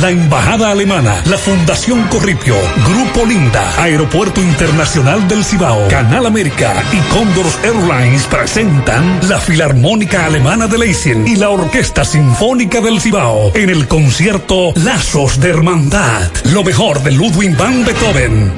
[0.00, 2.54] la Embajada Alemana, la Fundación Corripio,
[2.86, 10.66] Grupo Linda, Aeropuerto Internacional del Cibao, Canal América y Condors Airlines presentan la Filarmónica Alemana
[10.66, 16.62] de Leipzig y la Orquesta Sinfónica del Cibao en el concierto Lazos de Hermandad, lo
[16.62, 18.52] mejor de Ludwig van Beethoven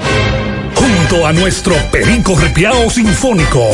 [1.08, 3.70] a nuestro Perico Ripiao Sinfónico,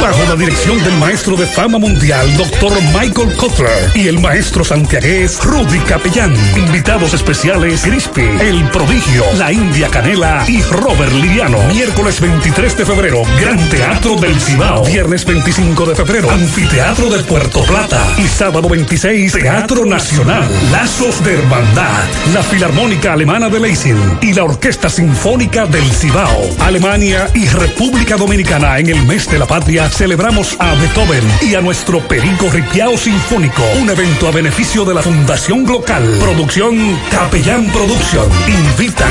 [0.00, 5.42] bajo la dirección del maestro de fama mundial, doctor Michael Kotler, y el maestro santiagués
[5.42, 6.32] Rudy Capellán.
[6.56, 11.58] Invitados especiales, Crispy, El Prodigio, La India Canela y Robert Liriano.
[11.64, 14.84] Miércoles 23 de febrero, Gran Teatro del Cibao.
[14.84, 18.00] Viernes 25 de febrero, Anfiteatro de Puerto Plata.
[18.16, 20.48] Y sábado 26, Teatro Nacional.
[20.70, 26.42] Lazos de Hermandad, la Filarmónica Alemana de Leipzig y la Orquesta Sinfónica del Cibao.
[26.76, 31.62] Alemania y República Dominicana en el mes de la patria celebramos a Beethoven y a
[31.62, 33.62] nuestro Perico Ripiao Sinfónico.
[33.80, 36.18] Un evento a beneficio de la Fundación Glocal.
[36.20, 38.28] Producción Capellán Producción.
[38.46, 39.10] Invitan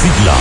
[0.00, 0.36] Las siglas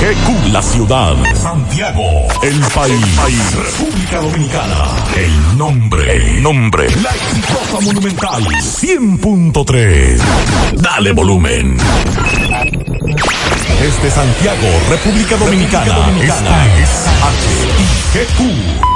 [0.00, 1.14] GQ, la ciudad.
[1.34, 2.02] Santiago,
[2.42, 3.54] el país.
[3.54, 4.84] República Dominicana.
[5.14, 6.88] El nombre, el nombre.
[7.02, 10.20] La exitosa monumental 100.3.
[10.76, 11.76] Dale volumen.
[13.78, 16.10] Desde Santiago, República Dominicana.
[16.22, 16.90] Esta es
[18.14, 18.95] HIGQ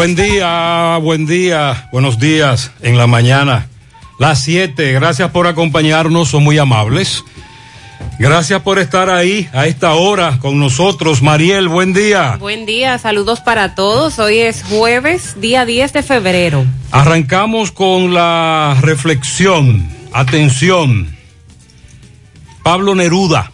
[0.00, 3.68] Buen día, buen día, buenos días en la mañana.
[4.18, 7.22] Las 7, gracias por acompañarnos, son muy amables.
[8.18, 11.20] Gracias por estar ahí a esta hora con nosotros.
[11.20, 12.38] Mariel, buen día.
[12.40, 14.18] Buen día, saludos para todos.
[14.18, 16.64] Hoy es jueves, día 10 de febrero.
[16.92, 19.86] Arrancamos con la reflexión.
[20.14, 21.14] Atención.
[22.62, 23.52] Pablo Neruda.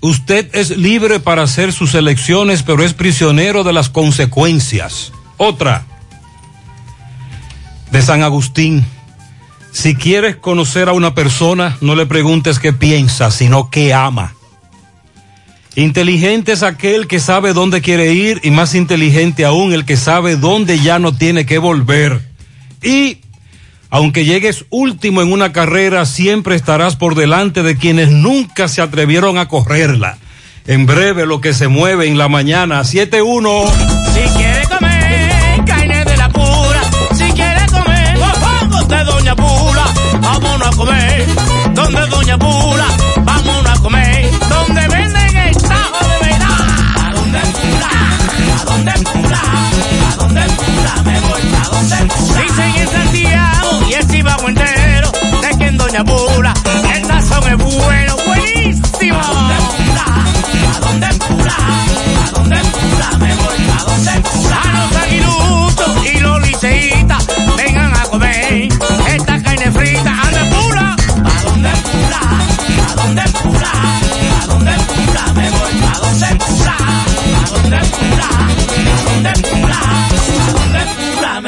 [0.00, 5.12] Usted es libre para hacer sus elecciones, pero es prisionero de las consecuencias.
[5.44, 5.84] Otra.
[7.90, 8.84] De San Agustín.
[9.72, 14.34] Si quieres conocer a una persona, no le preguntes qué piensa, sino qué ama.
[15.74, 20.36] Inteligente es aquel que sabe dónde quiere ir y más inteligente aún el que sabe
[20.36, 22.20] dónde ya no tiene que volver.
[22.80, 23.18] Y
[23.90, 29.38] aunque llegues último en una carrera, siempre estarás por delante de quienes nunca se atrevieron
[29.38, 30.18] a correrla.
[30.68, 34.51] En breve lo que se mueve en la mañana, 7-1.
[48.82, 49.40] ¿A dónde Pula?
[50.10, 51.02] ¿A dónde Pula?
[51.04, 52.42] Me voy a donde Pula.
[52.42, 56.52] Dicen en Santiago y el Cibao entero, de que en Doña Pula
[56.92, 59.20] el tazón es bueno, buenísimo.
[59.20, 60.04] ¿A dónde Pula?
[60.74, 61.56] ¿A dónde Pula?
[62.26, 63.18] ¿A dónde Pula?
[63.18, 64.62] Me voy a donde Pula.
[64.62, 67.26] A los aguiluchos y los liceitas,
[67.56, 68.68] vengan a comer
[69.14, 70.10] esta carne frita.
[70.10, 70.96] ¿A dónde Pula?
[71.24, 72.20] ¿A dónde Pula?
[72.90, 73.72] ¿A dónde Pula?
[74.42, 75.32] ¿A dónde Pula?
[75.34, 76.76] Me voy a donde Pula.
[77.52, 78.28] ¿A dónde Pula?
[78.48, 80.11] ¿A dónde Pula?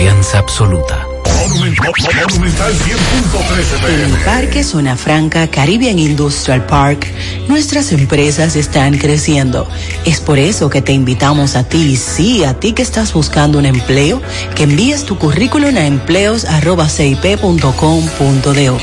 [0.00, 1.09] Confianza absoluta.
[1.38, 7.06] Monumental 100.13 En el Parque Zona Franca Caribbean Industrial Park,
[7.48, 9.66] nuestras empresas están creciendo.
[10.04, 13.66] Es por eso que te invitamos a ti, sí, a ti que estás buscando un
[13.66, 14.22] empleo,
[14.54, 18.78] que envíes tu currículum a empleos.cip.com.do.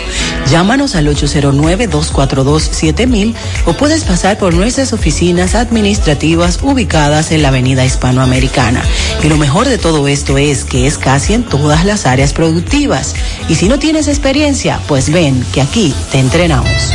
[0.50, 3.36] Llámanos al 809-242-7000
[3.66, 8.82] o puedes pasar por nuestras oficinas administrativas ubicadas en la Avenida Hispanoamericana.
[9.24, 13.16] Y lo mejor de todo esto es que es casi en todas las áreas productivas.
[13.50, 16.94] Y si no tienes experiencia, pues ven que aquí te entrenamos.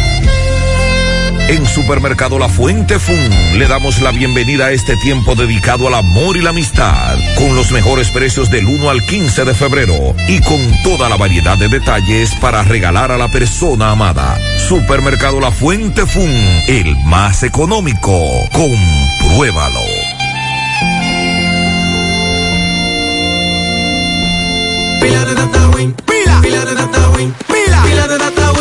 [1.49, 6.37] En Supermercado La Fuente Fun le damos la bienvenida a este tiempo dedicado al amor
[6.37, 10.61] y la amistad, con los mejores precios del 1 al 15 de febrero y con
[10.85, 14.39] toda la variedad de detalles para regalar a la persona amada.
[14.69, 16.31] Supermercado La Fuente Fun,
[16.69, 18.23] el más económico.
[18.53, 20.02] Compruébalo.
[25.03, 28.53] Pila de data win, pila, pila de data win, pila, pila de data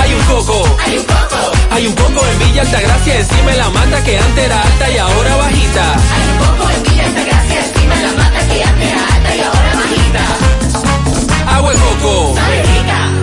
[0.00, 0.62] Hay un coco.
[0.86, 1.52] Hay un coco.
[1.70, 4.98] Hay un coco en Villa Altagracia, encima de la mata que antes era alta y
[4.98, 5.84] ahora bajita.
[6.14, 9.40] Hay un coco en Villa Altagracia, encima de la mata que antes era alta y
[9.40, 11.56] ahora bajita.
[11.56, 12.34] Agua de coco.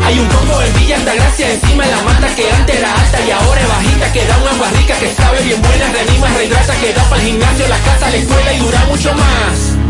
[0.06, 3.32] Hay un coco en Villa Altagracia, encima de la mata que antes era alta y
[3.32, 6.94] ahora es bajita, que da una agua rica, que sabe bien buena, reanima, rehidrata, que
[6.94, 9.85] da para el gimnasio, la casa, la escuela y dura mucho más.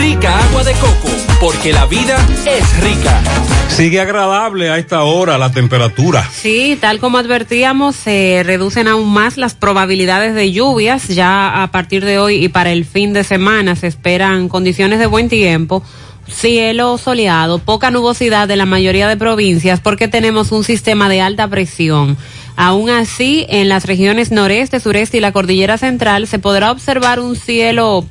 [0.00, 1.08] Rica agua de coco,
[1.40, 3.20] porque la vida es rica.
[3.68, 6.28] Sigue agradable a esta hora la temperatura.
[6.32, 11.06] Sí, tal como advertíamos, se reducen aún más las probabilidades de lluvias.
[11.08, 15.06] Ya a partir de hoy y para el fin de semana se esperan condiciones de
[15.06, 15.82] buen tiempo.
[16.26, 21.48] Cielo soleado, poca nubosidad de la mayoría de provincias porque tenemos un sistema de alta
[21.48, 22.16] presión.
[22.56, 27.36] Aún así, en las regiones noreste, sureste y la cordillera central se podrá observar un
[27.36, 28.04] cielo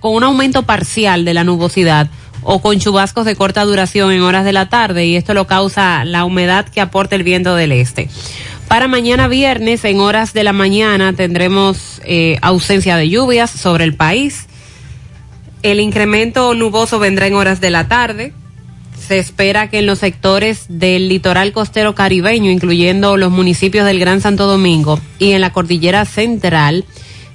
[0.00, 2.08] con un aumento parcial de la nubosidad
[2.42, 6.04] o con chubascos de corta duración en horas de la tarde y esto lo causa
[6.04, 8.08] la humedad que aporta el viento del este.
[8.68, 13.94] Para mañana viernes, en horas de la mañana, tendremos eh, ausencia de lluvias sobre el
[13.94, 14.46] país.
[15.62, 18.32] El incremento nuboso vendrá en horas de la tarde.
[18.98, 24.20] Se espera que en los sectores del litoral costero caribeño, incluyendo los municipios del Gran
[24.20, 26.84] Santo Domingo y en la cordillera central,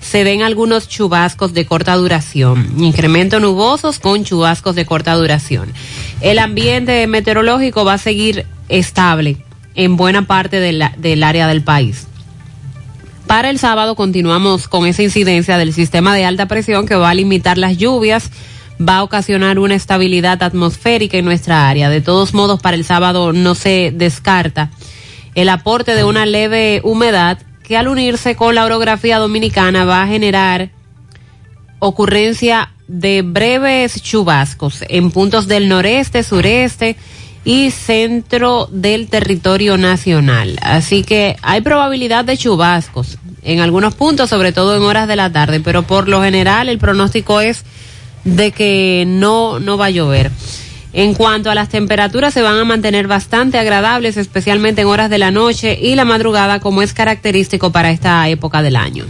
[0.01, 2.73] se den algunos chubascos de corta duración.
[2.77, 5.71] Incremento nubosos con chubascos de corta duración.
[6.19, 9.37] El ambiente meteorológico va a seguir estable
[9.75, 12.07] en buena parte del área del país.
[13.27, 17.13] Para el sábado continuamos con esa incidencia del sistema de alta presión que va a
[17.13, 18.29] limitar las lluvias,
[18.77, 21.89] va a ocasionar una estabilidad atmosférica en nuestra área.
[21.89, 24.71] De todos modos, para el sábado no se descarta
[25.35, 27.37] el aporte de una leve humedad
[27.71, 30.71] que al unirse con la orografía dominicana va a generar
[31.79, 36.97] ocurrencia de breves chubascos en puntos del noreste, sureste
[37.45, 40.59] y centro del territorio nacional.
[40.61, 45.31] Así que hay probabilidad de chubascos en algunos puntos, sobre todo en horas de la
[45.31, 47.63] tarde, pero por lo general el pronóstico es
[48.25, 50.29] de que no, no va a llover.
[50.93, 55.17] En cuanto a las temperaturas, se van a mantener bastante agradables, especialmente en horas de
[55.17, 59.05] la noche y la madrugada, como es característico para esta época del año.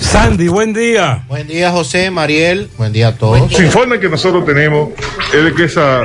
[0.00, 1.24] Sandy, buen día.
[1.28, 2.68] Buen día, José, Mariel.
[2.78, 3.52] Buen día a todos.
[3.52, 4.90] Los informes que nosotros tenemos
[5.34, 6.02] es de que esa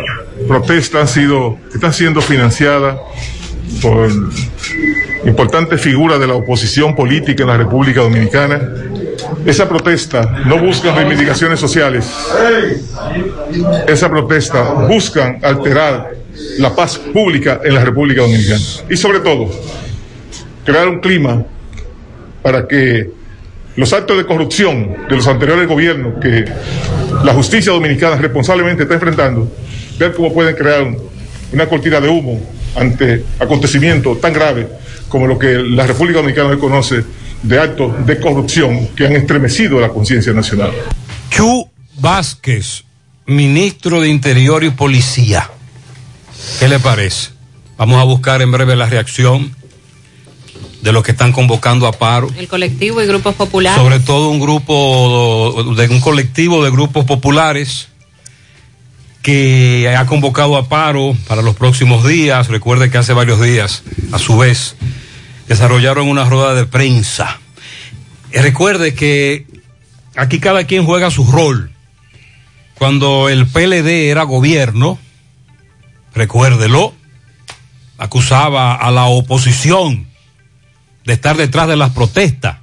[0.48, 2.98] protesta ha sido, está siendo financiada
[3.82, 4.12] por
[5.26, 8.62] importantes figuras de la oposición política en la República Dominicana.
[9.46, 12.06] Esa protesta no busca reivindicaciones sociales.
[13.88, 16.12] Esa protesta buscan alterar
[16.58, 18.60] la paz pública en la República Dominicana.
[18.90, 19.50] Y sobre todo,
[20.66, 21.44] crear un clima
[22.42, 23.10] para que
[23.76, 26.46] los actos de corrupción de los anteriores gobiernos que
[27.24, 29.52] la justicia dominicana responsablemente está enfrentando,
[29.98, 30.98] ver cómo pueden crear un-
[31.52, 32.40] una cortina de humo
[32.76, 34.68] ante acontecimientos tan graves
[35.08, 37.04] como lo que la República Dominicana hoy conoce
[37.44, 40.72] de actos de corrupción que han estremecido la conciencia nacional.
[41.30, 41.70] Chu
[42.00, 42.84] Vázquez,
[43.26, 45.50] ministro de Interior y Policía.
[46.60, 47.30] ¿Qué le parece?
[47.78, 49.56] Vamos a buscar en breve la reacción
[50.82, 52.30] de los que están convocando a paro.
[52.38, 53.82] El colectivo y grupos populares.
[53.82, 57.88] Sobre todo un grupo, de un colectivo de grupos populares
[59.22, 62.50] que ha convocado a paro para los próximos días.
[62.50, 64.76] Recuerde que hace varios días, a su vez,
[65.48, 67.40] desarrollaron una rueda de prensa.
[68.34, 69.46] Y recuerde que
[70.16, 71.72] aquí cada quien juega su rol.
[72.76, 74.98] Cuando el PLD era gobierno,
[76.14, 76.94] recuérdelo,
[77.98, 80.08] acusaba a la oposición
[81.06, 82.58] de estar detrás de las protestas.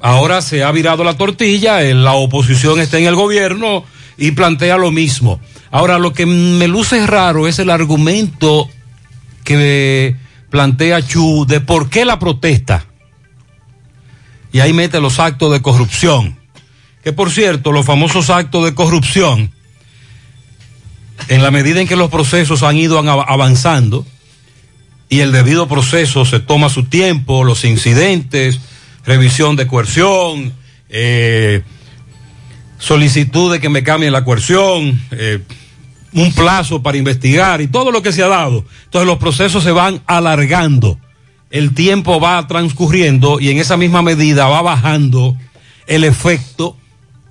[0.00, 3.84] Ahora se ha virado la tortilla, eh, la oposición está en el gobierno
[4.16, 5.40] y plantea lo mismo.
[5.70, 8.68] Ahora lo que me luce raro es el argumento
[9.44, 10.16] que
[10.50, 12.84] plantea Chu de por qué la protesta.
[14.52, 16.38] Y ahí mete los actos de corrupción.
[17.04, 19.50] Que por cierto, los famosos actos de corrupción,
[21.28, 24.06] en la medida en que los procesos han ido av- avanzando,
[25.08, 28.60] y el debido proceso se toma su tiempo, los incidentes,
[29.06, 30.52] revisión de coerción,
[30.88, 31.62] eh,
[32.78, 35.40] solicitud de que me cambien la coerción, eh,
[36.12, 38.64] un plazo para investigar y todo lo que se ha dado.
[38.84, 40.98] Entonces los procesos se van alargando,
[41.50, 45.36] el tiempo va transcurriendo y en esa misma medida va bajando
[45.86, 46.76] el efecto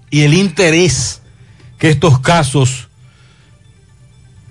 [0.10, 1.22] y el interés
[1.78, 2.90] que estos casos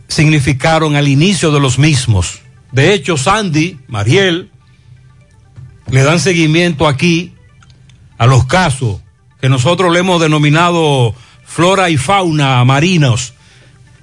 [0.08, 2.40] significaron al inicio de los mismos.
[2.72, 4.50] De hecho, Sandy, Mariel,
[5.90, 7.34] le dan seguimiento aquí
[8.18, 9.00] a los casos
[9.40, 13.34] que nosotros le hemos denominado flora y fauna marinos,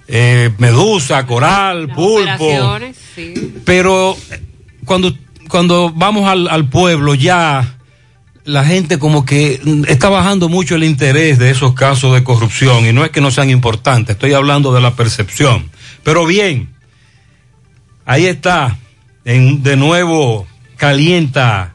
[0.08, 2.80] eh, medusa, coral, pulpo.
[3.16, 3.56] Sí.
[3.66, 4.18] Pero
[4.86, 5.16] cuando,
[5.48, 7.76] cuando vamos al, al pueblo ya
[8.46, 12.94] la gente como que está bajando mucho el interés de esos casos de corrupción y
[12.94, 15.70] no es que no sean importantes, estoy hablando de la percepción.
[16.04, 16.70] Pero bien,
[18.06, 18.78] ahí está,
[19.26, 20.46] en, de nuevo
[20.78, 21.74] calienta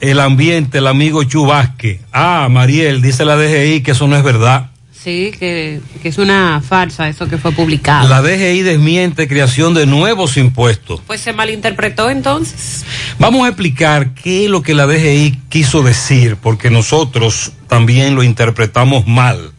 [0.00, 2.00] el ambiente el amigo Chubasque.
[2.12, 4.70] Ah, Mariel, dice la DGI que eso no es verdad.
[5.02, 8.08] Sí, que, que es una farsa eso que fue publicado.
[8.08, 11.00] La DGI desmiente creación de nuevos impuestos.
[11.06, 12.84] Pues se malinterpretó entonces.
[13.18, 18.24] Vamos a explicar qué es lo que la DGI quiso decir, porque nosotros también lo
[18.24, 19.52] interpretamos mal.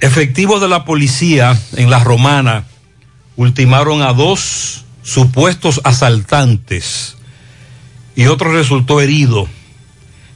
[0.00, 2.64] Efectivos de la policía en la Romana
[3.36, 7.16] ultimaron a dos supuestos asaltantes
[8.14, 9.48] y otro resultó herido.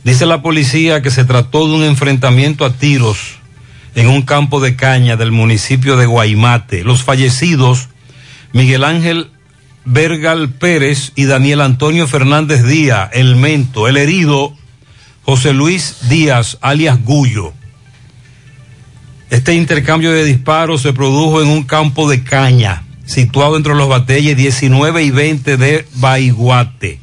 [0.04, 3.41] Dice la policía que se trató de un enfrentamiento a tiros
[3.94, 6.84] en un campo de caña del municipio de Guaymate.
[6.84, 7.88] Los fallecidos,
[8.52, 9.30] Miguel Ángel
[9.84, 13.88] Bergal Pérez y Daniel Antonio Fernández Díaz, el mento.
[13.88, 14.54] El herido,
[15.22, 17.52] José Luis Díaz, alias Gullo.
[19.30, 24.36] Este intercambio de disparos se produjo en un campo de caña, situado entre los batalles
[24.36, 27.00] 19 y 20 de Baiguate.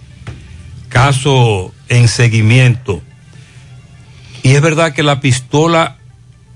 [0.89, 3.01] Caso en seguimiento.
[4.43, 5.98] Y es verdad que la pistola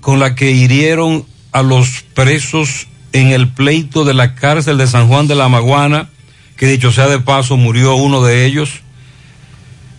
[0.04, 5.08] con la que hirieron a los presos en el pleito de la cárcel de San
[5.08, 6.10] Juan de la Maguana,
[6.58, 8.82] que dicho sea de paso, murió uno de ellos,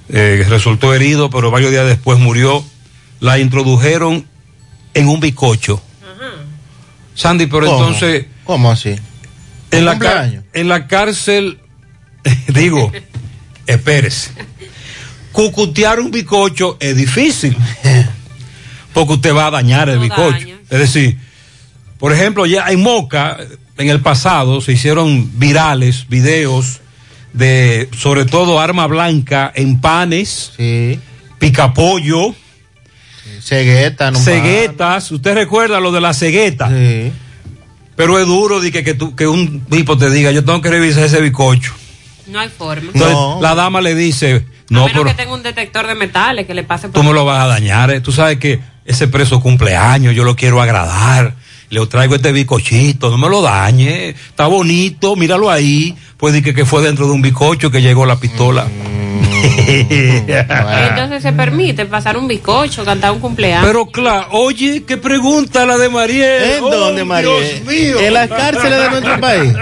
[0.09, 2.63] eh, resultó herido, pero varios días después murió,
[3.19, 4.27] la introdujeron
[4.93, 5.81] en un bicocho.
[7.15, 7.88] Sandy, pero ¿Cómo?
[7.88, 8.27] entonces...
[8.43, 8.95] ¿Cómo así?
[9.71, 11.57] En la, en la cárcel,
[12.50, 12.91] digo,
[13.65, 14.29] espérese.
[15.31, 17.57] Cucutear un bicocho es difícil.
[18.95, 20.47] Porque usted va a dañar el bicocho.
[20.71, 21.17] Es decir,
[21.99, 23.37] por ejemplo, ya en Moca,
[23.77, 26.79] en el pasado, se hicieron virales videos
[27.33, 30.53] de, sobre todo, arma blanca en panes,
[31.39, 32.33] picapollo,
[33.41, 35.11] Cegueta, no ceguetas.
[35.11, 36.69] ¿Usted recuerda lo de la cegueta?
[37.95, 40.69] Pero es duro de que, que, tú- que un tipo te diga, yo tengo que
[40.69, 41.73] revisar ese bicocho.
[42.27, 42.89] No hay forma.
[42.93, 46.45] Entonces, la dama le dice, no, a menos pero que tenga un detector de metales
[46.47, 47.91] que le pase por tú me lo vas a dañar.
[47.91, 48.01] ¿eh?
[48.01, 51.36] Tú sabes que ese preso cumpleaños, yo lo quiero agradar.
[51.70, 54.10] Le traigo este bicochito, no me lo dañe.
[54.10, 55.96] Está bonito, míralo ahí.
[56.18, 58.68] Pues que, que fue dentro de un bicocho que llegó la pistola.
[60.89, 63.65] Entonces se permite pasar un bizcocho, cantar un cumpleaños.
[63.65, 66.44] Pero claro, oye, qué pregunta la de Mariel.
[66.58, 67.62] ¿En Oh, dónde, Mariel?
[67.63, 68.00] Dios mío.
[68.00, 69.54] En las cárceles de nuestro país.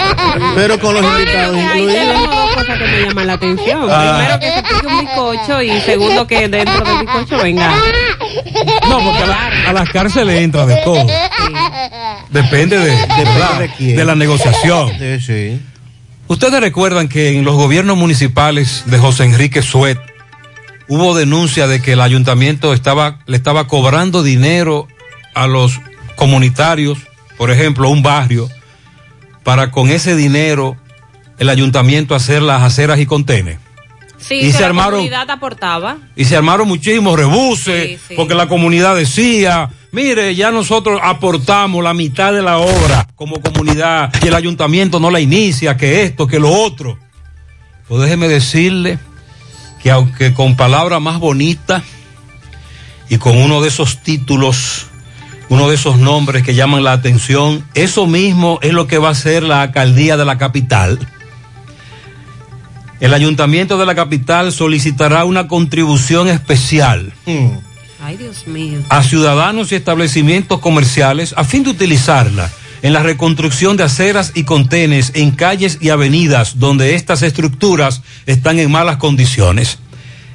[0.54, 1.94] Pero con los invitados incluidos.
[1.94, 3.88] tenemos dos cosas que me llaman la atención.
[3.90, 4.16] Ah.
[4.18, 7.74] Primero que se pique un bizcocho y segundo que dentro del bizcocho venga.
[8.88, 11.06] No, porque a, la- a las cárceles entra de todo.
[12.30, 12.90] Depende de,
[13.78, 14.90] de, de la negociación.
[16.28, 19.98] Ustedes recuerdan que en los gobiernos municipales de José Enrique Suet
[20.88, 24.88] hubo denuncia de que el ayuntamiento estaba, le estaba cobrando dinero
[25.34, 25.80] a los
[26.16, 26.98] comunitarios,
[27.36, 28.48] por ejemplo, un barrio,
[29.42, 30.76] para con ese dinero
[31.38, 33.58] el ayuntamiento hacer las aceras y contenes.
[34.18, 35.96] Sí, Y que se la armaron- comunidad aportaba.
[36.14, 42.32] Y se armaron muchísimos rebuses, porque la comunidad decía, mire, ya nosotros aportamos la mitad
[42.32, 46.50] de la obra como comunidad y el ayuntamiento no la inicia, que esto, que lo
[46.50, 46.98] otro.
[47.86, 48.98] Pues déjeme decirle
[49.80, 51.84] que aunque con palabras más bonitas
[53.08, 54.88] y con uno de esos títulos,
[55.50, 59.14] uno de esos nombres que llaman la atención, eso mismo es lo que va a
[59.14, 60.98] ser la alcaldía de la capital.
[62.98, 67.12] El ayuntamiento de la capital solicitará una contribución especial
[68.04, 68.80] Ay, Dios mío.
[68.88, 72.50] a ciudadanos y establecimientos comerciales a fin de utilizarla
[72.82, 78.58] en la reconstrucción de aceras y contenes en calles y avenidas donde estas estructuras están
[78.58, 79.78] en malas condiciones.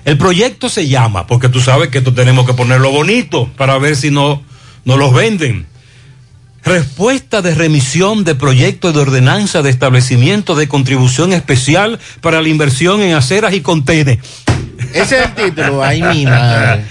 [0.05, 3.97] El proyecto se llama, porque tú sabes que esto tenemos que ponerlo bonito para ver
[3.97, 4.41] si no,
[4.85, 5.67] no los venden.
[6.63, 13.01] Respuesta de remisión de proyecto de ordenanza de establecimiento de contribución especial para la inversión
[13.01, 14.19] en aceras y contenes.
[14.93, 16.85] Ese es el título, ay mi madre.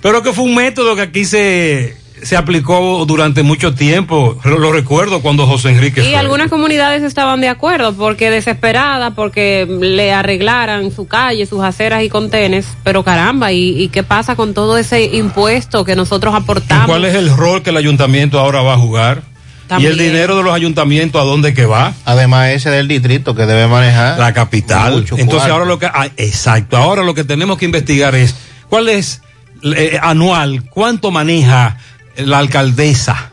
[0.00, 4.38] Pero que fue un método que aquí se, se aplicó durante mucho tiempo.
[4.44, 6.16] Lo, lo recuerdo cuando José Enrique Y fue.
[6.16, 12.08] algunas comunidades estaban de acuerdo porque desesperadas porque le arreglaran su calle, sus aceras y
[12.08, 16.86] contenes, pero caramba, ¿y, y qué pasa con todo ese impuesto que nosotros ¿Y aportamos?
[16.86, 19.22] ¿Cuál es el rol que el ayuntamiento ahora va a jugar?
[19.68, 19.90] También.
[19.90, 21.94] ¿Y el dinero de los ayuntamientos a dónde que va?
[22.04, 24.18] Además, ese del distrito que debe manejar.
[24.18, 24.98] La capital.
[24.98, 25.52] Entonces cuarto.
[25.52, 25.86] ahora lo que...
[25.86, 26.76] ah, exacto.
[26.76, 28.34] Ahora lo que tenemos que investigar es
[28.68, 29.22] cuál es
[29.62, 31.78] eh, anual, cuánto maneja
[32.16, 33.32] la alcaldesa.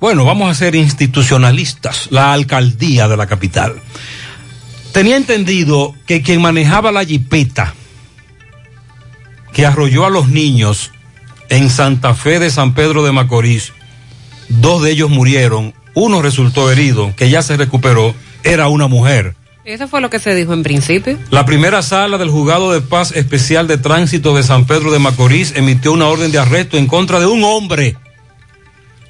[0.00, 3.74] Bueno, vamos a ser institucionalistas, la alcaldía de la capital.
[4.92, 7.74] Tenía entendido que quien manejaba la jipeta
[9.52, 10.92] que arrolló a los niños
[11.48, 13.72] en Santa Fe de San Pedro de Macorís,
[14.48, 19.34] dos de ellos murieron, uno resultó herido, que ya se recuperó, era una mujer.
[19.64, 21.18] Eso fue lo que se dijo en principio.
[21.30, 25.52] La primera sala del juzgado de paz especial de tránsito de San Pedro de Macorís
[25.54, 27.96] emitió una orden de arresto en contra de un hombre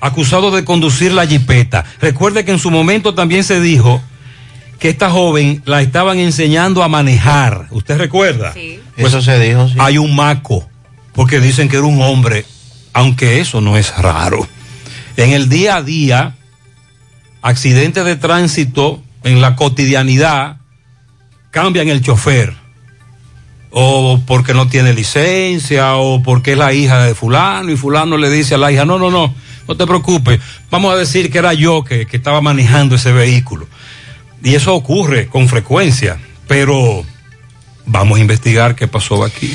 [0.01, 1.85] acusado de conducir la jipeta.
[2.01, 4.03] Recuerde que en su momento también se dijo
[4.79, 7.67] que esta joven la estaban enseñando a manejar.
[7.71, 8.53] ¿Usted recuerda?
[8.55, 8.81] Sí.
[8.97, 9.75] Eso se dijo, sí.
[9.79, 10.69] Hay un maco,
[11.13, 12.47] porque dicen que era un hombre,
[12.93, 14.49] aunque eso no es raro.
[15.17, 16.37] En el día a día,
[17.43, 20.57] accidentes de tránsito en la cotidianidad
[21.51, 22.55] cambian el chofer.
[23.71, 28.31] O porque no tiene licencia, o porque es la hija de fulano, y fulano le
[28.31, 29.33] dice a la hija, no, no, no,
[29.71, 33.69] no te preocupes, vamos a decir que era yo que, que estaba manejando ese vehículo.
[34.43, 37.05] Y eso ocurre con frecuencia, pero
[37.87, 39.55] vamos a investigar qué pasó aquí.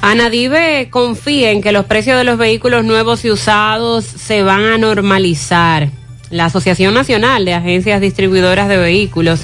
[0.00, 4.78] Anadive confía en que los precios de los vehículos nuevos y usados se van a
[4.78, 5.90] normalizar.
[6.28, 9.42] La Asociación Nacional de Agencias Distribuidoras de Vehículos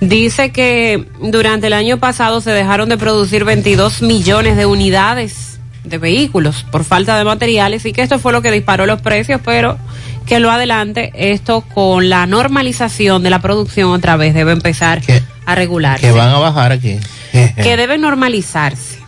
[0.00, 5.57] dice que durante el año pasado se dejaron de producir 22 millones de unidades
[5.88, 9.40] de vehículos por falta de materiales y que esto fue lo que disparó los precios,
[9.44, 9.78] pero
[10.26, 15.00] que lo adelante esto con la normalización de la producción otra vez debe empezar
[15.46, 16.06] a regularse.
[16.06, 16.98] Que van a bajar aquí.
[17.32, 18.98] que debe normalizarse.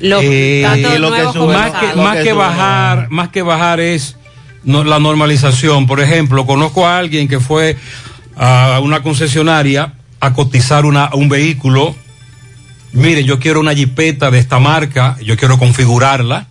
[0.00, 4.16] Lo- Eh, tanto lo que sube- más que, más que bajar, más que bajar es
[4.64, 5.86] no- la normalización.
[5.86, 7.76] Por ejemplo, conozco a alguien que fue
[8.36, 11.94] a una concesionaria a cotizar una, un vehículo.
[12.94, 16.46] Mire, yo quiero una jipeta de esta marca, yo quiero configurarla.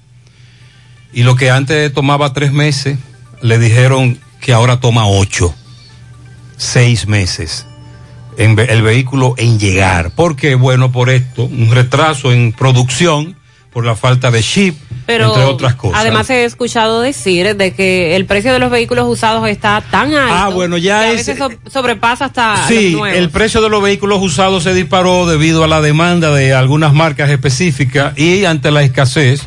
[1.13, 2.99] Y lo que antes tomaba tres meses,
[3.41, 5.55] le dijeron que ahora toma ocho,
[6.57, 7.65] seis meses
[8.37, 10.11] en el vehículo en llegar.
[10.11, 10.55] ¿Por qué?
[10.55, 13.37] Bueno, por esto, un retraso en producción,
[13.73, 15.99] por la falta de chip, Pero entre otras cosas.
[15.99, 20.33] además he escuchado decir de que el precio de los vehículos usados está tan alto
[20.33, 23.17] Ah, bueno, ya que a es- veces so- sobrepasa hasta Sí, los nuevos.
[23.17, 27.29] el precio de los vehículos usados se disparó debido a la demanda de algunas marcas
[27.31, 29.41] específicas y ante la escasez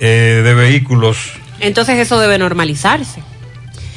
[0.00, 1.18] eh, de vehículos.
[1.60, 3.22] Entonces eso debe normalizarse.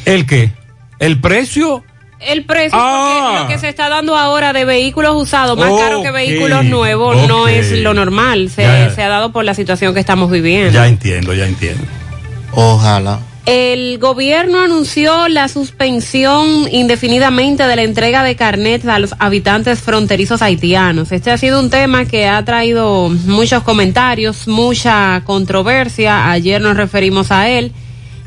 [0.06, 0.52] ¿El qué?
[1.00, 1.84] ¿El precio?
[2.20, 3.28] El precio, Ah.
[3.30, 7.28] porque lo que se está dando ahora de vehículos usados, más caro que vehículos nuevos,
[7.28, 8.50] no es lo normal.
[8.50, 8.90] Se, Ya.
[8.90, 10.72] se ha dado por la situación que estamos viviendo.
[10.74, 11.84] Ya entiendo, ya entiendo.
[12.54, 13.20] Ojalá.
[13.46, 20.42] El gobierno anunció la suspensión indefinidamente de la entrega de carnets a los habitantes fronterizos
[20.42, 21.14] haitianos.
[21.14, 26.30] Este ha sido un tema que ha traído muchos comentarios, mucha controversia.
[26.30, 27.72] Ayer nos referimos a él.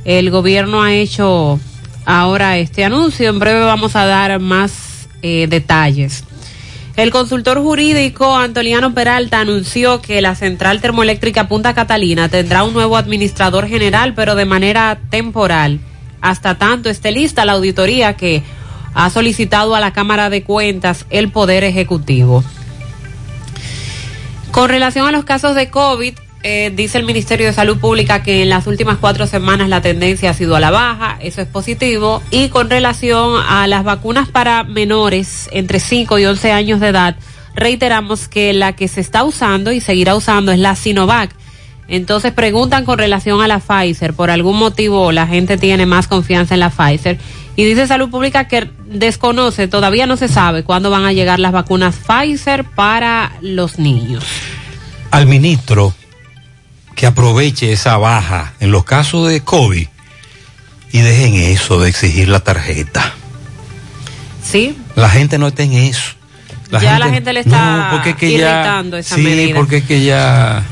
[0.06, 1.60] El gobierno ha hecho
[2.04, 3.30] ahora este anuncio.
[3.30, 6.24] En breve vamos a dar más eh, detalles.
[6.96, 12.96] El consultor jurídico Antoliano Peralta anunció que la central termoeléctrica Punta Catalina tendrá un nuevo
[12.96, 15.80] administrador general, pero de manera temporal.
[16.20, 18.42] Hasta tanto esté lista la auditoría que
[18.92, 22.44] ha solicitado a la Cámara de Cuentas el Poder Ejecutivo.
[24.50, 28.42] Con relación a los casos de COVID, eh, dice el Ministerio de Salud Pública que
[28.42, 32.22] en las últimas cuatro semanas la tendencia ha sido a la baja, eso es positivo.
[32.30, 37.16] Y con relación a las vacunas para menores entre 5 y 11 años de edad,
[37.54, 41.30] reiteramos que la que se está usando y seguirá usando es la Sinovac.
[41.88, 46.54] Entonces preguntan con relación a la Pfizer, por algún motivo la gente tiene más confianza
[46.54, 47.18] en la Pfizer.
[47.56, 51.52] Y dice Salud Pública que desconoce, todavía no se sabe cuándo van a llegar las
[51.52, 54.24] vacunas Pfizer para los niños.
[55.10, 55.92] Al ministro
[57.00, 59.86] que aproveche esa baja en los casos de COVID
[60.92, 63.14] y dejen eso de exigir la tarjeta.
[64.44, 66.10] Sí, La gente no está en eso.
[66.70, 69.54] ya la gente le está No, porque es que ya- irritando esa sí, medida.
[69.56, 70.62] porque es que ya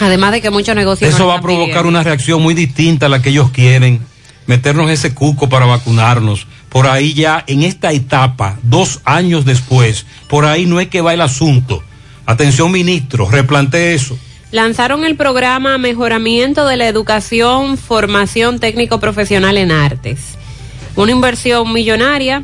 [0.00, 1.88] Además de que muchos negocios eso no va a provocar pidiendo.
[1.88, 4.00] una reacción muy distinta a la que ellos quieren.
[4.48, 6.48] Meternos ese cuco para vacunarnos.
[6.68, 11.14] Por ahí ya en esta etapa, dos años después, por ahí no es que va
[11.14, 11.82] el asunto.
[12.26, 14.18] Atención ministro, replantee eso.
[14.56, 20.38] Lanzaron el programa Mejoramiento de la Educación, Formación Técnico Profesional en Artes.
[20.96, 22.42] Una inversión millonaria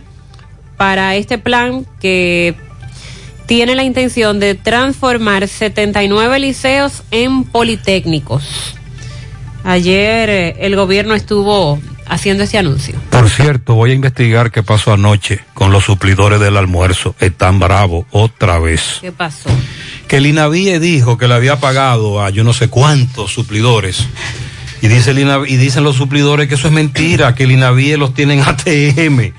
[0.76, 2.54] para este plan que
[3.46, 8.44] tiene la intención de transformar 79 liceos en politécnicos.
[9.64, 12.94] Ayer eh, el gobierno estuvo haciendo ese anuncio.
[13.08, 17.14] Por cierto, voy a investigar qué pasó anoche con los suplidores del almuerzo.
[17.20, 18.98] Están bravos otra vez.
[19.00, 19.48] ¿Qué pasó?
[20.12, 24.06] Que el INAVIE dijo que le había pagado a yo no sé cuántos suplidores.
[24.82, 28.12] Y, dice el y dicen los suplidores que eso es mentira, que el INAVIE los
[28.12, 29.32] tiene en ATM.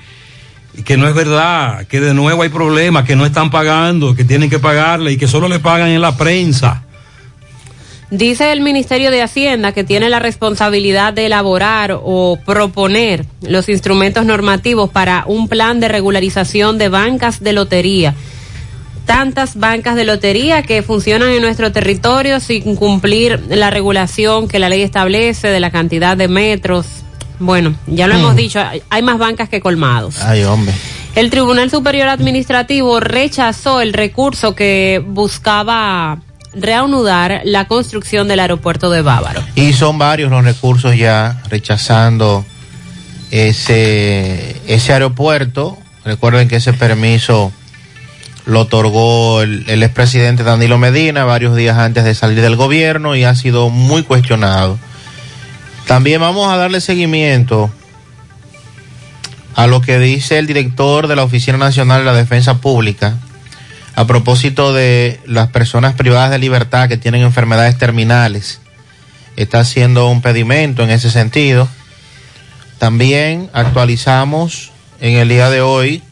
[0.76, 4.24] Y que no es verdad, que de nuevo hay problemas, que no están pagando, que
[4.24, 6.82] tienen que pagarle y que solo le pagan en la prensa.
[8.10, 14.26] Dice el Ministerio de Hacienda que tiene la responsabilidad de elaborar o proponer los instrumentos
[14.26, 18.16] normativos para un plan de regularización de bancas de lotería.
[19.06, 24.68] Tantas bancas de lotería que funcionan en nuestro territorio sin cumplir la regulación que la
[24.70, 26.86] ley establece de la cantidad de metros.
[27.38, 28.18] Bueno, ya lo Mm.
[28.18, 30.22] hemos dicho, hay- hay más bancas que colmados.
[30.22, 30.74] Ay, hombre.
[31.14, 36.18] El Tribunal Superior Administrativo rechazó el recurso que buscaba
[36.54, 39.42] reanudar la construcción del aeropuerto de Bávaro.
[39.54, 42.44] Y son varios los recursos ya rechazando
[43.30, 45.76] ese, ese aeropuerto.
[46.04, 47.52] Recuerden que ese permiso
[48.46, 53.34] lo otorgó el, expresidente Danilo Medina varios días antes de salir del gobierno y ha
[53.34, 54.78] sido muy cuestionado.
[55.86, 57.70] También vamos a darle seguimiento
[59.54, 63.16] a lo que dice el director de la Oficina Nacional de la Defensa Pública
[63.94, 68.60] a propósito de las personas privadas de libertad que tienen enfermedades terminales.
[69.36, 71.68] Está haciendo un pedimento en ese sentido.
[72.78, 76.02] También actualizamos en el día de hoy,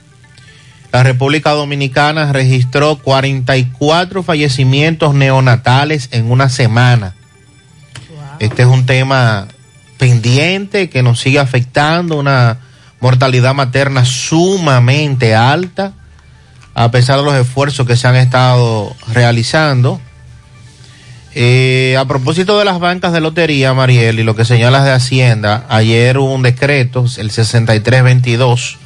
[0.92, 7.14] la República Dominicana registró 44 fallecimientos neonatales en una semana.
[8.38, 9.48] Este es un tema
[9.96, 12.58] pendiente que nos sigue afectando, una
[13.00, 15.94] mortalidad materna sumamente alta,
[16.74, 19.98] a pesar de los esfuerzos que se han estado realizando.
[21.34, 25.64] Eh, a propósito de las bancas de lotería, Mariel, y lo que señalas de Hacienda,
[25.70, 28.78] ayer hubo un decreto, el 6322,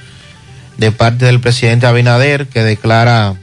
[0.76, 3.36] de parte del presidente Abinader, que declara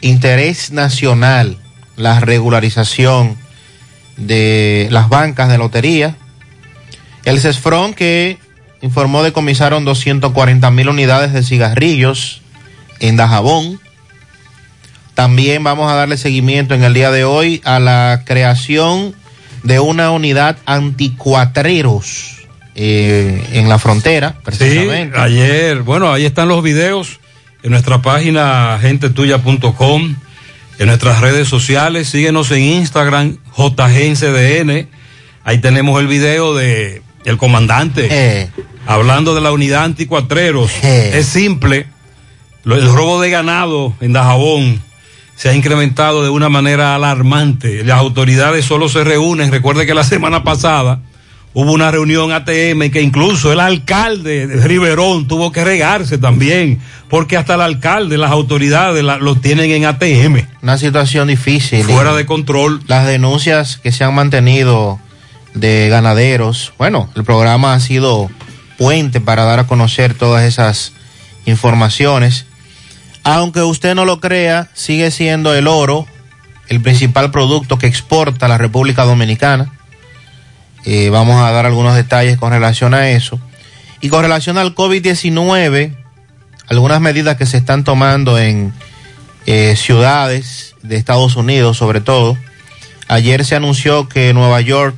[0.00, 1.58] interés nacional
[1.96, 3.36] la regularización
[4.16, 6.16] de las bancas de lotería.
[7.24, 8.38] El CESFRON que
[8.80, 12.42] informó decomisaron 240 mil unidades de cigarrillos
[13.00, 13.80] en Dajabón.
[15.14, 19.14] También vamos a darle seguimiento en el día de hoy a la creación
[19.64, 22.37] de una unidad anticuatreros
[22.80, 24.36] eh, en la frontera.
[24.56, 27.18] Sí, ayer, bueno, ahí están los videos
[27.64, 30.14] en nuestra página gentetuya.com,
[30.78, 34.86] en nuestras redes sociales, síguenos en Instagram, JGNCDN,
[35.42, 38.48] ahí tenemos el video de el comandante Eh.
[38.86, 40.70] hablando de la unidad anticuatreros.
[40.84, 41.86] Es simple,
[42.64, 44.80] el robo de ganado en Dajabón
[45.34, 47.82] se ha incrementado de una manera alarmante.
[47.82, 49.50] Las autoridades solo se reúnen.
[49.50, 51.00] Recuerde que la semana pasada
[51.60, 56.78] hubo una reunión ATM que incluso el alcalde de Riverón tuvo que regarse también,
[57.10, 60.46] porque hasta el alcalde, las autoridades la- lo tienen en ATM.
[60.62, 61.82] Una situación difícil.
[61.82, 62.80] Fuera de control.
[62.86, 65.00] Las denuncias que se han mantenido
[65.54, 66.74] de ganaderos.
[66.78, 68.30] Bueno, el programa ha sido
[68.76, 70.92] puente para dar a conocer todas esas
[71.44, 72.46] informaciones.
[73.24, 76.06] Aunque usted no lo crea, sigue siendo el oro
[76.68, 79.72] el principal producto que exporta la República Dominicana.
[80.90, 83.38] Eh, vamos a dar algunos detalles con relación a eso.
[84.00, 85.94] Y con relación al COVID-19,
[86.66, 88.72] algunas medidas que se están tomando en
[89.44, 92.38] eh, ciudades de Estados Unidos, sobre todo.
[93.06, 94.96] Ayer se anunció que Nueva York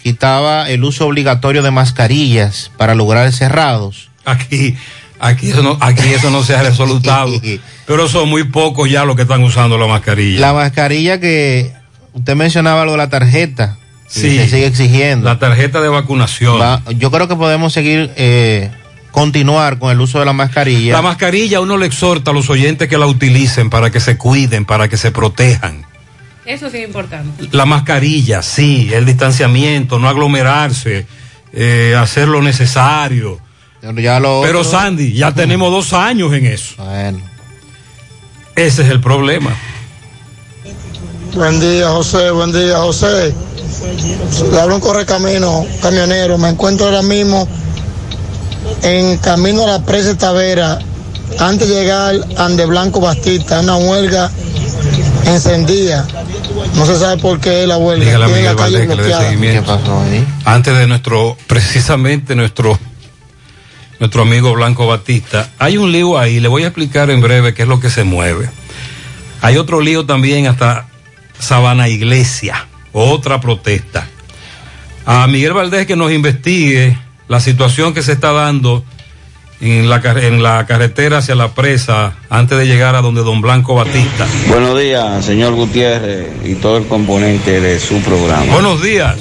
[0.00, 4.08] quitaba el uso obligatorio de mascarillas para lugares cerrados.
[4.24, 4.76] Aquí,
[5.18, 7.32] aquí eso no, aquí eso no se ha resolutado.
[7.88, 10.38] pero son muy pocos ya los que están usando la mascarilla.
[10.38, 11.72] La mascarilla que
[12.12, 13.78] usted mencionaba lo de la tarjeta,
[14.20, 14.36] Sí.
[14.36, 15.26] se sigue exigiendo.
[15.28, 16.60] La tarjeta de vacunación.
[16.60, 18.70] Va- yo creo que podemos seguir, eh,
[19.10, 20.92] continuar con el uso de la mascarilla.
[20.92, 24.64] La mascarilla uno le exhorta a los oyentes que la utilicen para que se cuiden,
[24.66, 25.86] para que se protejan.
[26.44, 27.48] Eso sí es importante.
[27.52, 31.06] La mascarilla, sí, el distanciamiento, no aglomerarse,
[31.52, 33.38] eh, hacer lo necesario.
[33.96, 36.74] Ya lo Pero otro- Sandy, ya tenemos dos años en eso.
[36.84, 37.20] Bueno.
[38.56, 39.56] Ese es el problema.
[41.34, 42.30] Buen día, José.
[42.30, 43.34] Buen día, José.
[44.50, 46.38] Le hablo un correcamino, camionero.
[46.38, 47.46] Me encuentro ahora mismo
[48.82, 50.78] en camino a la presa Tavera,
[51.38, 54.30] antes de llegar a Ande Blanco Bastista, una huelga
[55.26, 56.06] encendida.
[56.76, 58.04] No se sabe por qué la huelga.
[58.04, 59.30] Dígale a Tiene Miguel la calle Valdés que le dé bloqueada.
[59.30, 59.80] seguimiento.
[60.44, 62.78] Antes de nuestro, precisamente nuestro,
[63.98, 67.62] nuestro amigo Blanco Batista, hay un lío ahí, le voy a explicar en breve qué
[67.62, 68.50] es lo que se mueve.
[69.40, 70.86] Hay otro lío también hasta
[71.38, 74.06] Sabana Iglesia, otra protesta.
[75.06, 76.96] A Miguel Valdés que nos investigue
[77.28, 78.84] la situación que se está dando
[79.60, 83.40] en la, car- en la carretera hacia la presa antes de llegar a donde don
[83.40, 84.26] Blanco Batista.
[84.48, 88.52] Buenos días, señor Gutiérrez y todo el componente de su programa.
[88.52, 89.16] Buenos días.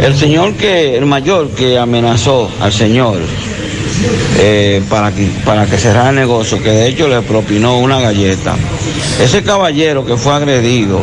[0.00, 3.18] El señor que, el mayor que amenazó al señor
[4.38, 8.56] eh, para, que, para que cerrara el negocio, que de hecho le propinó una galleta.
[9.20, 11.00] Ese caballero que fue agredido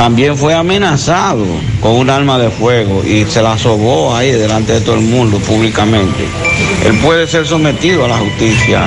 [0.00, 1.44] también fue amenazado
[1.82, 5.36] con un arma de fuego y se la sobó ahí delante de todo el mundo
[5.40, 6.24] públicamente.
[6.86, 8.80] Él puede ser sometido a la justicia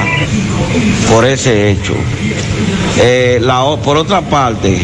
[1.12, 1.93] por ese hecho.
[2.99, 4.76] Eh, la por otra parte,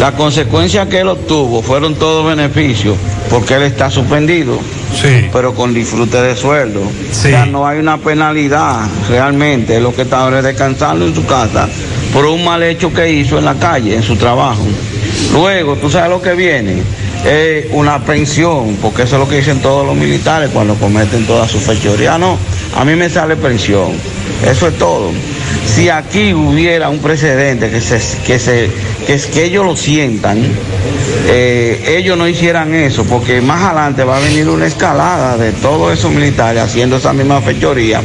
[0.00, 2.96] las consecuencias que él obtuvo fueron todos beneficios
[3.30, 4.58] porque él está suspendido,
[5.32, 6.80] pero con disfrute de sueldo.
[6.80, 11.24] O sea, no hay una penalidad realmente, lo que está ahora es descansando en su
[11.24, 11.68] casa
[12.12, 14.66] por un mal hecho que hizo en la calle, en su trabajo.
[15.32, 16.82] Luego, tú sabes lo que viene,
[17.24, 21.50] es una pensión, porque eso es lo que dicen todos los militares cuando cometen todas
[21.50, 22.14] sus fechorías.
[22.14, 22.38] Ah, no,
[22.76, 23.92] a mí me sale pensión,
[24.48, 25.10] eso es todo.
[25.66, 28.70] Si aquí hubiera un precedente que se, que se
[29.08, 30.38] que es que ellos lo sientan,
[31.28, 35.98] eh, ellos no hicieran eso, porque más adelante va a venir una escalada de todos
[35.98, 38.02] esos militares haciendo esa misma fechoría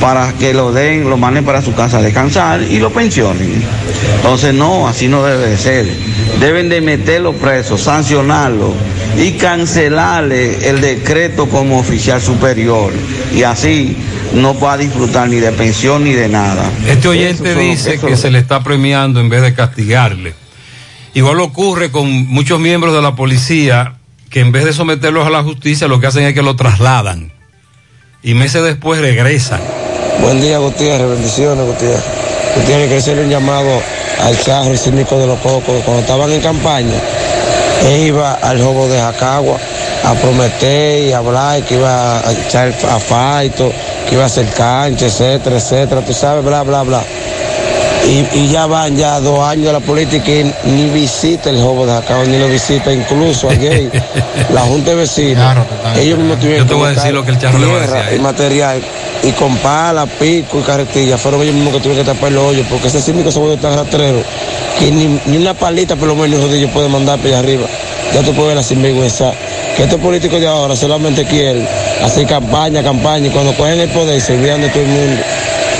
[0.00, 3.62] para que lo den, lo manden para su casa a descansar y lo pensionen.
[4.16, 5.86] Entonces no, así no debe de ser.
[6.40, 8.74] Deben de meterlo preso, sancionarlo
[9.18, 12.92] y cancelarle el decreto como oficial superior.
[13.34, 13.96] Y así
[14.34, 16.64] no va a disfrutar ni de pensión ni de nada.
[16.86, 20.34] Este oyente Eso dice que se le está premiando en vez de castigarle.
[21.14, 23.94] Igual ocurre con muchos miembros de la policía
[24.30, 27.32] que en vez de someterlos a la justicia lo que hacen es que lo trasladan
[28.24, 29.60] y meses después regresan.
[30.20, 31.08] Buen día, Gutiérrez.
[31.10, 32.02] Bendiciones, Gutiérrez.
[32.56, 33.82] Gutiérrez, que hacerle un llamado
[34.22, 35.82] al charro y síndico de los cocos.
[35.84, 36.96] Cuando estaban en campaña,
[37.84, 39.58] él iba al jobo de Jacagua
[40.04, 43.72] a prometer y hablar que iba a echar a faito,
[44.08, 46.00] que iba a hacer cancha, etcétera, etcétera.
[46.02, 47.02] Tú sabes, bla, bla, bla.
[48.06, 51.86] Y, y ya van ya dos años de la política y ni visita el jobo
[51.86, 53.90] de Jacagua, ni lo visita incluso ayer
[54.52, 55.56] la Junta de Vecinos.
[55.96, 57.66] Ellos mismos tuvieron Yo te voy a que decir buscar lo que el charro le
[57.66, 58.82] va a decir a y material
[59.24, 62.62] y con pala, pico y carretilla fueron ellos mismos que tuvieron que tapar el hoyo
[62.68, 64.22] porque ese síndico se vuelve tan rastrero
[64.78, 67.38] que ni, ni una palita por lo menos hijo de ellos puede mandar para allá
[67.38, 67.66] arriba.
[68.12, 69.32] Ya te puedes ver la sinvergüenza.
[69.76, 71.66] Que estos políticos de ahora solamente quieren
[72.02, 75.22] hacer campaña, campaña y cuando cogen el poder se olvidan de todo el mundo.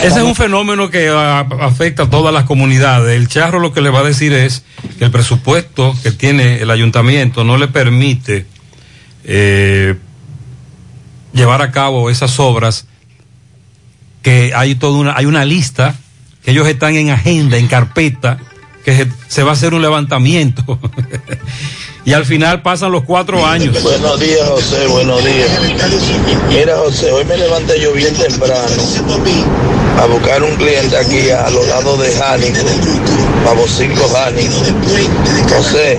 [0.02, 3.16] Ese es un fenómeno que ah, afecta a todas las comunidades.
[3.16, 4.64] El charro lo que le va a decir es
[4.98, 8.46] que el presupuesto que tiene el ayuntamiento no le permite
[9.24, 9.94] eh,
[11.32, 12.86] llevar a cabo esas obras
[14.24, 15.94] que hay toda una, hay una lista
[16.42, 18.38] que ellos están en agenda, en carpeta,
[18.84, 20.78] que se, va a hacer un levantamiento.
[22.06, 23.80] y al final pasan los cuatro años.
[23.82, 25.48] Buenos días, José, buenos días.
[26.48, 28.64] Mira, José, hoy me levanté yo bien temprano
[30.00, 32.58] a buscar un cliente aquí a los lados de Jánico,
[33.44, 34.54] Pavo 5 Jánico.
[35.54, 35.98] José,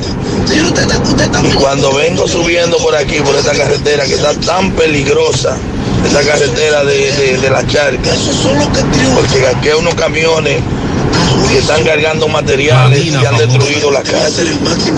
[1.44, 5.58] y cuando vengo subiendo por aquí, por esta carretera que está tan peligrosa,
[6.06, 8.10] esta carretera de, de- de la charca,
[9.16, 10.58] porque aquí hay unos camiones
[11.52, 14.42] que están cargando materiales y han destruido la casa.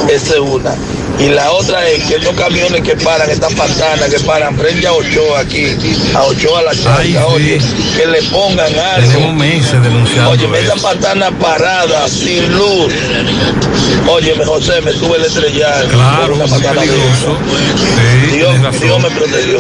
[0.10, 0.76] Esa es una.
[1.20, 4.94] Y la otra es que estos camiones que paran, estas pantanas que paran frente a
[4.94, 5.66] Ochoa aquí,
[6.14, 7.58] a Ochoa la charca, oye,
[7.98, 9.12] que le pongan algo.
[9.12, 10.76] Tenemos meses denunciando Oye, me eso.
[10.76, 12.94] esta pantana parada, sin luz.
[14.10, 15.88] Oye, José, me sube el estrellado.
[15.90, 17.12] Claro, por una muy pantana de peligroso.
[17.16, 17.38] eso.
[18.30, 18.82] Sí, Dios.
[18.82, 19.58] Dios me protegió.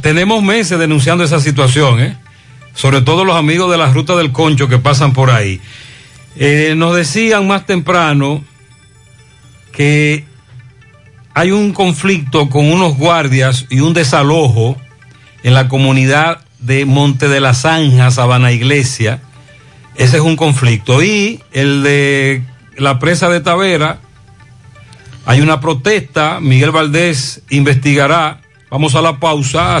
[0.00, 2.16] Tenemos meses denunciando esa situación, ¿eh?
[2.74, 5.60] Sobre todo los amigos de la ruta del concho que pasan por ahí.
[6.36, 8.42] Eh, nos decían más temprano
[9.72, 10.24] que
[11.34, 14.76] hay un conflicto con unos guardias y un desalojo
[15.42, 19.20] en la comunidad de Monte de las Zanjas, Sabana Iglesia.
[19.96, 21.02] Ese es un conflicto.
[21.02, 22.42] Y el de
[22.76, 24.00] la presa de Tavera,
[25.26, 28.40] hay una protesta, Miguel Valdés investigará.
[28.70, 29.80] Vamos a la pausa a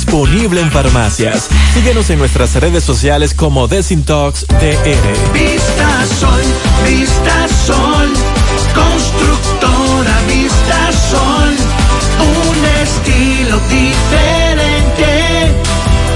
[0.05, 1.47] disponible en farmacias.
[1.75, 5.31] Síguenos en nuestras redes sociales como Desintox TR.
[5.31, 6.41] Vista Sol,
[6.87, 8.11] Vista Sol,
[8.73, 11.55] constructora Vista Sol,
[12.19, 14.40] un estilo diferente,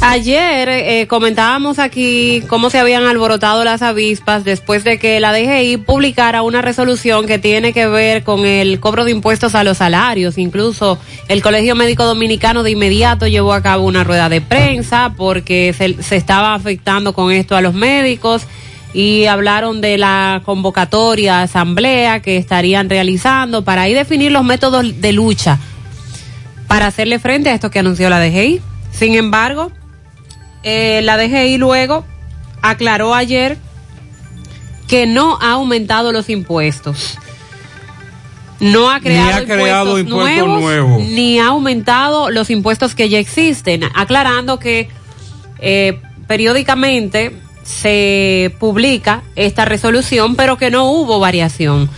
[0.00, 5.78] Ayer eh, comentábamos aquí cómo se habían alborotado las avispas después de que la DGI
[5.78, 10.38] publicara una resolución que tiene que ver con el cobro de impuestos a los salarios.
[10.38, 15.74] Incluso el Colegio Médico Dominicano de inmediato llevó a cabo una rueda de prensa porque
[15.76, 18.42] se, se estaba afectando con esto a los médicos
[18.94, 25.12] y hablaron de la convocatoria asamblea que estarían realizando para ahí definir los métodos de
[25.12, 25.58] lucha
[26.68, 28.62] para hacerle frente a esto que anunció la DGI.
[28.92, 29.72] Sin embargo,
[30.62, 32.04] eh, la DGI luego
[32.62, 33.58] aclaró ayer
[34.86, 37.18] que no ha aumentado los impuestos.
[38.60, 41.02] No ha creado, Ni ha creado impuestos, impuestos nuevos, nuevos.
[41.08, 44.88] ni ha aumentado los impuestos que ya existen, aclarando que
[45.60, 51.88] eh, periódicamente se publica esta resolución, pero que no hubo variación.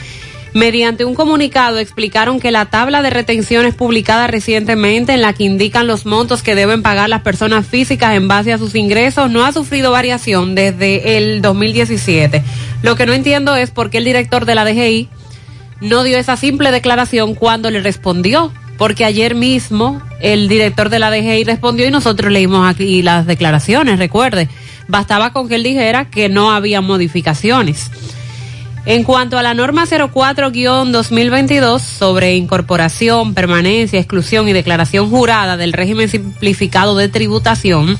[0.52, 5.86] Mediante un comunicado explicaron que la tabla de retenciones publicada recientemente en la que indican
[5.86, 9.52] los montos que deben pagar las personas físicas en base a sus ingresos no ha
[9.52, 12.42] sufrido variación desde el 2017.
[12.82, 15.08] Lo que no entiendo es por qué el director de la DGI
[15.80, 21.12] no dio esa simple declaración cuando le respondió, porque ayer mismo el director de la
[21.12, 24.48] DGI respondió y nosotros leímos aquí las declaraciones, recuerde,
[24.88, 27.90] bastaba con que él dijera que no había modificaciones.
[28.86, 36.08] En cuanto a la norma 04-2022 sobre incorporación, permanencia, exclusión y declaración jurada del régimen
[36.08, 37.98] simplificado de tributación,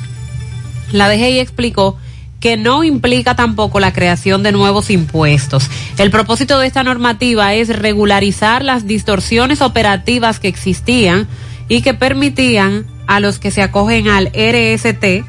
[0.90, 1.98] la DGI explicó
[2.40, 5.68] que no implica tampoco la creación de nuevos impuestos.
[5.98, 11.28] El propósito de esta normativa es regularizar las distorsiones operativas que existían
[11.68, 15.24] y que permitían a los que se acogen al RST,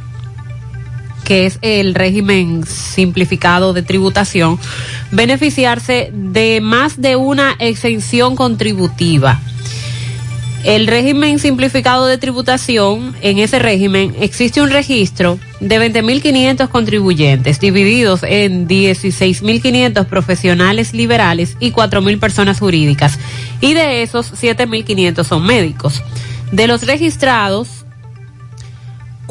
[1.31, 4.59] que es el régimen simplificado de tributación,
[5.11, 9.39] beneficiarse de más de una exención contributiva.
[10.65, 18.23] El régimen simplificado de tributación, en ese régimen existe un registro de 20.500 contribuyentes divididos
[18.23, 23.17] en 16.500 profesionales liberales y 4.000 personas jurídicas.
[23.61, 26.03] Y de esos, 7.500 son médicos.
[26.51, 27.80] De los registrados,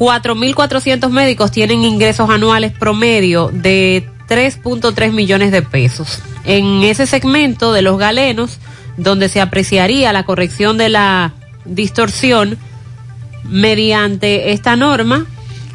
[0.01, 6.21] 4.400 médicos tienen ingresos anuales promedio de 3.3 millones de pesos.
[6.45, 8.61] En ese segmento de los galenos,
[8.97, 11.35] donde se apreciaría la corrección de la
[11.67, 12.57] distorsión
[13.45, 15.27] mediante esta norma,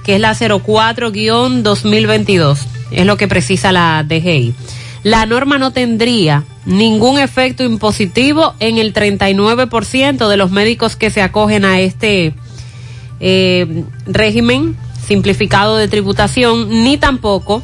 [0.04, 2.58] que es la 04-2022,
[2.90, 4.56] es lo que precisa la DGI.
[5.04, 11.22] La norma no tendría ningún efecto impositivo en el 39% de los médicos que se
[11.22, 12.34] acogen a este
[13.20, 17.64] eh, régimen simplificado de tributación, ni tampoco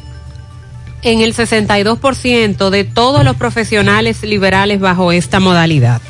[1.02, 6.00] en el 62% de todos los profesionales liberales bajo esta modalidad.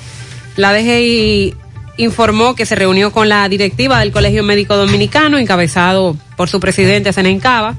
[0.56, 1.54] La DGI
[1.96, 7.12] informó que se reunió con la directiva del Colegio Médico Dominicano, encabezado por su presidente
[7.12, 7.76] Senencaba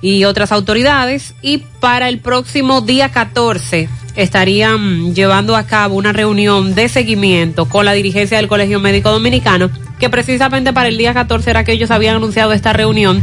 [0.00, 6.74] y otras autoridades, y para el próximo día 14 estarían llevando a cabo una reunión
[6.74, 9.70] de seguimiento con la dirigencia del Colegio Médico Dominicano,
[10.00, 13.22] que precisamente para el día 14 era que ellos habían anunciado esta reunión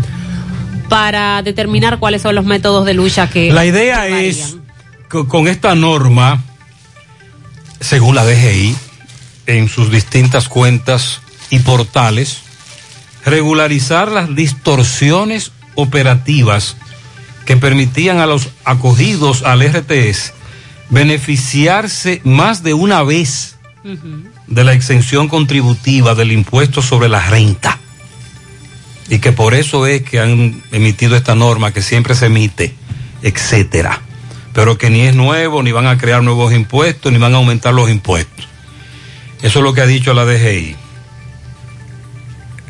[0.89, 3.51] para determinar cuáles son los métodos de lucha que...
[3.51, 4.55] La idea es,
[5.09, 6.41] co- con esta norma,
[7.81, 8.75] según la DGI,
[9.47, 12.39] en sus distintas cuentas y portales,
[13.25, 16.77] regularizar las distorsiones operativas
[17.45, 20.33] que permitían a los acogidos al RTS
[20.89, 23.57] beneficiarse más de una vez
[24.47, 27.79] de la exención contributiva del impuesto sobre la renta.
[29.09, 32.73] Y que por eso es que han emitido esta norma que siempre se emite,
[33.21, 34.01] etcétera.
[34.53, 37.73] Pero que ni es nuevo, ni van a crear nuevos impuestos, ni van a aumentar
[37.73, 38.47] los impuestos.
[39.41, 40.75] Eso es lo que ha dicho la DGI.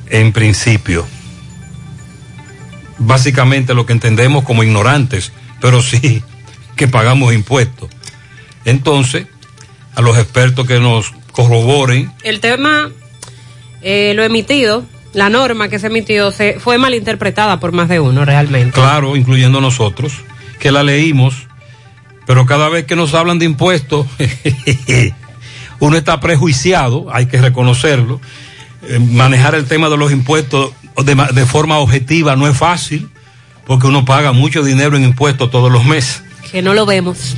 [0.09, 1.07] En principio.
[2.99, 6.23] Básicamente lo que entendemos como ignorantes, pero sí
[6.75, 7.89] que pagamos impuestos.
[8.65, 9.28] Entonces,
[9.95, 12.89] a los expertos que nos corroboren El tema,
[13.83, 14.83] eh, lo emitido,
[15.13, 18.71] la norma que se emitió, se, fue malinterpretada por más de uno realmente.
[18.71, 20.13] Claro, incluyendo nosotros,
[20.59, 21.45] que la leímos,
[22.25, 24.07] pero cada vez que nos hablan de impuestos,
[25.79, 28.19] uno está prejuiciado, hay que reconocerlo.
[28.89, 30.71] Eh, manejar el tema de los impuestos
[31.05, 33.09] de, de forma objetiva no es fácil,
[33.67, 36.23] porque uno paga mucho dinero en impuestos todos los meses.
[36.51, 37.38] Que no lo vemos.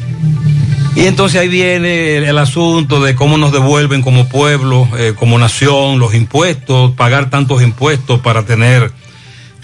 [0.99, 5.97] Y entonces ahí viene el, asunto de cómo nos devuelven como pueblo, eh, como nación,
[5.97, 8.91] los impuestos, pagar tantos impuestos para tener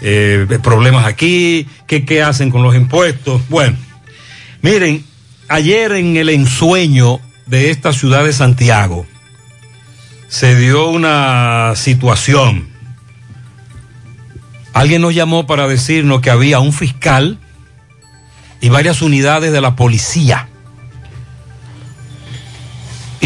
[0.00, 3.42] eh, problemas aquí, ¿qué, qué hacen con los impuestos.
[3.50, 3.76] Bueno,
[4.62, 5.04] miren,
[5.48, 9.06] ayer en el ensueño de esta ciudad de Santiago
[10.28, 12.66] se dio una situación.
[14.72, 17.38] Alguien nos llamó para decirnos que había un fiscal
[18.62, 20.48] y varias unidades de la policía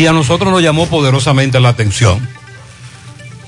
[0.00, 2.26] y a nosotros nos llamó poderosamente la atención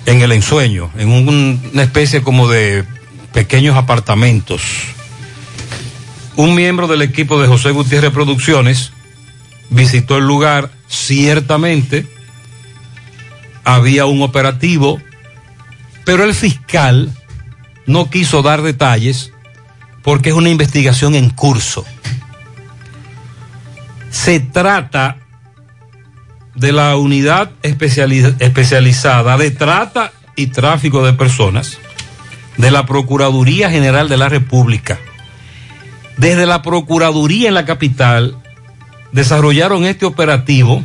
[0.05, 2.85] en el ensueño, en un- una especie como de
[3.33, 4.61] pequeños apartamentos.
[6.37, 8.93] Un miembro del equipo de José Gutiérrez Producciones
[9.71, 12.07] visitó el lugar, ciertamente
[13.65, 15.01] había un operativo,
[16.05, 17.11] pero el fiscal
[17.87, 19.33] no quiso dar detalles
[20.03, 21.87] porque es una investigación en curso.
[24.11, 25.17] Se trata
[26.55, 31.79] de la unidad especializ- especializada de trata y tráfico de personas
[32.57, 34.99] de la Procuraduría General de la República.
[36.17, 38.37] Desde la Procuraduría en la capital
[39.13, 40.83] desarrollaron este operativo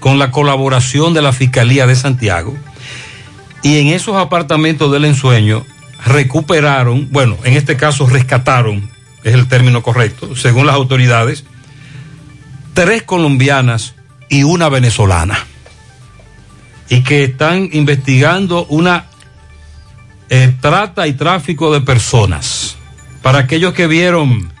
[0.00, 2.54] con la colaboración de la Fiscalía de Santiago
[3.62, 5.64] y en esos apartamentos del ensueño
[6.04, 8.90] recuperaron, bueno, en este caso rescataron,
[9.22, 11.44] es el término correcto, según las autoridades,
[12.74, 13.93] tres colombianas
[14.28, 15.38] y una venezolana.
[16.88, 19.06] Y que están investigando una
[20.28, 22.76] eh, trata y tráfico de personas.
[23.22, 24.52] Para aquellos que vieron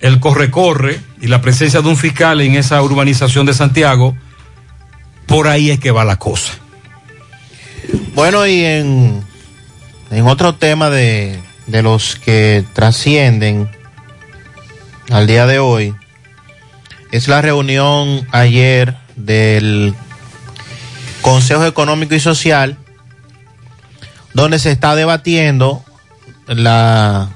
[0.00, 4.16] el corre-corre y la presencia de un fiscal en esa urbanización de Santiago,
[5.26, 6.54] por ahí es que va la cosa.
[8.14, 9.22] Bueno, y en,
[10.10, 13.70] en otro tema de, de los que trascienden
[15.10, 15.94] al día de hoy,
[17.12, 19.94] es la reunión ayer del
[21.20, 22.78] Consejo Económico y Social,
[24.32, 25.84] donde se está debatiendo
[26.46, 27.28] la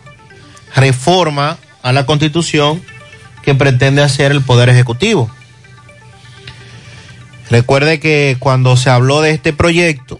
[0.74, 2.82] reforma a la constitución
[3.42, 5.30] que pretende hacer el Poder Ejecutivo.
[7.50, 10.18] Recuerde que cuando se habló de este proyecto,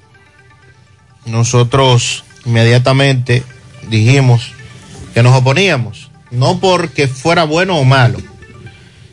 [1.24, 3.42] nosotros inmediatamente
[3.88, 4.52] dijimos
[5.14, 8.18] que nos oponíamos, no porque fuera bueno o malo,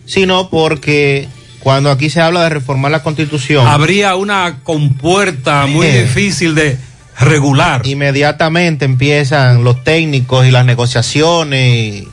[0.06, 1.28] sino porque
[1.60, 3.68] cuando aquí se habla de reformar la constitución...
[3.68, 6.04] Habría una compuerta muy Eh.
[6.04, 6.78] difícil de
[7.20, 7.86] regular.
[7.86, 12.08] Inmediatamente empiezan los técnicos y las negociaciones y,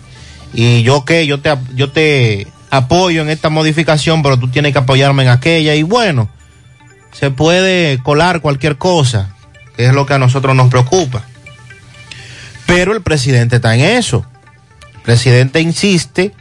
[0.55, 4.79] y yo qué, yo te, yo te apoyo en esta modificación, pero tú tienes que
[4.79, 6.29] apoyarme en aquella y bueno,
[7.13, 9.35] se puede colar cualquier cosa,
[9.77, 11.25] que es lo que a nosotros nos preocupa.
[12.67, 14.25] Pero el presidente está en eso.
[14.95, 16.33] El presidente insiste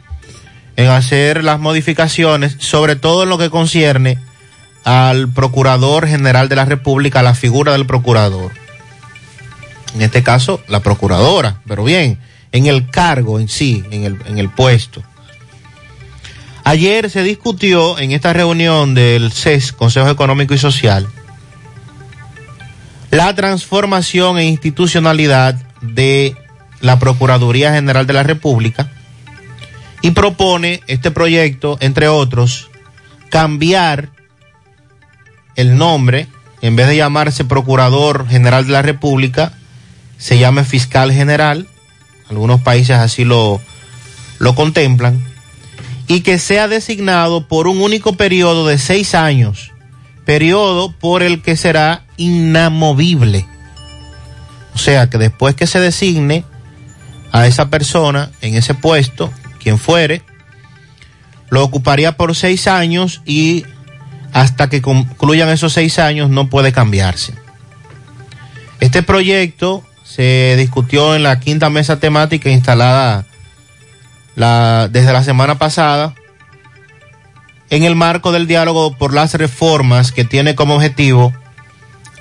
[0.76, 4.18] en hacer las modificaciones, sobre todo en lo que concierne
[4.84, 8.52] al Procurador General de la República, la figura del procurador.
[9.94, 12.18] En este caso, la procuradora, pero bien,
[12.52, 15.02] en el cargo en sí, en el, en el puesto.
[16.64, 21.08] Ayer se discutió en esta reunión del CES, Consejo Económico y Social,
[23.10, 26.36] la transformación e institucionalidad de
[26.80, 28.90] la Procuraduría General de la República
[30.02, 32.70] y propone este proyecto, entre otros,
[33.30, 34.10] cambiar
[35.56, 36.26] el nombre,
[36.62, 39.52] en vez de llamarse Procurador General de la República,
[40.18, 41.66] se llame Fiscal General,
[42.28, 43.60] algunos países así lo,
[44.38, 45.22] lo contemplan,
[46.06, 49.72] y que sea designado por un único periodo de seis años,
[50.24, 53.46] periodo por el que será inamovible.
[54.74, 56.44] O sea que después que se designe
[57.32, 60.22] a esa persona en ese puesto, quien fuere,
[61.50, 63.64] lo ocuparía por seis años y
[64.32, 67.34] hasta que concluyan esos seis años no puede cambiarse.
[68.80, 73.26] Este proyecto se discutió en la quinta mesa temática instalada
[74.34, 76.14] la- desde la semana pasada
[77.68, 81.32] en el marco del diálogo por las reformas que tiene como objetivo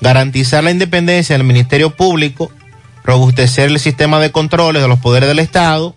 [0.01, 2.51] garantizar la independencia del Ministerio Público,
[3.03, 5.95] robustecer el sistema de controles de los poderes del Estado,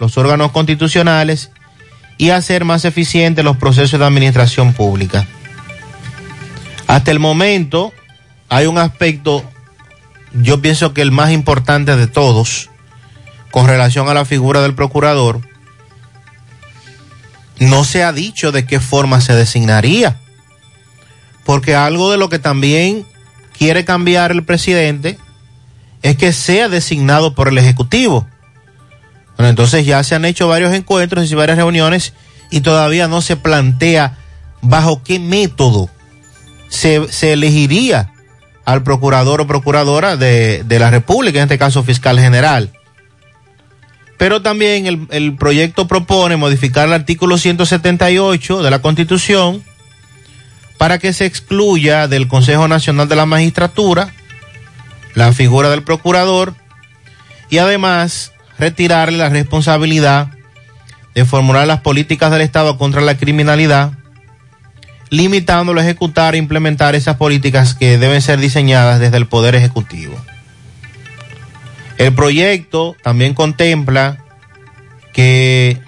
[0.00, 1.50] los órganos constitucionales
[2.18, 5.26] y hacer más eficientes los procesos de administración pública.
[6.86, 7.92] Hasta el momento
[8.48, 9.44] hay un aspecto,
[10.32, 12.68] yo pienso que el más importante de todos,
[13.52, 15.40] con relación a la figura del procurador,
[17.60, 20.18] no se ha dicho de qué forma se designaría,
[21.44, 23.06] porque algo de lo que también
[23.56, 25.18] quiere cambiar el presidente
[26.02, 28.26] es que sea designado por el Ejecutivo.
[29.36, 32.12] Bueno, entonces ya se han hecho varios encuentros y varias reuniones
[32.50, 34.18] y todavía no se plantea
[34.60, 35.88] bajo qué método
[36.68, 38.12] se, se elegiría
[38.64, 42.70] al procurador o procuradora de, de la República, en este caso fiscal general.
[44.18, 49.64] Pero también el, el proyecto propone modificar el artículo 178 de la Constitución
[50.76, 54.12] para que se excluya del Consejo Nacional de la Magistratura
[55.14, 56.54] la figura del procurador
[57.48, 60.28] y además retirarle la responsabilidad
[61.14, 63.92] de formular las políticas del Estado contra la criminalidad,
[65.08, 70.16] limitándolo a ejecutar e implementar esas políticas que deben ser diseñadas desde el Poder Ejecutivo.
[71.98, 74.24] El proyecto también contempla
[75.12, 75.80] que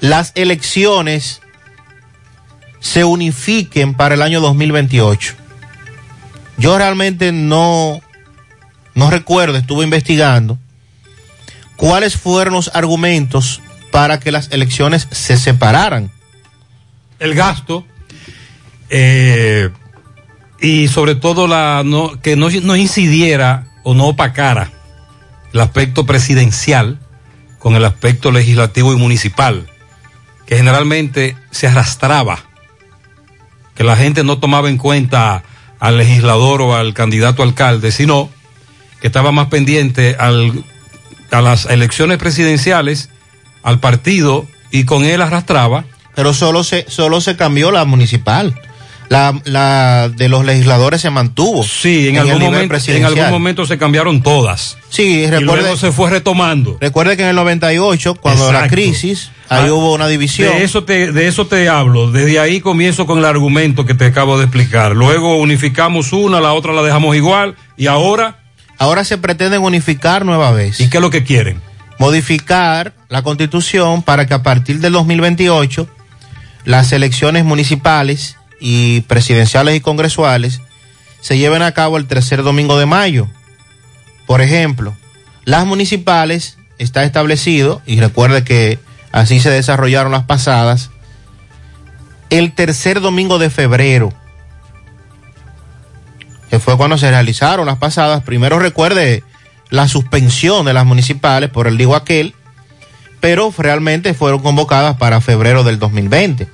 [0.00, 1.42] las elecciones
[2.80, 5.34] se unifiquen para el año 2028.
[6.56, 8.00] Yo realmente no,
[8.94, 10.58] no recuerdo, estuve investigando
[11.80, 16.12] cuáles fueron los argumentos para que las elecciones se separaran.
[17.18, 17.86] El gasto
[18.90, 19.70] eh,
[20.60, 21.82] y sobre todo la
[22.22, 24.70] que no, no incidiera o no opacara
[25.54, 26.98] el aspecto presidencial
[27.58, 29.66] con el aspecto legislativo y municipal,
[30.44, 32.40] que generalmente se arrastraba,
[33.74, 35.44] que la gente no tomaba en cuenta
[35.78, 38.28] al legislador o al candidato alcalde, sino
[39.00, 40.62] que estaba más pendiente al,
[41.30, 43.10] a las elecciones presidenciales,
[43.62, 45.84] al partido y con él arrastraba.
[46.14, 48.54] Pero solo se, solo se cambió la municipal.
[49.08, 51.64] La, la de los legisladores se mantuvo.
[51.64, 54.78] Sí, en, algún, momento, en algún momento se cambiaron todas.
[54.88, 56.78] Sí, Y recuerde, luego se fue retomando.
[56.80, 60.54] recuerde que en el 98, cuando la crisis, ahí Ah, hubo una división.
[60.54, 62.12] De eso, te, de eso te hablo.
[62.12, 64.94] Desde ahí comienzo con el argumento que te acabo de explicar.
[64.94, 67.56] Luego unificamos una, la otra la dejamos igual.
[67.76, 68.38] Y ahora,
[68.80, 70.80] Ahora se pretenden unificar nueva vez.
[70.80, 71.60] ¿y qué es lo que quieren?
[71.98, 75.86] Modificar la constitución para que a partir del 2028
[76.64, 80.62] las elecciones municipales y presidenciales y congresuales
[81.20, 83.28] se lleven a cabo el tercer domingo de mayo.
[84.26, 84.96] Por ejemplo,
[85.44, 88.78] las municipales está establecido, y recuerde que
[89.12, 90.88] así se desarrollaron las pasadas,
[92.30, 94.14] el tercer domingo de febrero,
[96.50, 98.22] que fue cuando se realizaron las pasadas.
[98.24, 99.22] Primero recuerde
[99.70, 102.34] la suspensión de las municipales por el digo aquel,
[103.20, 106.48] pero realmente fueron convocadas para febrero del 2020.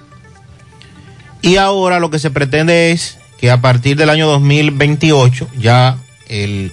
[1.42, 5.96] Y ahora lo que se pretende es que a partir del año 2028 ya
[6.28, 6.72] el,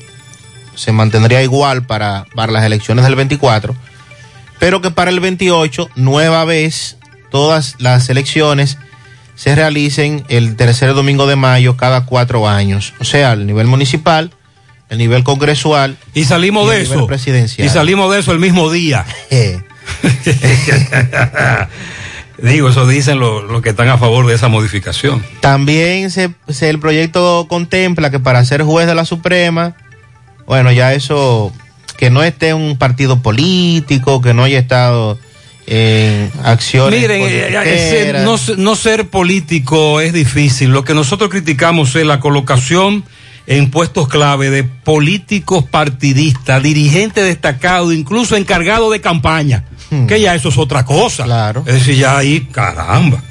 [0.76, 3.76] se mantendría igual para, para las elecciones del 24,
[4.60, 6.98] pero que para el 28, nueva vez,
[7.32, 8.78] todas las elecciones
[9.36, 12.94] se realicen el tercer domingo de mayo cada cuatro años.
[13.00, 14.32] O sea, el nivel municipal,
[14.90, 15.98] el nivel congresual.
[16.14, 17.08] Y salimos y de el nivel eso.
[17.08, 17.66] presidencial.
[17.68, 19.06] Y salimos de eso el mismo día.
[22.42, 25.24] Digo, eso dicen los los que están a favor de esa modificación.
[25.40, 29.76] También se, se- el proyecto contempla que para ser juez de la Suprema,
[30.46, 31.54] bueno, ya eso,
[31.98, 35.18] que no esté un partido político, que no haya estado
[35.68, 37.00] en acciones.
[37.02, 38.24] Miren, eh, eh, ese- politiqueras.
[38.24, 40.70] no, no ser político es difícil.
[40.72, 43.04] Lo que nosotros criticamos es la colocación
[43.48, 49.66] en puestos clave de políticos partidistas, dirigentes destacados, incluso encargados de campaña.
[50.08, 51.24] Que ya eso es otra cosa.
[51.24, 51.28] Hmm.
[51.28, 51.64] Claro.
[51.68, 53.22] Es decir, ya ahí, caramba.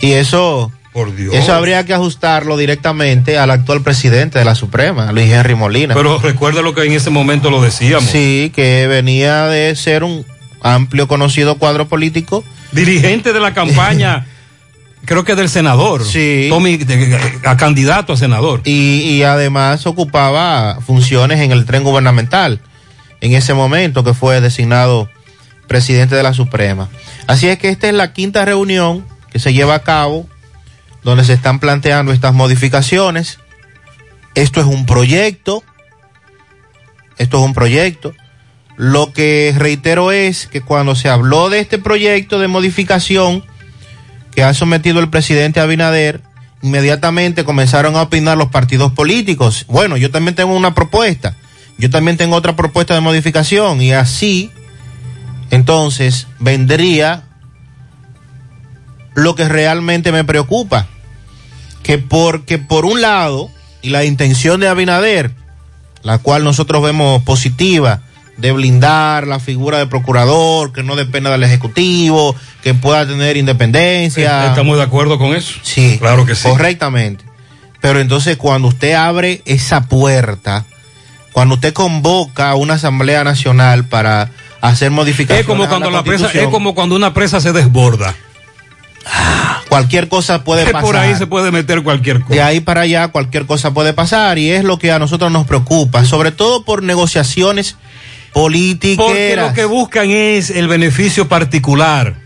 [0.00, 1.34] Y eso, Por Dios.
[1.34, 5.94] eso habría que ajustarlo directamente al actual presidente de la Suprema, Luis Henry Molina.
[5.94, 8.10] Pero recuerda lo que en ese momento lo decíamos.
[8.10, 10.26] Sí, que venía de ser un
[10.62, 12.44] amplio conocido cuadro político.
[12.72, 14.26] Dirigente de la campaña,
[15.04, 16.04] creo que del senador.
[16.04, 16.46] Sí.
[16.50, 18.60] Tommy, de- a candidato a senador.
[18.64, 22.60] y, y además ocupaba funciones en el tren gubernamental
[23.20, 25.10] en ese momento que fue designado
[25.68, 26.88] presidente de la Suprema.
[27.26, 30.26] Así es que esta es la quinta reunión que se lleva a cabo
[31.04, 33.38] donde se están planteando estas modificaciones.
[34.34, 35.62] Esto es un proyecto,
[37.18, 38.14] esto es un proyecto.
[38.80, 43.44] Lo que reitero es que cuando se habló de este proyecto de modificación
[44.34, 46.22] que ha sometido el presidente Abinader,
[46.62, 49.66] inmediatamente comenzaron a opinar los partidos políticos.
[49.68, 51.36] Bueno, yo también tengo una propuesta,
[51.76, 54.50] yo también tengo otra propuesta de modificación y así,
[55.50, 57.24] entonces, vendría
[59.14, 60.86] lo que realmente me preocupa,
[61.82, 63.50] que porque por un lado,
[63.82, 65.34] y la intención de Abinader,
[66.02, 68.04] la cual nosotros vemos positiva,
[68.40, 74.46] de blindar la figura del procurador, que no dependa del Ejecutivo, que pueda tener independencia.
[74.46, 75.54] ¿Estamos de acuerdo con eso?
[75.62, 76.48] Sí, Claro que sí.
[76.48, 77.24] Correctamente.
[77.80, 80.64] Pero entonces cuando usted abre esa puerta,
[81.32, 84.30] cuando usted convoca a una asamblea nacional para
[84.60, 87.52] hacer modificaciones Es como cuando a la presa, es Constitución, como cuando una presa se
[87.52, 88.14] desborda.
[89.68, 90.82] cualquier cosa puede pasar.
[90.82, 92.34] por ahí se puede meter cualquier cosa.
[92.34, 95.46] De ahí para allá cualquier cosa puede pasar y es lo que a nosotros nos
[95.46, 97.76] preocupa, sobre todo por negociaciones
[99.04, 102.16] Porque lo que buscan es el beneficio particular.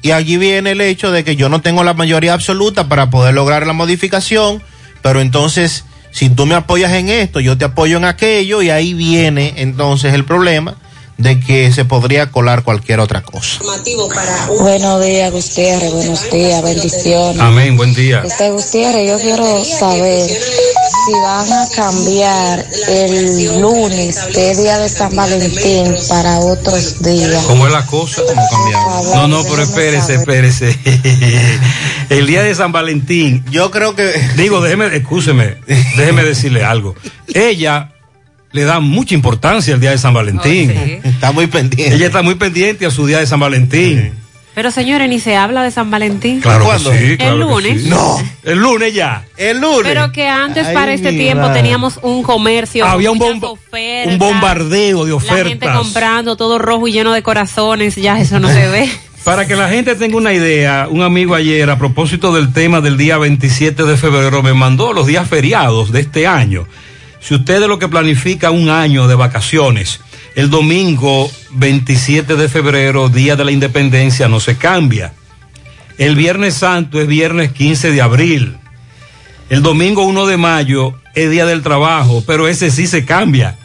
[0.00, 3.34] Y allí viene el hecho de que yo no tengo la mayoría absoluta para poder
[3.34, 4.62] lograr la modificación,
[5.02, 8.94] pero entonces, si tú me apoyas en esto, yo te apoyo en aquello, y ahí
[8.94, 10.76] viene entonces el problema
[11.18, 13.60] de que se podría colar cualquier otra cosa.
[14.60, 15.92] Buenos días, Gutiérrez.
[15.92, 17.40] Buenos días, bendiciones.
[17.40, 18.22] Amén, buen día.
[18.24, 24.88] Este Gutiérrez, yo quiero saber si van a cambiar el lunes, que es día de
[24.88, 27.44] San Valentín, para otros días.
[27.46, 28.22] ¿Cómo es la cosa?
[29.14, 30.78] No, no, pero espérese, espérese.
[32.10, 33.44] El día de San Valentín.
[33.50, 34.12] Yo creo que.
[34.36, 36.94] Digo, déjeme, escúcheme, déjeme decirle algo.
[37.34, 37.97] Ella
[38.52, 40.70] le da mucha importancia al día de San Valentín.
[41.04, 41.94] Está muy pendiente.
[41.94, 44.12] Ella está muy pendiente a su día de San Valentín.
[44.54, 46.40] Pero señores, ni se habla de San Valentín.
[46.40, 46.90] Claro ¿Cuándo?
[46.90, 47.16] que sí.
[47.16, 47.82] claro El que lunes.
[47.84, 47.88] sí.
[47.90, 48.16] No.
[48.42, 49.24] El lunes ya.
[49.36, 49.82] El lunes.
[49.84, 51.60] Pero que antes Ay, para este tiempo madre.
[51.62, 52.84] teníamos un comercio.
[52.84, 55.34] Había un, bomba- ofertas, un bombardeo de La gente
[55.66, 55.78] ofertas.
[55.78, 58.88] comprando todo rojo y lleno de corazones, ya eso no se ve.
[59.24, 62.96] Para que la gente tenga una idea, un amigo ayer, a propósito del tema del
[62.96, 66.66] día 27 de febrero, me mandó los días feriados de este año.
[67.20, 70.00] Si usted es lo que planifica un año de vacaciones,
[70.34, 75.12] el domingo 27 de febrero, día de la independencia, no se cambia.
[75.98, 78.56] El Viernes Santo es viernes 15 de abril.
[79.50, 83.56] El domingo 1 de mayo es Día del Trabajo, pero ese sí se cambia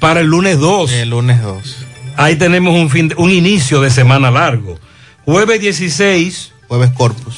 [0.00, 0.92] para el lunes 2.
[0.92, 1.76] El lunes 2.
[2.16, 4.78] Ahí tenemos un, fin de- un inicio de semana largo.
[5.24, 6.52] Jueves 16.
[6.68, 7.36] Jueves Corpus.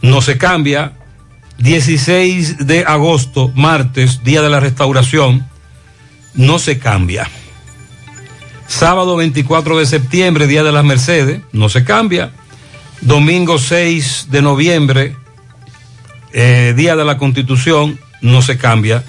[0.00, 0.92] No se cambia.
[1.60, 5.46] 16 de agosto, martes, Día de la Restauración.
[6.34, 7.28] No se cambia.
[8.66, 11.42] Sábado 24 de septiembre, Día de las Mercedes.
[11.52, 12.32] No se cambia.
[13.02, 15.16] Domingo 6 de noviembre,
[16.32, 18.00] eh, Día de la Constitución.
[18.22, 19.04] No se cambia.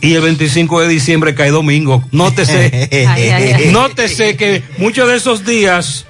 [0.00, 2.02] Y el 25 de diciembre cae domingo.
[2.10, 6.06] Nótese, nótese que muchos de esos días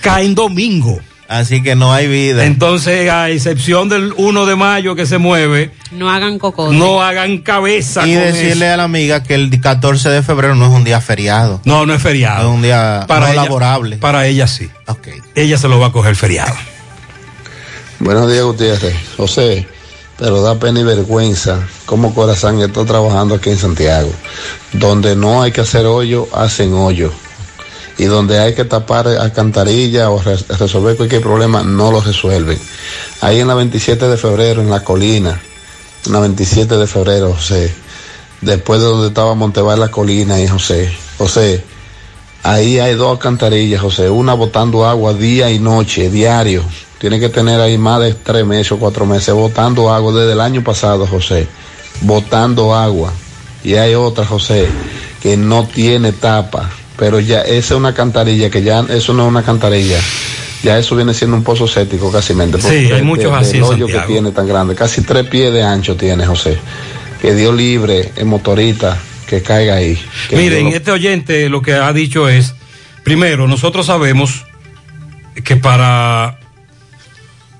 [0.00, 1.00] caen domingo.
[1.28, 2.46] Así que no hay vida.
[2.46, 6.72] Entonces, a excepción del 1 de mayo que se mueve, No hagan coco.
[6.72, 8.74] no hagan cabeza Y con decirle eso.
[8.74, 11.60] a la amiga que el 14 de febrero no es un día feriado.
[11.66, 12.48] No, no es feriado.
[12.48, 13.98] Es un día Para no ella- laborable.
[13.98, 14.70] Para ella sí.
[14.86, 15.08] Ok.
[15.34, 16.54] Ella se lo va a coger feriado.
[17.98, 18.94] Buenos días, Gutiérrez.
[19.18, 19.66] José,
[20.18, 24.10] pero da pena y vergüenza cómo Corazán está trabajando aquí en Santiago.
[24.72, 27.12] Donde no hay que hacer hoyo, hacen hoyo.
[27.98, 32.58] Y donde hay que tapar alcantarilla o re- resolver cualquier problema, no lo resuelven.
[33.20, 35.40] Ahí en la 27 de febrero, en la colina,
[36.06, 37.74] en la 27 de febrero, José,
[38.40, 41.64] después de donde estaba Montevar la colina, y José, José,
[42.44, 46.62] Ahí hay dos alcantarillas, José, una botando agua día y noche, diario.
[46.98, 50.40] Tiene que tener ahí más de tres meses o cuatro meses botando agua desde el
[50.40, 51.48] año pasado, José.
[52.00, 53.12] Botando agua.
[53.64, 54.68] Y hay otra, José,
[55.20, 56.70] que no tiene tapa.
[56.98, 59.98] Pero ya esa es una alcantarilla, que ya eso no es una alcantarilla.
[60.64, 62.60] Ya eso viene siendo un pozo séptico casi mente.
[62.60, 65.62] Sí, hay muchos así El en hoyo que tiene tan grande, casi tres pies de
[65.62, 66.58] ancho tiene, José.
[67.22, 69.96] Que Dios libre el motorista que caiga ahí.
[70.28, 72.54] Que Miren, lo- este oyente lo que ha dicho es,
[73.04, 74.44] primero, nosotros sabemos
[75.44, 76.40] que para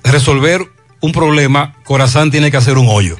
[0.03, 0.61] resolver
[0.99, 3.15] un problema, Corazán tiene que hacer un hoyo.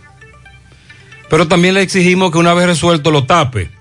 [1.29, 3.71] Pero también le exigimos que una vez resuelto lo tape.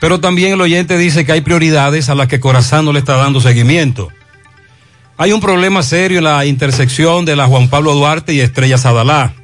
[0.00, 3.16] Pero también el oyente dice que hay prioridades a las que Corazán no le está
[3.16, 4.08] dando seguimiento.
[5.18, 9.34] Hay un problema serio en la intersección de la Juan Pablo Duarte y Estrella Sadalá.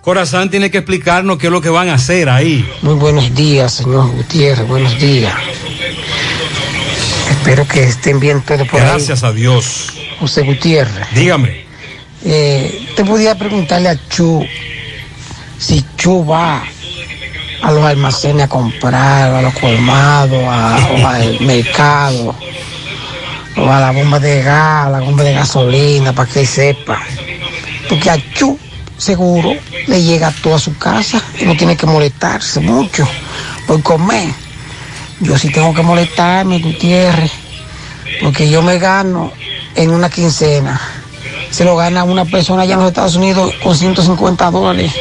[0.00, 2.66] Corazán tiene que explicarnos qué es lo que van a hacer ahí.
[2.82, 5.34] Muy buenos días, señor Gutiérrez, buenos días.
[7.28, 8.86] Espero que estén bien todos por ahí.
[8.86, 9.88] Gracias a Dios.
[10.20, 11.08] José Gutiérrez.
[11.12, 11.64] Dígame.
[12.24, 14.46] Eh, te podía preguntarle a Chu
[15.58, 16.62] si Chu va
[17.62, 22.34] a los almacenes a comprar, a los colmados, a- o al mercado,
[23.56, 26.98] o a la bomba de gas, a la bomba de gasolina, para que sepa.
[27.88, 28.58] Porque a Chu
[28.96, 29.52] seguro
[29.86, 33.06] le llega a toda su casa y no tiene que molestarse mucho
[33.66, 34.28] por comer.
[35.20, 37.32] Yo sí tengo que molestarme, Gutiérrez,
[38.22, 39.32] porque yo me gano
[39.74, 40.80] en una quincena.
[41.50, 44.92] Se lo gana una persona allá en los Estados Unidos con 150 dólares.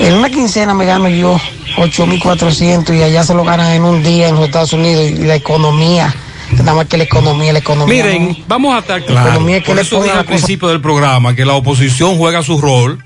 [0.00, 1.38] En una quincena me gano yo
[1.76, 5.10] 8.400 y allá se lo ganan en un día en los Estados Unidos.
[5.10, 6.14] Y la economía,
[6.52, 8.04] nada más que la economía, la economía.
[8.04, 11.34] Miren, no- vamos a estar es que Por eso dije al cosa- principio del programa
[11.34, 13.04] que la oposición juega su rol.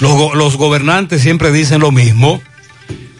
[0.00, 2.40] Los, go- los gobernantes siempre dicen lo mismo.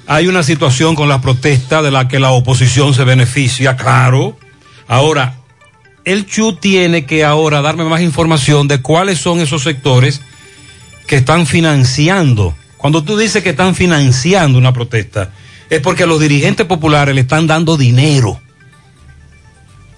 [0.07, 4.39] Hay una situación con las protestas de la que la oposición se beneficia, claro.
[4.87, 5.35] Ahora,
[6.05, 10.21] el CHU tiene que ahora darme más información de cuáles son esos sectores
[11.09, 12.55] que están financiando.
[12.77, 15.31] Cuando tú dices que están financiando una protesta,
[15.71, 18.41] es porque los dirigentes populares le están dando dinero.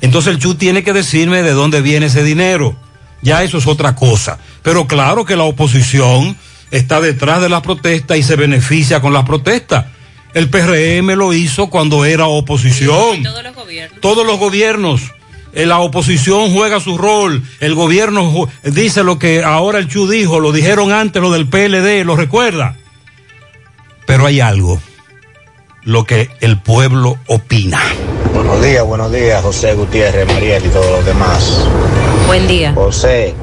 [0.01, 2.77] Entonces el CHU tiene que decirme de dónde viene ese dinero.
[3.21, 4.39] Ya eso es otra cosa.
[4.63, 6.37] Pero claro que la oposición
[6.71, 9.87] está detrás de las protestas y se beneficia con las protestas.
[10.35, 13.23] El PRM lo hizo cuando era oposición.
[13.23, 14.01] Todos los gobiernos.
[14.01, 15.03] Todos los gobiernos.
[15.59, 17.43] Eh, La oposición juega su rol.
[17.61, 20.39] El gobierno dice lo que ahora el CHU dijo.
[20.41, 22.05] Lo dijeron antes lo del PLD.
[22.05, 22.77] ¿Lo recuerda?
[24.07, 24.81] Pero hay algo.
[25.83, 27.81] Lo que el pueblo opina.
[28.33, 31.65] Buenos días, buenos días, José Gutiérrez, Mariel y todos los demás.
[32.27, 32.73] Buen día.
[32.75, 33.35] José,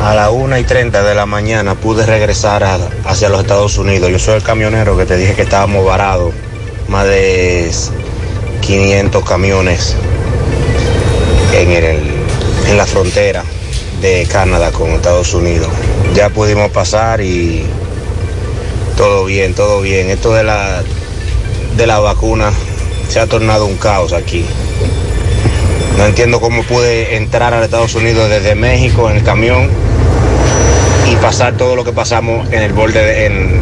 [0.00, 4.10] a las 1 y 30 de la mañana pude regresar a- hacia los Estados Unidos.
[4.10, 6.32] Yo soy el camionero que te dije que estábamos varados.
[6.88, 7.70] Más de
[8.60, 9.96] 500 camiones
[11.70, 11.98] en, el,
[12.68, 13.44] en la frontera
[14.00, 15.68] de Canadá con Estados Unidos.
[16.14, 17.64] Ya pudimos pasar y
[18.96, 20.10] todo bien, todo bien.
[20.10, 20.82] Esto de la,
[21.76, 22.50] de la vacuna
[23.08, 24.44] se ha tornado un caos aquí.
[25.98, 29.68] No entiendo cómo pude entrar a Estados Unidos desde México en el camión
[31.10, 33.60] y pasar todo lo que pasamos en el borde de- en,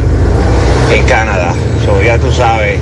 [0.93, 1.53] en Canadá.
[1.85, 2.79] So, ya tú sabes.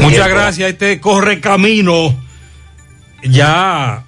[0.00, 0.70] Muchas gracias.
[0.70, 2.14] Este corre camino
[3.30, 4.02] ya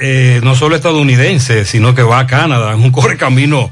[0.00, 3.70] eh, no solo estadounidense, sino que va a Canadá, en un correcamino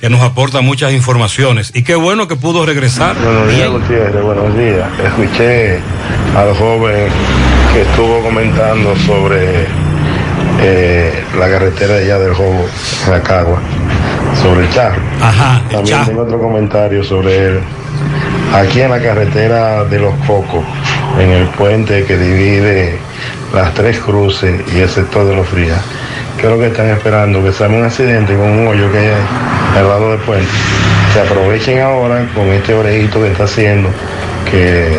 [0.00, 1.72] que nos aporta muchas informaciones.
[1.74, 3.16] Y qué bueno que pudo regresar.
[3.16, 4.88] Buenos días, Gutiérrez, buenos días.
[5.04, 5.78] Escuché
[6.36, 7.08] al joven
[7.72, 9.66] que estuvo comentando sobre
[10.60, 12.66] eh, la carretera de allá del Jobo,
[13.08, 13.60] Racagua,
[14.42, 15.00] sobre el charro.
[15.20, 16.06] Ajá, el También charro.
[16.06, 17.60] tengo otro comentario sobre él.
[18.54, 20.64] Aquí en la carretera de los Cocos,
[21.18, 22.98] en el puente que divide
[23.54, 25.80] las tres cruces y el sector de los frías,
[26.38, 29.88] creo que están esperando que salga un accidente con un hoyo que hay ahí, al
[29.88, 30.48] lado del puente.
[31.12, 33.88] Se aprovechen ahora con este orejito que está haciendo,
[34.50, 34.98] que,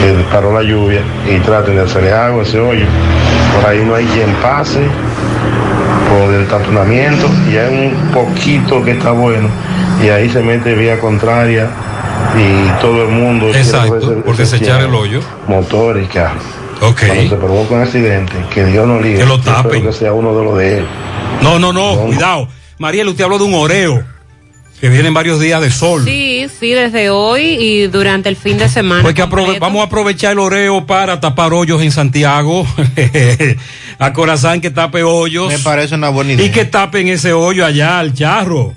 [0.00, 2.84] que paró la lluvia, y traten de hacerle agua a ese hoyo.
[3.54, 4.80] Por ahí no hay quien pase
[6.08, 9.48] por el taponamiento y hay un poquito que está bueno
[10.02, 11.68] y ahí se mete vía contraria
[12.36, 15.20] y todo el mundo Exacto, cogerse por ese desechar cierre, el hoyo.
[15.48, 16.40] motor y carro
[16.80, 17.00] Ok.
[17.06, 19.82] cuando se provoca un accidente que Dios no libre Que lo tapen.
[19.82, 20.86] que sea uno de los de él
[21.42, 22.48] No, no, no, cuidado.
[22.78, 24.04] Mariel, usted habló de un oreo,
[24.80, 26.02] que vienen varios días de sol.
[26.04, 29.02] Sí, sí, desde hoy y durante el fin de semana.
[29.02, 32.66] Pues que aprove- vamos a aprovechar el oreo para tapar hoyos en Santiago.
[33.98, 35.48] a Corazán que tape hoyos.
[35.48, 36.44] Me parece una buena idea.
[36.46, 38.74] Y que tapen ese hoyo allá al charro.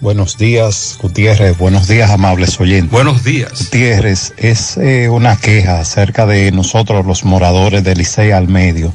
[0.00, 1.58] Buenos días, Gutiérrez.
[1.58, 2.90] Buenos días, amables oyentes.
[2.90, 3.64] Buenos días.
[3.64, 8.92] Gutiérrez, es eh, una queja acerca de nosotros, los moradores de Licey al Medio.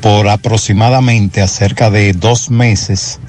[0.00, 3.20] Por aproximadamente acerca de dos meses,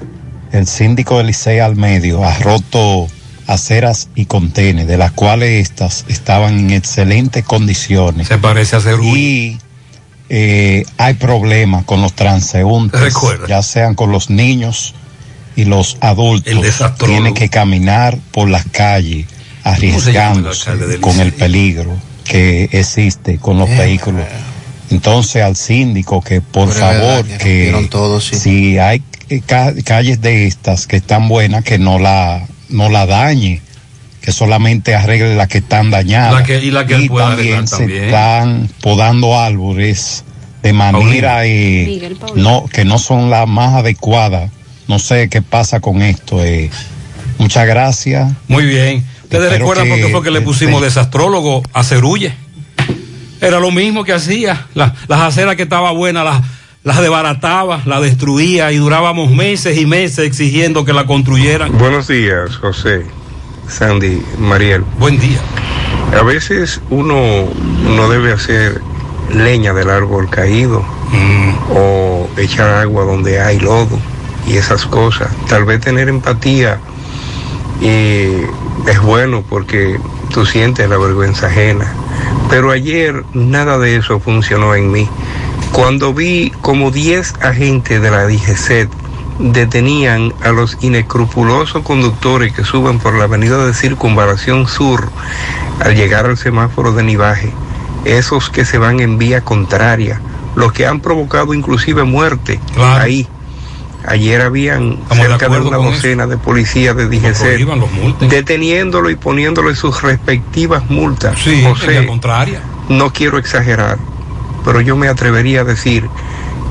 [0.52, 3.06] el síndico de Licey al Medio ha roto
[3.46, 8.28] aceras y contenes, de las cuales estas estaban en excelentes condiciones.
[8.28, 9.58] Se parece a ser Y
[10.30, 13.46] eh, hay problemas con los transeúntes, Recuerda.
[13.46, 14.94] ya sean con los niños
[15.56, 16.52] y los adultos.
[17.04, 19.26] Tienen que caminar por las calles,
[19.64, 24.24] arriesgándose con el peligro que existe con los vehículos.
[24.90, 28.36] Entonces al síndico que por verdad favor que todo, sí.
[28.36, 33.06] si hay eh, ca- calles de estas que están buenas que no la no la
[33.06, 33.60] dañe
[34.20, 38.04] que solamente arregle las que están dañadas La que- y la que también se también.
[38.04, 40.24] están podando árboles
[40.62, 44.50] de manera eh, no que no son las más adecuadas
[44.92, 46.70] no sé qué pasa con esto eh.
[47.38, 49.02] muchas gracias Muy bien.
[49.22, 52.34] Ustedes Espero recuerdan por qué que- fue que le pusimos desastrólogo a Cerulle.
[53.40, 54.66] Era lo mismo que hacía.
[54.74, 56.42] La- las aceras que estaba buena las,
[56.84, 61.78] las desbarataba, las destruía y durábamos meses y meses exigiendo que la construyeran.
[61.78, 63.06] Buenos días, José,
[63.66, 64.82] Sandy, Mariel.
[64.98, 65.40] Buen día.
[66.14, 67.48] A veces uno
[67.96, 68.82] no debe hacer
[69.32, 70.84] leña del árbol caído
[71.74, 73.98] o echar agua donde hay lodo
[74.46, 75.28] y esas cosas.
[75.48, 76.78] Tal vez tener empatía
[77.80, 78.44] y
[78.86, 79.98] es bueno porque
[80.32, 81.92] tú sientes la vergüenza ajena.
[82.48, 85.08] Pero ayer nada de eso funcionó en mí.
[85.72, 88.90] Cuando vi como 10 agentes de la DGCET
[89.38, 95.10] detenían a los inescrupulosos conductores que suben por la avenida de Circunvalación Sur
[95.80, 97.52] al llegar al semáforo de Nivaje,
[98.04, 100.20] esos que se van en vía contraria,
[100.54, 103.26] los que han provocado inclusive muerte ahí.
[104.06, 110.90] Ayer habían cerca de, una docena de policías de DGC deteniéndolo y poniéndole sus respectivas
[110.90, 111.38] multas.
[111.38, 112.60] Sí, José, en vía contraria.
[112.88, 113.98] no quiero exagerar,
[114.64, 116.08] pero yo me atrevería a decir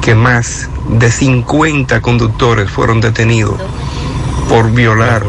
[0.02, 3.62] que más de 50 conductores fueron detenidos
[4.50, 5.24] por violar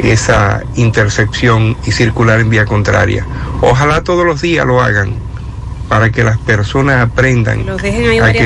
[0.00, 3.26] esa intersección y circular en vía contraria.
[3.62, 5.29] Ojalá todos los días lo hagan
[5.90, 7.90] para que las personas aprendan a que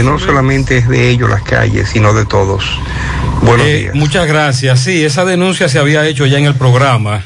[0.02, 0.22] no semanas.
[0.22, 2.64] solamente es de ellos las calles, sino de todos.
[3.42, 3.94] Buenos Eh, días.
[3.94, 4.80] Muchas gracias.
[4.80, 7.22] Sí, esa denuncia se había hecho ya en el programa.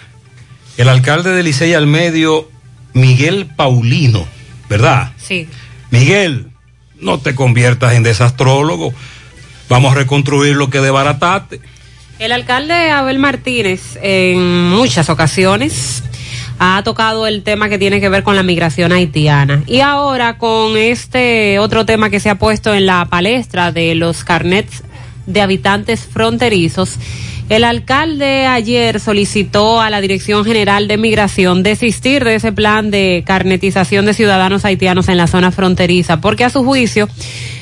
[0.76, 2.50] El alcalde de Licey al medio,
[2.94, 4.26] Miguel Paulino,
[4.68, 5.12] ¿verdad?
[5.18, 5.48] Sí.
[5.92, 6.48] Miguel,
[7.00, 8.92] no te conviertas en desastrólogo.
[9.68, 11.60] Vamos a reconstruir lo que desbarataste.
[12.18, 16.02] El alcalde Abel Martínez en muchas ocasiones
[16.58, 19.62] ha tocado el tema que tiene que ver con la migración haitiana.
[19.66, 24.24] Y ahora con este otro tema que se ha puesto en la palestra de los
[24.24, 24.82] carnets
[25.26, 26.96] de habitantes fronterizos,
[27.48, 33.22] el alcalde ayer solicitó a la Dirección General de Migración desistir de ese plan de
[33.26, 37.08] carnetización de ciudadanos haitianos en la zona fronteriza, porque a su juicio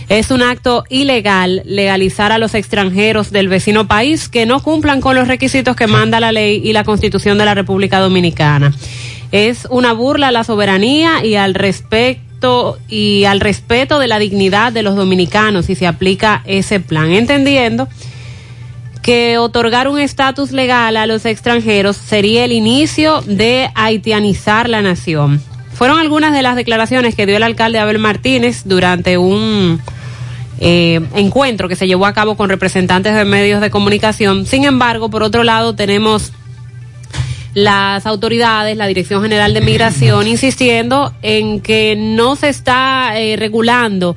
[0.08, 5.16] es un acto ilegal legalizar a los extranjeros del vecino país que no cumplan con
[5.16, 8.72] los requisitos que manda la ley y la constitución de la República Dominicana.
[9.32, 14.72] Es una burla a la soberanía y al respecto y al respeto de la dignidad
[14.72, 17.88] de los dominicanos si se aplica ese plan, entendiendo
[19.02, 25.40] que otorgar un estatus legal a los extranjeros sería el inicio de haitianizar la nación.
[25.74, 29.80] Fueron algunas de las declaraciones que dio el alcalde Abel Martínez durante un
[30.58, 34.46] eh, encuentro que se llevó a cabo con representantes de medios de comunicación.
[34.46, 36.32] Sin embargo, por otro lado, tenemos
[37.54, 44.16] las autoridades, la Dirección General de Migración, insistiendo en que no se está eh, regulando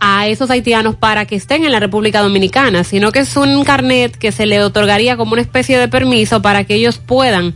[0.00, 4.16] a esos haitianos para que estén en la República Dominicana, sino que es un carnet
[4.16, 7.54] que se le otorgaría como una especie de permiso para que ellos puedan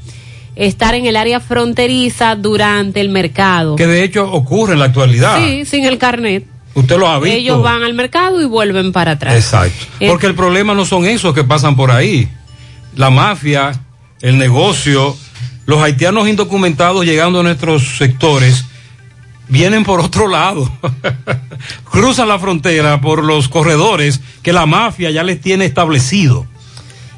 [0.56, 3.76] estar en el área fronteriza durante el mercado.
[3.76, 5.38] Que de hecho ocurre en la actualidad.
[5.38, 6.44] Sí, sin el carnet.
[6.74, 7.36] Usted lo ha visto.
[7.36, 9.36] Ellos van al mercado y vuelven para atrás.
[9.36, 9.86] Exacto.
[10.00, 12.28] Eh, Porque el problema no son esos que pasan por ahí.
[12.96, 13.72] La mafia,
[14.20, 15.16] el negocio,
[15.66, 18.64] los haitianos indocumentados llegando a nuestros sectores
[19.48, 20.70] vienen por otro lado.
[21.90, 26.46] Cruzan la frontera por los corredores que la mafia ya les tiene establecido.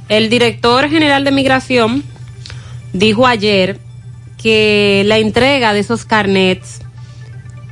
[0.09, 2.05] El director general de migración
[2.93, 3.81] dijo ayer
[4.41, 6.81] que la entrega de esos carnets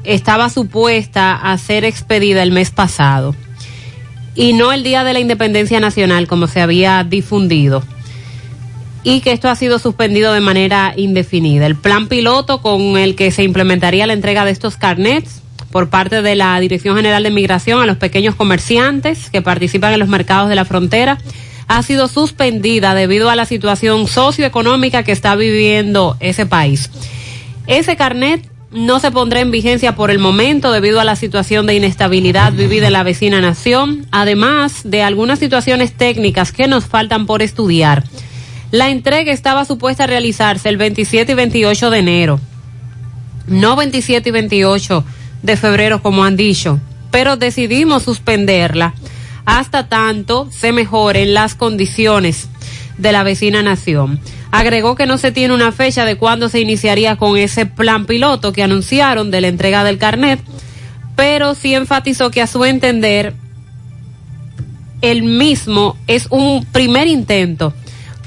[0.05, 3.35] estaba supuesta a ser expedida el mes pasado
[4.35, 7.83] y no el día de la independencia nacional como se había difundido
[9.03, 11.67] y que esto ha sido suspendido de manera indefinida.
[11.67, 16.23] El plan piloto con el que se implementaría la entrega de estos carnets por parte
[16.23, 20.49] de la Dirección General de Migración a los pequeños comerciantes que participan en los mercados
[20.49, 21.19] de la frontera
[21.67, 26.91] ha sido suspendida debido a la situación socioeconómica que está viviendo ese país.
[27.67, 31.77] Ese carnet no se pondrá en vigencia por el momento debido a la situación de
[31.77, 37.41] inestabilidad vivida en la vecina nación, además de algunas situaciones técnicas que nos faltan por
[37.41, 38.03] estudiar.
[38.72, 42.41] La entrega estaba supuesta a realizarse el 27 y 28 de enero,
[43.47, 45.05] no 27 y 28
[45.43, 46.81] de febrero como han dicho,
[47.12, 48.95] pero decidimos suspenderla
[49.47, 52.49] hasta tanto se mejoren las condiciones
[52.99, 54.18] de la vecina nación.
[54.55, 58.53] Agregó que no se tiene una fecha de cuándo se iniciaría con ese plan piloto
[58.53, 60.39] que anunciaron de la entrega del carnet,
[61.17, 63.35] pero sí enfatizó que a su entender
[65.03, 67.75] el mismo es un primer intento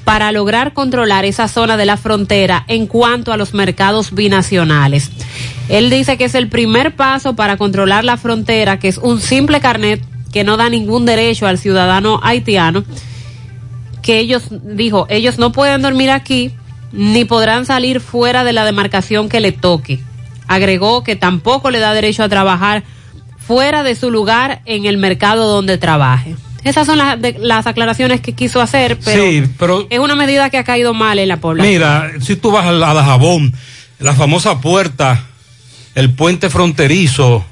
[0.03, 5.11] para lograr controlar esa zona de la frontera en cuanto a los mercados binacionales.
[5.69, 9.61] Él dice que es el primer paso para controlar la frontera, que es un simple
[9.61, 10.03] carnet
[10.33, 12.83] que no da ningún derecho al ciudadano haitiano,
[14.07, 16.51] que ellos, dijo, ellos no pueden dormir aquí
[16.93, 19.99] ni podrán salir fuera de la demarcación que le toque.
[20.47, 22.83] Agregó que tampoco le da derecho a trabajar
[23.37, 26.35] fuera de su lugar en el mercado donde trabaje.
[26.63, 30.49] Esas son las, de- las aclaraciones que quiso hacer, pero, Sí, pero- es una medida
[30.49, 31.73] que ha caído mal en la población.
[31.73, 33.53] Mira, si tú vas a la Jabón,
[33.99, 35.25] la famosa puerta,
[35.95, 37.43] el puente fronterizo,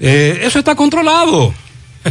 [0.00, 1.54] eh, eso está controlado.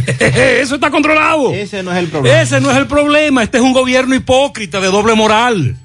[0.20, 1.52] eso está controlado.
[1.52, 2.40] Ese no es el problema.
[2.40, 3.42] Ese no es el problema.
[3.42, 5.76] Este es un gobierno hipócrita de doble moral,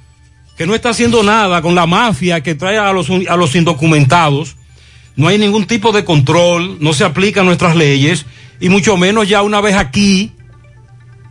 [0.57, 4.55] que no está haciendo nada con la mafia que trae a los, a los indocumentados.
[5.15, 8.25] No hay ningún tipo de control, no se aplican nuestras leyes,
[8.59, 10.31] y mucho menos ya una vez aquí,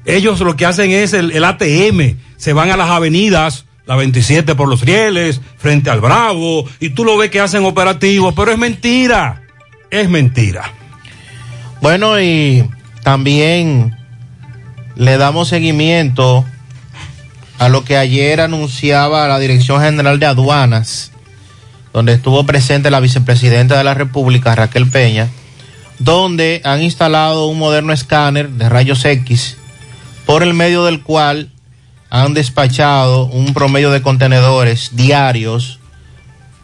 [0.04, 4.54] ellos lo que hacen es el, el ATM, se van a las avenidas, la 27
[4.54, 8.58] por los rieles, frente al Bravo, y tú lo ves que hacen operativos, pero es
[8.58, 9.42] mentira,
[9.90, 10.72] es mentira.
[11.82, 12.70] Bueno, y
[13.02, 13.98] también
[14.94, 16.44] le damos seguimiento
[17.58, 21.10] a lo que ayer anunciaba la Dirección General de Aduanas,
[21.92, 25.28] donde estuvo presente la vicepresidenta de la República, Raquel Peña,
[25.98, 29.56] donde han instalado un moderno escáner de rayos X,
[30.24, 31.50] por el medio del cual
[32.10, 35.80] han despachado un promedio de contenedores diarios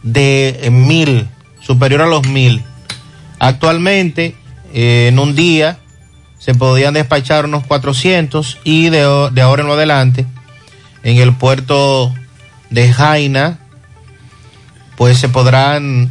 [0.04, 1.26] de mil,
[1.60, 2.62] superior a los mil.
[3.40, 4.36] Actualmente,
[4.72, 5.78] en un día,
[6.38, 10.26] se podían despachar unos 400 y de, de ahora en adelante,
[11.02, 12.14] en el puerto
[12.70, 13.58] de Jaina,
[14.96, 16.10] pues se podrán,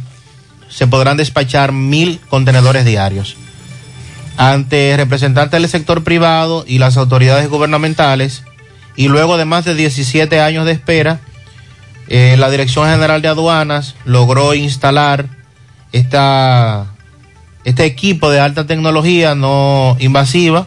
[0.68, 3.36] se podrán despachar mil contenedores diarios.
[4.36, 8.44] Ante representantes del sector privado y las autoridades gubernamentales,
[8.96, 11.20] y luego de más de 17 años de espera,
[12.08, 15.26] eh, la Dirección General de Aduanas logró instalar
[15.92, 16.86] esta,
[17.68, 20.66] este equipo de alta tecnología no invasiva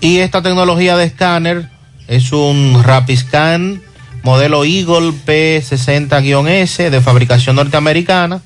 [0.00, 1.70] y esta tecnología de escáner
[2.06, 3.80] es un Rapiscan
[4.22, 8.42] modelo Eagle P60-S de fabricación norteamericana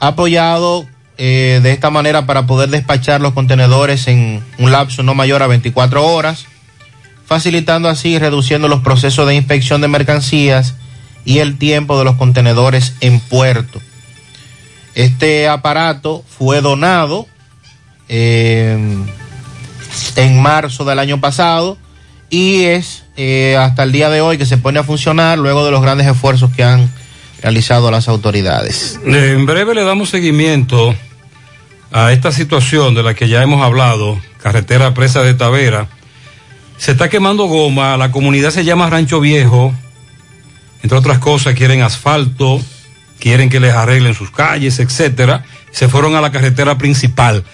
[0.00, 0.86] apoyado
[1.16, 5.46] eh, de esta manera para poder despachar los contenedores en un lapso no mayor a
[5.46, 6.44] 24 horas
[7.24, 10.74] facilitando así reduciendo los procesos de inspección de mercancías
[11.24, 13.80] y el tiempo de los contenedores en puerto.
[14.98, 17.28] Este aparato fue donado
[18.08, 18.76] eh,
[20.16, 21.78] en marzo del año pasado
[22.30, 25.70] y es eh, hasta el día de hoy que se pone a funcionar luego de
[25.70, 26.92] los grandes esfuerzos que han
[27.40, 28.98] realizado las autoridades.
[29.06, 30.92] En breve le damos seguimiento
[31.92, 35.86] a esta situación de la que ya hemos hablado, carretera presa de Tavera,
[36.76, 39.72] se está quemando goma, la comunidad se llama Rancho Viejo,
[40.82, 42.60] entre otras cosas quieren asfalto,
[43.18, 47.44] quieren que les arreglen sus calles, etcétera, se fueron a la carretera principal.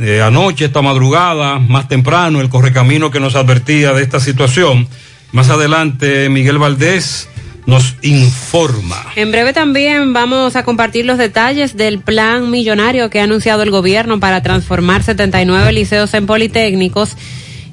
[0.00, 4.86] Eh, anoche, esta madrugada, más temprano, el correcamino que nos advertía de esta situación.
[5.32, 7.28] Más adelante, Miguel Valdés
[7.66, 8.96] nos informa.
[9.14, 13.70] En breve también vamos a compartir los detalles del plan millonario que ha anunciado el
[13.70, 17.16] gobierno para transformar 79 liceos en politécnicos.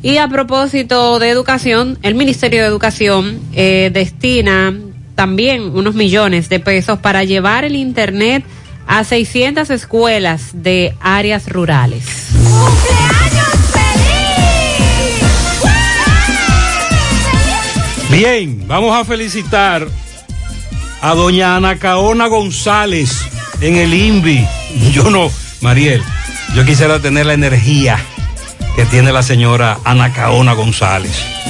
[0.01, 4.73] Y a propósito de educación, el Ministerio de Educación eh, destina
[5.15, 8.43] también unos millones de pesos para llevar el Internet
[8.87, 12.05] a 600 escuelas de áreas rurales.
[18.11, 19.87] Bien, vamos a felicitar
[21.01, 23.21] a doña Ana Caona González
[23.61, 24.45] en el INVI.
[24.91, 25.29] Yo no,
[25.61, 26.01] Mariel,
[26.55, 27.97] yo quisiera tener la energía
[28.75, 31.44] que tiene la señora Ana Caona González.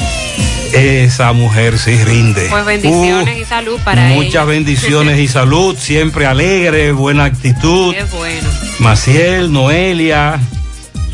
[0.74, 2.48] Esa mujer sí rinde.
[2.50, 4.16] Pues bendiciones Uh, y salud para ella.
[4.16, 7.94] Muchas bendiciones y salud, siempre alegre, buena actitud.
[7.94, 8.50] Qué bueno.
[8.80, 10.40] Maciel, Noelia,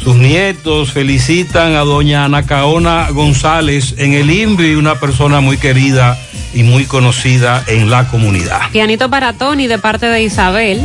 [0.04, 6.18] sus nietos felicitan a doña Ana Caona González en el INVI, una persona muy querida
[6.54, 8.62] y muy conocida en la comunidad.
[8.72, 10.82] Pianito para Tony de parte de Isabel.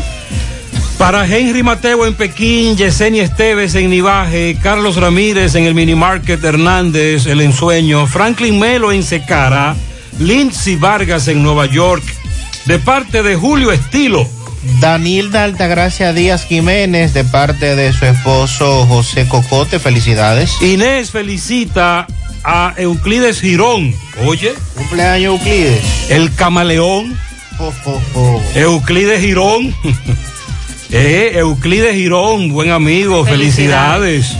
[0.98, 6.42] Para Henry Mateo en Pekín, Yesenia Esteves en Nivaje, Carlos Ramírez en el Mini Market
[6.42, 9.76] Hernández, El Ensueño, Franklin Melo en Secara,
[10.18, 12.02] Lindsay Vargas en Nueva York,
[12.64, 14.26] de parte de Julio Estilo.
[14.80, 20.60] Danilda Altagracia Díaz Jiménez, de parte de su esposo José Cocote, felicidades.
[20.62, 22.06] Inés felicita
[22.42, 23.94] a Euclides Girón.
[24.24, 24.54] Oye.
[24.74, 26.10] Cumpleaños Euclides.
[26.10, 27.16] El camaleón.
[27.58, 28.42] Oh, oh, oh.
[28.54, 29.74] Euclides Girón.
[30.90, 34.36] eh, Euclides Girón, buen amigo, felicidades.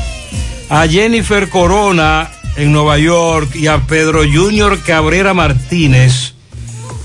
[0.69, 6.35] A Jennifer Corona en Nueva York y a Pedro Junior Cabrera Martínez,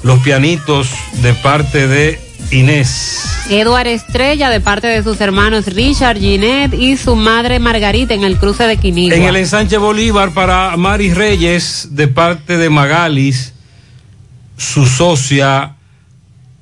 [0.04, 0.90] los pianitos
[1.22, 2.20] de parte de
[2.52, 3.24] Inés.
[3.50, 8.38] Eduard Estrella de parte de sus hermanos Richard, Ginette y su madre Margarita en el
[8.38, 9.16] cruce de Quinigua.
[9.16, 13.54] En el ensanche Bolívar para Mari Reyes de parte de Magalis,
[14.58, 15.76] su socia,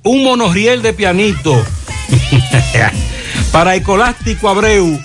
[0.03, 1.61] un monorriel de pianito.
[3.51, 4.99] para Ecolástico Abreu,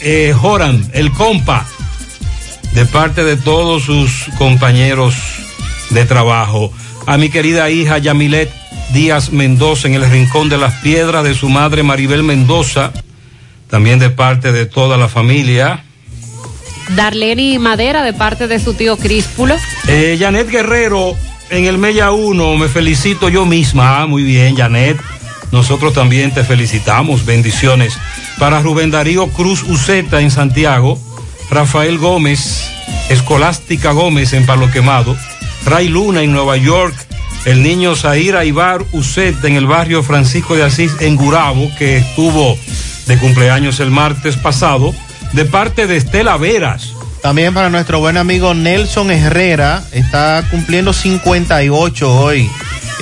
[0.00, 1.66] eh, Joran, el compa,
[2.72, 5.14] de parte de todos sus compañeros
[5.90, 6.72] de trabajo.
[7.06, 8.50] A mi querida hija Yamilet
[8.92, 12.92] Díaz Mendoza en el Rincón de las Piedras de su madre Maribel Mendoza,
[13.68, 15.84] también de parte de toda la familia.
[16.96, 19.56] Darlene Madera de parte de su tío Críspulo.
[19.86, 21.16] Eh, Janet Guerrero
[21.50, 24.00] en el Mella 1, me felicito yo misma.
[24.00, 24.98] Ah, muy bien, Janet.
[25.52, 27.26] Nosotros también te felicitamos.
[27.26, 27.98] Bendiciones.
[28.38, 30.98] Para Rubén Darío Cruz Uceta en Santiago,
[31.50, 32.70] Rafael Gómez,
[33.08, 35.16] Escolástica Gómez en Palo Quemado,
[35.66, 36.94] Ray Luna en Nueva York,
[37.44, 42.56] el niño Zaira Ibar Uceta en el barrio Francisco de Asís en Gurabo, que estuvo
[43.06, 44.94] de cumpleaños el martes pasado,
[45.32, 46.94] de parte de Estela Veras.
[47.22, 52.48] También para nuestro buen amigo Nelson Herrera, está cumpliendo 58 hoy.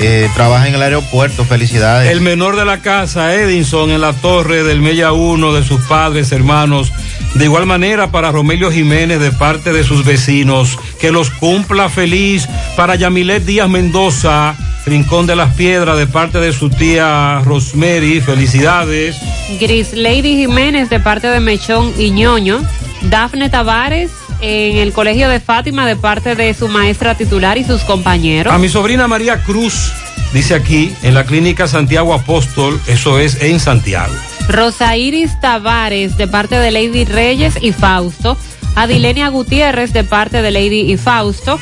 [0.01, 2.11] Eh, trabaja en el aeropuerto, felicidades.
[2.11, 6.31] El menor de la casa, Edinson, en la torre del Mella 1 de sus padres,
[6.31, 6.93] hermanos.
[7.35, 12.49] De igual manera para Romelio Jiménez de parte de sus vecinos, que los cumpla feliz.
[12.77, 19.17] Para Yamilet Díaz Mendoza, Rincón de las Piedras de parte de su tía Rosemary, felicidades.
[19.61, 22.63] Gris Lady Jiménez de parte de Mechón y Ñoño.
[23.11, 24.11] Dafne Tavares
[24.41, 28.53] en el Colegio de Fátima de parte de su maestra titular y sus compañeros.
[28.53, 29.93] A mi sobrina María Cruz,
[30.33, 34.13] dice aquí, en la clínica Santiago Apóstol, eso es en Santiago.
[34.49, 38.37] Rosa Iris Tavares de parte de Lady Reyes y Fausto.
[38.75, 41.59] Adilenia Gutiérrez de parte de Lady y Fausto.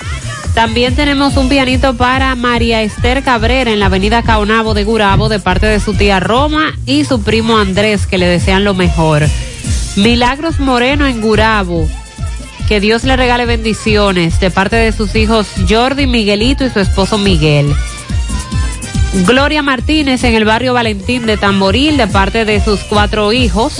[0.54, 5.38] También tenemos un pianito para María Esther Cabrera en la avenida Caonabo de Gurabo de
[5.38, 9.26] parte de su tía Roma y su primo Andrés que le desean lo mejor.
[9.96, 11.88] Milagros Moreno en Gurabo.
[12.68, 17.16] Que Dios le regale bendiciones de parte de sus hijos Jordi, Miguelito y su esposo
[17.16, 17.74] Miguel.
[19.26, 23.76] Gloria Martínez en el barrio Valentín de Tamboril de parte de sus cuatro hijos.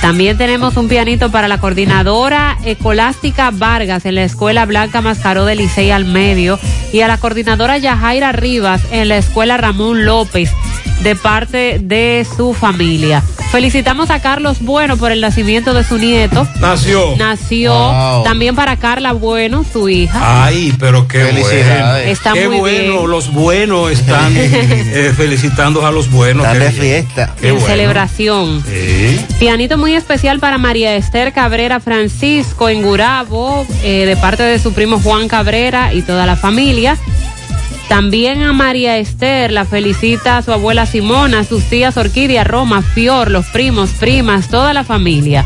[0.00, 5.56] También tenemos un pianito para la coordinadora Ecolástica Vargas en la Escuela Blanca Mascaró de
[5.56, 6.58] Licey al Medio
[6.90, 10.50] y a la coordinadora Yajaira Rivas en la Escuela Ramón López
[11.00, 13.22] de parte de su familia.
[13.50, 16.46] Felicitamos a Carlos Bueno por el nacimiento de su nieto.
[16.60, 17.16] Nació.
[17.16, 18.22] Nació Wow.
[18.22, 20.44] también para Carla Bueno, su hija.
[20.44, 21.94] Ay, pero qué Felicidades.
[22.04, 22.10] bueno.
[22.12, 23.10] Está qué muy bueno, bien.
[23.10, 26.46] los buenos están eh, felicitando a los buenos.
[26.46, 27.34] Están qué de fiesta.
[27.40, 27.66] Qué en bueno.
[27.66, 28.64] celebración.
[28.68, 29.20] Sí.
[29.40, 34.72] Pianito muy especial para María Esther Cabrera Francisco en Gurabo, eh, de parte de su
[34.72, 36.96] primo Juan Cabrera y toda la familia.
[37.90, 43.32] También a María Esther la felicita a su abuela Simona, sus tías Orquídea, Roma, Fior,
[43.32, 45.44] los primos, primas, toda la familia.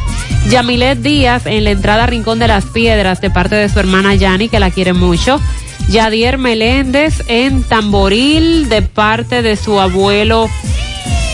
[0.51, 4.51] Yamilet Díaz en la entrada Rincón de las Piedras de parte de su hermana Yani,
[4.51, 5.41] que la quiere mucho.
[5.89, 10.51] Yadier Meléndez en Tamboril de parte de su abuelo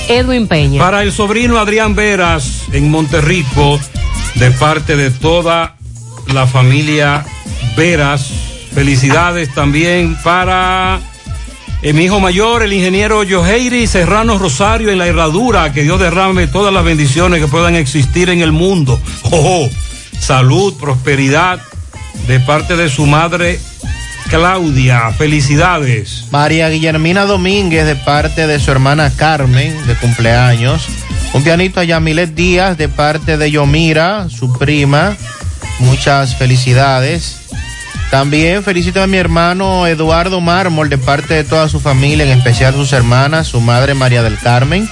[0.09, 0.81] Edwin Peña.
[0.81, 3.81] Para el sobrino Adrián Veras en Monterrico,
[4.37, 5.75] de parte de toda
[6.33, 7.25] la familia
[7.77, 8.50] Veras.
[8.75, 11.01] Felicidades también para
[11.83, 15.73] eh, mi hijo mayor, el ingeniero Yoheiri Serrano Rosario en la herradura.
[15.73, 19.01] Que Dios derrame todas las bendiciones que puedan existir en el mundo.
[19.33, 19.71] Oh, oh.
[20.19, 21.61] Salud, prosperidad
[22.27, 23.59] de parte de su madre
[24.29, 25.11] Claudia.
[25.13, 26.27] Felicidades.
[26.31, 30.87] María Guillermina Domínguez de parte de su hermana Carmen de cumpleaños.
[31.33, 35.17] Un pianito a Yamilet Díaz de parte de Yomira, su prima.
[35.79, 37.41] Muchas felicidades.
[38.11, 42.75] También felicito a mi hermano Eduardo Mármol de parte de toda su familia, en especial
[42.75, 44.89] sus hermanas, su madre María del Carmen.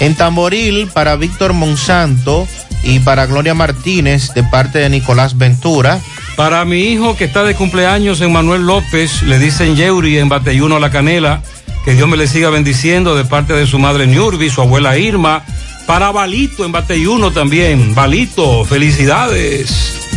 [0.00, 2.46] En Tamboril para Víctor Monsanto
[2.84, 6.00] y para Gloria Martínez de parte de Nicolás Ventura.
[6.36, 10.90] Para mi hijo que está de cumpleaños Manuel López, le dicen Yeuri en Bateyuno La
[10.90, 11.42] Canela,
[11.84, 15.42] que Dios me le siga bendiciendo de parte de su madre Niurbi, su abuela Irma.
[15.86, 17.94] Para Balito en Bateyuno también.
[17.94, 20.07] Balito, felicidades.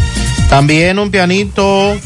[0.51, 1.97] También un pianito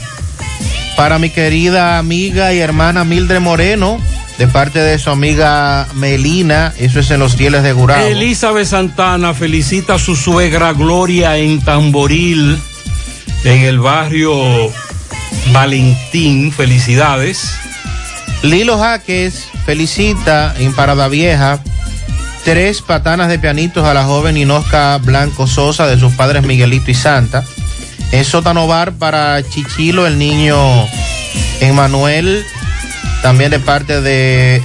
[0.95, 3.99] para mi querida amiga y hermana Mildred Moreno,
[4.37, 8.05] de parte de su amiga Melina, eso es en los Fieles de Gurabo.
[8.05, 12.59] Elizabeth Santana felicita a su suegra Gloria en Tamboril,
[13.45, 14.71] en el barrio
[15.51, 16.51] Valentín.
[16.51, 17.49] Felicidades.
[18.43, 21.63] Lilo Jaques felicita en Parada Vieja
[22.43, 26.93] tres patanas de pianitos a la joven Inosca Blanco Sosa de sus padres Miguelito y
[26.93, 27.43] Santa.
[28.11, 30.57] En Sótano Bar para Chichilo, el niño
[31.59, 32.45] Emanuel,
[33.21, 34.61] también de parte de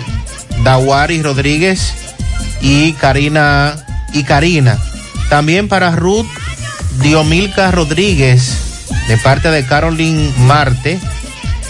[0.62, 1.94] Dawari Rodríguez
[2.60, 3.74] y Karina
[4.12, 4.78] y Karina.
[5.28, 6.26] También para Ruth
[7.00, 10.98] Diomilca Rodríguez, de parte de Caroline Marte.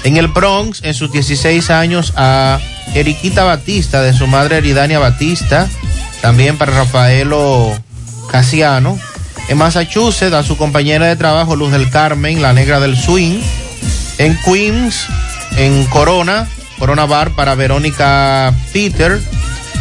[0.02, 2.58] En el Bronx, en sus 16 años, a
[2.94, 5.68] Eriquita Batista, de su madre Eridania Batista.
[6.22, 7.72] También para Rafaelo
[8.30, 8.98] Casiano.
[9.50, 13.40] En Massachusetts, a su compañera de trabajo Luz del Carmen, la negra del swing.
[14.18, 15.08] En Queens,
[15.56, 16.46] en Corona,
[16.78, 19.20] Corona Bar para Verónica Peter.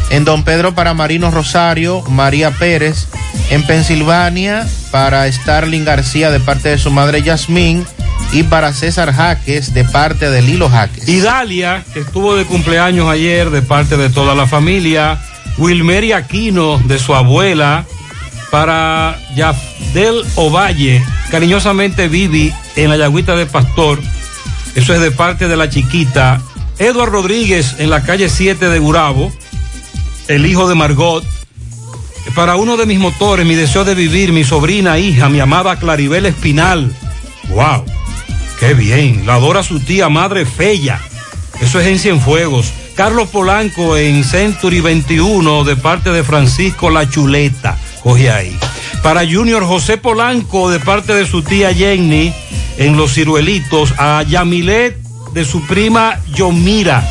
[0.09, 3.09] En Don Pedro para Marino Rosario, María Pérez.
[3.51, 7.85] En Pensilvania para Starling García de parte de su madre Yasmín.
[8.33, 11.07] Y para César Jaques de parte de Lilo Jaques.
[11.07, 15.19] Y Dalia, que estuvo de cumpleaños ayer de parte de toda la familia.
[15.59, 17.85] Wilmery Aquino de su abuela.
[18.51, 23.99] Para Yafdel Ovalle, cariñosamente Vivi en la Yagüita de Pastor.
[24.75, 26.41] Eso es de parte de la chiquita.
[26.77, 29.31] Eduard Rodríguez en la calle 7 de Gurabo,
[30.27, 31.25] el hijo de Margot.
[32.35, 36.25] Para uno de mis motores, mi deseo de vivir, mi sobrina, hija, mi amada Claribel
[36.25, 36.93] Espinal.
[37.49, 37.85] ¡Wow!
[38.59, 39.25] ¡Qué bien!
[39.25, 40.99] La adora su tía madre Fella.
[41.61, 42.71] Eso es en Cienfuegos.
[42.95, 47.77] Carlos Polanco en Century 21 de parte de Francisco La Chuleta.
[48.03, 48.57] Coge ahí.
[49.03, 52.33] Para Junior José Polanco de parte de su tía Jenny
[52.77, 53.93] en Los Ciruelitos.
[53.97, 54.97] A Yamilet
[55.33, 57.07] de su prima Yomira.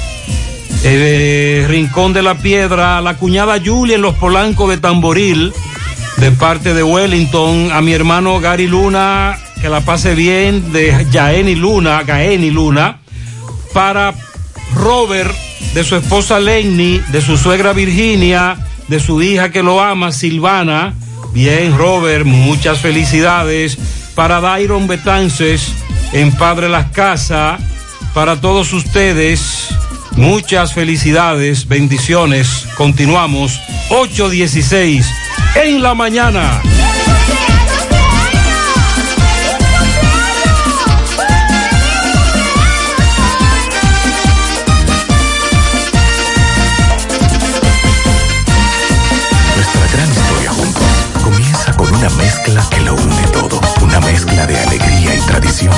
[0.85, 2.99] eh, Rincón de la Piedra.
[2.99, 5.53] A la cuñada Julia en Los Polancos de Tamboril.
[6.17, 7.71] De parte de Wellington.
[7.73, 9.39] A mi hermano Gary Luna.
[9.61, 10.73] Que la pase bien.
[10.73, 12.03] De Yaeni Luna.
[12.03, 12.99] Gaeni Luna.
[13.73, 14.15] Para
[14.75, 15.35] Robert
[15.75, 18.57] de su esposa Lenny, de su suegra Virginia,
[18.89, 20.95] de su hija que lo ama, Silvana.
[21.33, 23.79] Bien, Robert, muchas felicidades.
[24.15, 25.73] Para Dairon Betances,
[26.13, 27.61] en Padre Las Casas,
[28.15, 29.69] para todos ustedes,
[30.17, 32.67] muchas felicidades, bendiciones.
[32.77, 33.61] Continuamos,
[33.91, 35.05] 8.16
[35.55, 36.61] en la mañana.
[52.29, 53.59] Mezcla que lo une todo.
[53.81, 55.75] Una mezcla de alegría y tradición,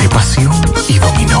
[0.00, 0.54] de pasión
[0.88, 1.40] y dominó,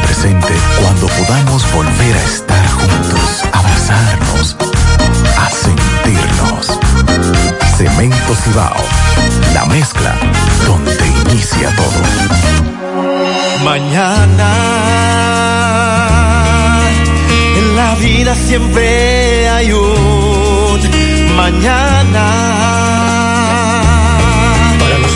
[0.00, 4.56] presente cuando podamos volver a estar juntos, abrazarnos,
[5.38, 6.78] a sentirnos.
[7.76, 8.76] Cemento Cibao,
[9.54, 10.14] la mezcla
[10.66, 12.00] donde inicia todo.
[13.64, 14.50] Mañana,
[17.58, 20.10] en la vida siempre hay un
[21.36, 22.89] mañana.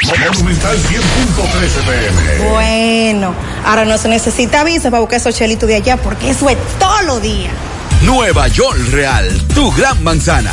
[0.00, 2.50] Monumental 100.13 pm.
[2.50, 6.56] Bueno, ahora no se necesita visa para buscar esos chelitos de allá porque eso es
[6.78, 7.50] todo lo día.
[8.02, 10.52] Nueva York Real, tu gran manzana.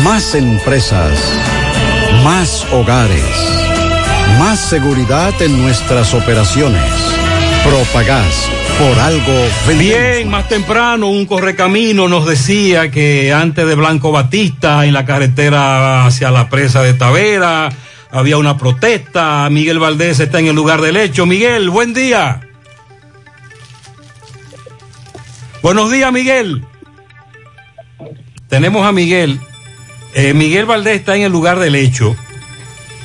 [0.00, 1.12] Más empresas.
[2.24, 3.22] Más hogares.
[4.38, 6.82] Más seguridad en nuestras operaciones.
[7.64, 8.50] Propagás.
[8.78, 9.32] Por algo
[9.78, 16.04] Bien, más temprano un correcamino nos decía que antes de Blanco Batista, en la carretera
[16.06, 17.68] hacia la presa de Tavera,
[18.10, 19.48] había una protesta.
[19.50, 21.26] Miguel Valdés está en el lugar del hecho.
[21.26, 22.40] Miguel, buen día.
[25.62, 26.64] Buenos días, Miguel.
[28.48, 29.38] Tenemos a Miguel.
[30.14, 32.14] Eh, Miguel Valdés está en el lugar del hecho.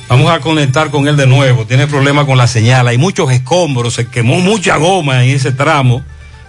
[0.08, 1.66] Vamos a conectar con él de nuevo.
[1.66, 2.88] Tiene problemas con la señal.
[2.88, 3.94] Hay muchos escombros.
[3.94, 6.02] Se quemó mucha goma en ese tramo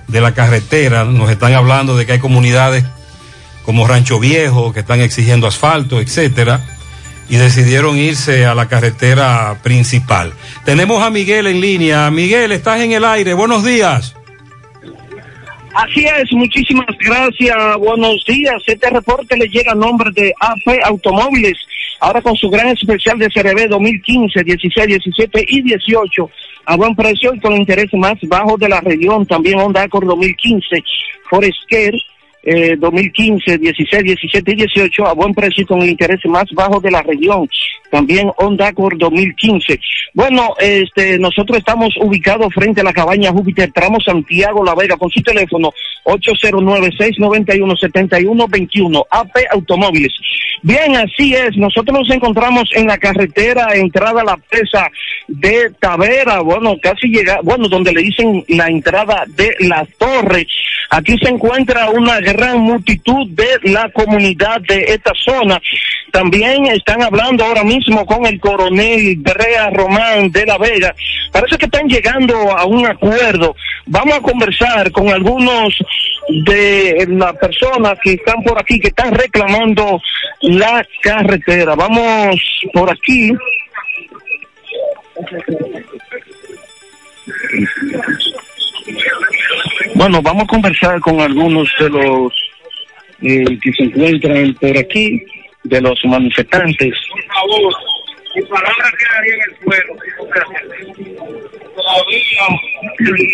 [0.08, 1.04] de la carretera.
[1.04, 2.84] Nos están hablando de que hay comunidades
[3.66, 6.62] como Rancho Viejo que están exigiendo asfalto, etcétera.
[7.30, 10.34] Y decidieron irse a la carretera principal.
[10.66, 12.10] Tenemos a Miguel en línea.
[12.12, 13.34] Miguel, estás en el aire.
[13.34, 14.16] Buenos días.
[15.74, 18.56] Así es, muchísimas gracias, buenos días.
[18.66, 21.58] Este reporte le llega a nombre de AP Automóviles,
[22.00, 26.30] ahora con su gran especial de CRB 2015, 16, 17 y 18,
[26.66, 29.26] a buen precio y con interés más bajo de la región.
[29.28, 30.84] También Honda Accord 2015,
[31.30, 31.94] Forester
[32.50, 36.80] eh, 2015, 16, 17 y 18 a buen precio y con el interés más bajo
[36.80, 37.48] de la región.
[37.92, 39.80] También Honda Accord 2015.
[40.16, 45.12] Bueno, este, nosotros estamos ubicados frente a la cabaña Júpiter, tramo Santiago La Vega, con
[45.12, 45.72] su teléfono
[46.06, 50.14] 809-691-7121, AP Automóviles.
[50.62, 51.56] Bien, así es.
[51.56, 54.90] Nosotros nos encontramos en la carretera entrada a la presa
[55.28, 60.48] de Tavera, bueno, casi llega, bueno, donde le dicen la entrada de la torre.
[60.90, 65.62] Aquí se encuentra una gran multitud de la comunidad de esta zona.
[66.12, 70.94] También están hablando ahora mismo con el coronel Brea Román de la Vega.
[71.32, 73.56] Parece que están llegando a un acuerdo.
[73.86, 75.78] Vamos a conversar con algunos
[76.46, 80.02] de las personas que están por aquí, que están reclamando
[80.42, 81.76] la carretera.
[81.76, 82.40] Vamos
[82.74, 83.32] por aquí.
[89.96, 92.34] Bueno, vamos a conversar con algunos de los
[93.22, 95.22] eh, que se encuentran por aquí,
[95.64, 96.94] de los manifestantes.
[97.12, 97.74] Por favor,
[98.36, 99.94] mi palabra quedaría en el suelo.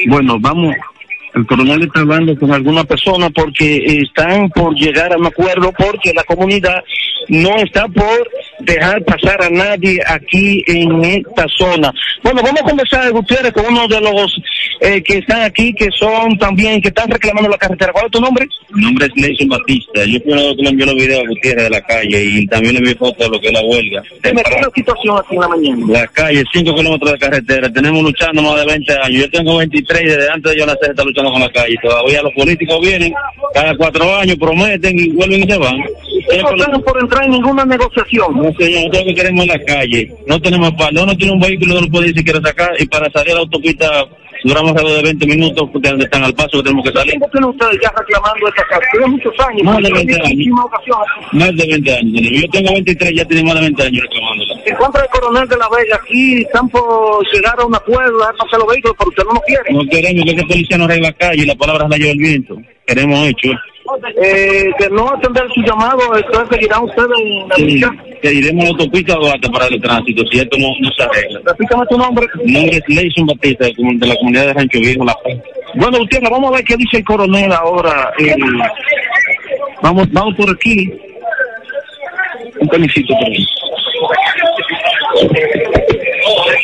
[0.08, 0.76] Bueno, vamos.
[1.34, 6.14] El coronel está hablando con alguna persona porque están por llegar a un acuerdo porque
[6.14, 6.82] la comunidad
[7.30, 8.30] no está por
[8.60, 11.94] dejar pasar a nadie aquí en esta zona.
[12.24, 14.42] Bueno, vamos a conversar, Gutiérrez, con uno de los
[14.82, 17.94] eh, que están aquí, que son también, que están reclamando la carretera.
[17.94, 18.48] ¿Cuál es tu nombre?
[18.72, 20.06] Mi nombre es Nelson Batista.
[20.06, 22.74] Yo fui uno que le envió los videos a Gutiérrez de la calle y también
[22.74, 24.04] le envié fotos de lo que es la huelga.
[24.24, 25.86] Dime, ¿qué es la situación aquí en la mañana?
[25.88, 27.72] La calle, 5 kilómetros de carretera.
[27.72, 29.22] Tenemos luchando más de 20 años.
[29.22, 31.76] Yo tengo 23 y desde antes de yo nacer está luchando con la calle.
[31.82, 33.14] Todavía los políticos vienen,
[33.54, 35.78] cada cuatro años prometen y vuelven y se van.
[36.30, 38.36] Están por entrar en ninguna negociación.
[38.36, 40.12] No, señor, nosotros lo que queremos es la calle.
[40.28, 42.72] No tenemos espalda, no tiene un vehículo, no lo puede ni siquiera sacar.
[42.80, 44.06] Y para salir a la autopista
[44.44, 47.12] duramos alrededor de 20 minutos porque están al paso que tenemos que salir.
[47.12, 48.82] ¿Tiempo tienen ustedes ya reclamando esta casa?
[48.92, 49.64] Tiene muchos años.
[49.64, 50.60] Más de pero 20 en años.
[51.32, 52.22] Más de 20 años.
[52.32, 54.54] Yo tengo 23, ya tiene más de 20 años reclamándola.
[54.66, 58.36] En contra del coronel de la Vega, aquí están por llegar a un acuerdo, dejar
[58.36, 59.74] pasar los vehículos, pero usted no lo quiere.
[59.74, 62.18] No queremos que ese policía nos arregle la calle y la palabra la lleva el
[62.18, 62.58] viento.
[62.86, 63.50] Queremos hecho.
[64.22, 67.92] Eh, de no atender su llamado, entonces seguirán ustedes en la Sí, lucha.
[68.22, 71.04] que iremos a la autopista o hasta parar el tránsito si esto no, no se
[71.04, 71.40] arregla.
[71.46, 72.28] Repítame tu nombre.
[72.44, 75.34] Mi nombre es Leison Batista, de la comunidad de Rancho Viejo, La Paz.
[75.76, 78.12] Bueno, Gutiérrez, vamos a ver qué dice el coronel ahora.
[78.20, 78.36] eh,
[79.84, 80.92] vamos, vamos por aquí.
[82.60, 83.46] Un permisito por ahí.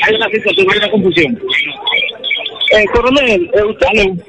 [0.07, 1.39] Hay una situación, hay una confusión.
[2.73, 4.23] Eh, coronel, eh, usted...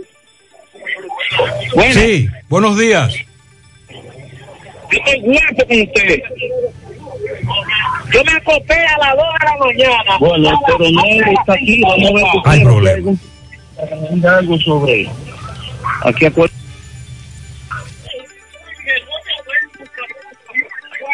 [1.75, 3.15] Bueno, Sí, buenos días.
[4.91, 6.23] Yo estoy guapo con usted.
[8.13, 10.19] Yo me acosté a las 2 de la mañana.
[10.19, 13.13] Bueno, el coronel está aquí, vamos a ver si Hay problema.
[14.37, 15.11] algo sobre
[16.05, 16.55] Aquí acuerdo.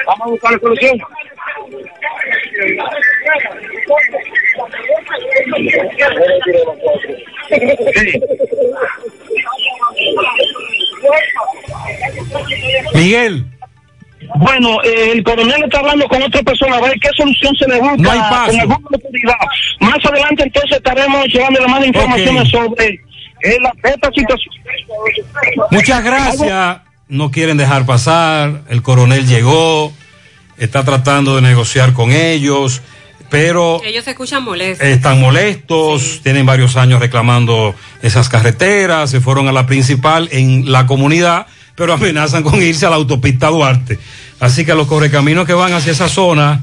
[0.06, 0.98] Vamos a buscar la solución.
[12.94, 13.46] Miguel.
[14.36, 17.78] Bueno, eh, el coronel está hablando con otra persona a ver qué solución se le
[17.80, 18.50] busca No hay paso.
[18.50, 19.34] con alguna autoridad.
[19.80, 24.54] Más adelante entonces estaremos llevándole más informaciones sobre eh, la- esta situación.
[25.70, 26.78] Muchas gracias.
[27.08, 28.62] No quieren dejar pasar.
[28.68, 29.92] El coronel llegó.
[30.58, 32.82] Está tratando de negociar con ellos.
[33.30, 34.86] Pero Ellos se escuchan molestos.
[34.86, 36.20] están molestos.
[36.22, 39.10] Tienen varios años reclamando esas carreteras.
[39.10, 41.46] Se fueron a la principal en la comunidad.
[41.74, 43.98] Pero amenazan con irse a la autopista Duarte.
[44.40, 46.62] Así que a los correcaminos que van hacia esa zona.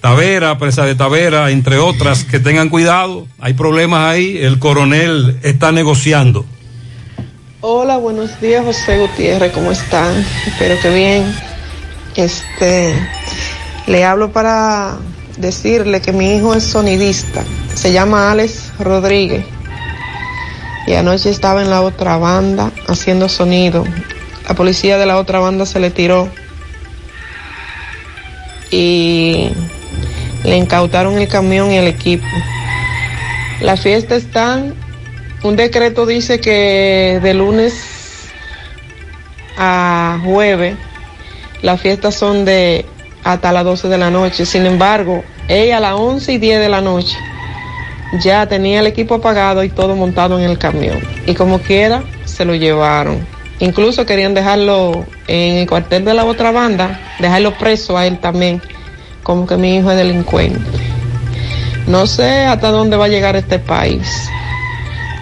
[0.00, 3.26] Tavera, presa de Tavera, entre otras, que tengan cuidado.
[3.38, 4.38] Hay problemas ahí.
[4.38, 6.46] El coronel está negociando.
[7.60, 10.24] Hola, buenos días, José Gutiérrez, ¿cómo están?
[10.46, 11.36] Espero que bien.
[12.16, 12.94] Este,
[13.86, 14.96] le hablo para
[15.40, 17.44] decirle que mi hijo es sonidista,
[17.74, 19.44] se llama Alex Rodríguez.
[20.86, 23.84] Y anoche estaba en la otra banda haciendo sonido.
[24.48, 26.28] La policía de la otra banda se le tiró
[28.70, 29.50] y
[30.44, 32.26] le incautaron el camión y el equipo.
[33.60, 34.74] La fiesta están
[35.42, 38.30] un decreto dice que de lunes
[39.56, 40.76] a jueves
[41.62, 42.84] las fiestas son de
[43.32, 44.46] hasta las 12 de la noche.
[44.46, 47.16] Sin embargo, ella a las 11 y 10 de la noche
[48.20, 51.00] ya tenía el equipo apagado y todo montado en el camión.
[51.26, 53.26] Y como quiera, se lo llevaron.
[53.60, 58.60] Incluso querían dejarlo en el cuartel de la otra banda, dejarlo preso a él también,
[59.22, 60.60] como que mi hijo es delincuente.
[61.86, 64.30] No sé hasta dónde va a llegar este país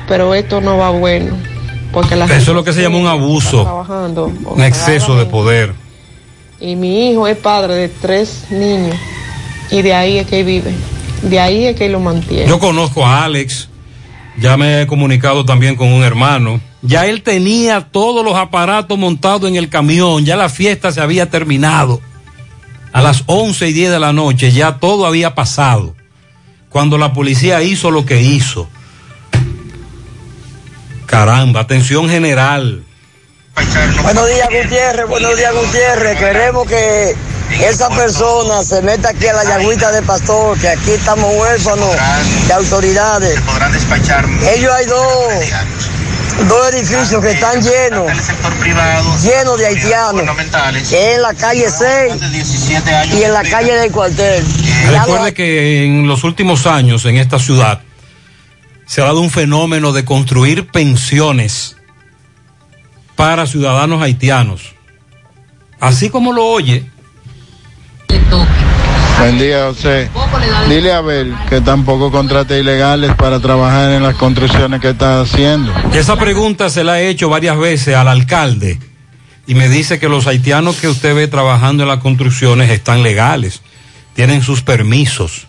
[0.08, 1.36] pero esto no va bueno.
[1.92, 5.74] Porque la Eso es lo que se llama un abuso, trabajando un exceso de poder.
[6.60, 8.96] Y mi hijo es padre de tres niños
[9.70, 10.72] y de ahí es que vive,
[11.22, 12.48] de ahí es que lo mantiene.
[12.48, 13.68] Yo conozco a Alex,
[14.38, 16.60] ya me he comunicado también con un hermano.
[16.80, 21.28] Ya él tenía todos los aparatos montados en el camión, ya la fiesta se había
[21.28, 22.00] terminado.
[22.92, 25.94] A las 11 y 10 de la noche ya todo había pasado.
[26.70, 28.68] Cuando la policía hizo lo que hizo.
[31.06, 32.84] Caramba, atención general.
[34.02, 35.06] Buenos días, Gutiérrez.
[35.08, 36.18] Buenos días, Gutiérrez.
[36.18, 37.16] Queremos que
[37.60, 41.90] esa persona se meta aquí a la yagüita de pastor, que aquí estamos huérfanos
[42.46, 43.40] de autoridades.
[44.54, 48.12] Ellos hay dos, dos edificios que están llenos,
[49.22, 50.36] llenos de haitianos,
[50.88, 52.14] que es en la calle 6
[53.18, 54.44] y en la calle del cuartel.
[54.90, 57.80] Recuerde que en los últimos años en esta ciudad
[58.86, 61.77] se ha dado un fenómeno de construir pensiones
[63.18, 64.74] para ciudadanos haitianos.
[65.80, 66.86] Así como lo oye.
[69.18, 70.08] Buen día, José.
[70.68, 75.74] Dile a Abel que tampoco contrate ilegales para trabajar en las construcciones que está haciendo.
[75.92, 78.78] Esa pregunta se la he hecho varias veces al alcalde
[79.48, 83.62] y me dice que los haitianos que usted ve trabajando en las construcciones están legales,
[84.14, 85.48] tienen sus permisos.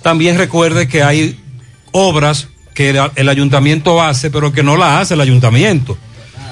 [0.00, 1.38] También recuerde que hay
[1.92, 5.98] obras que el- el ayuntamiento hace, pero que no la hace el ayuntamiento.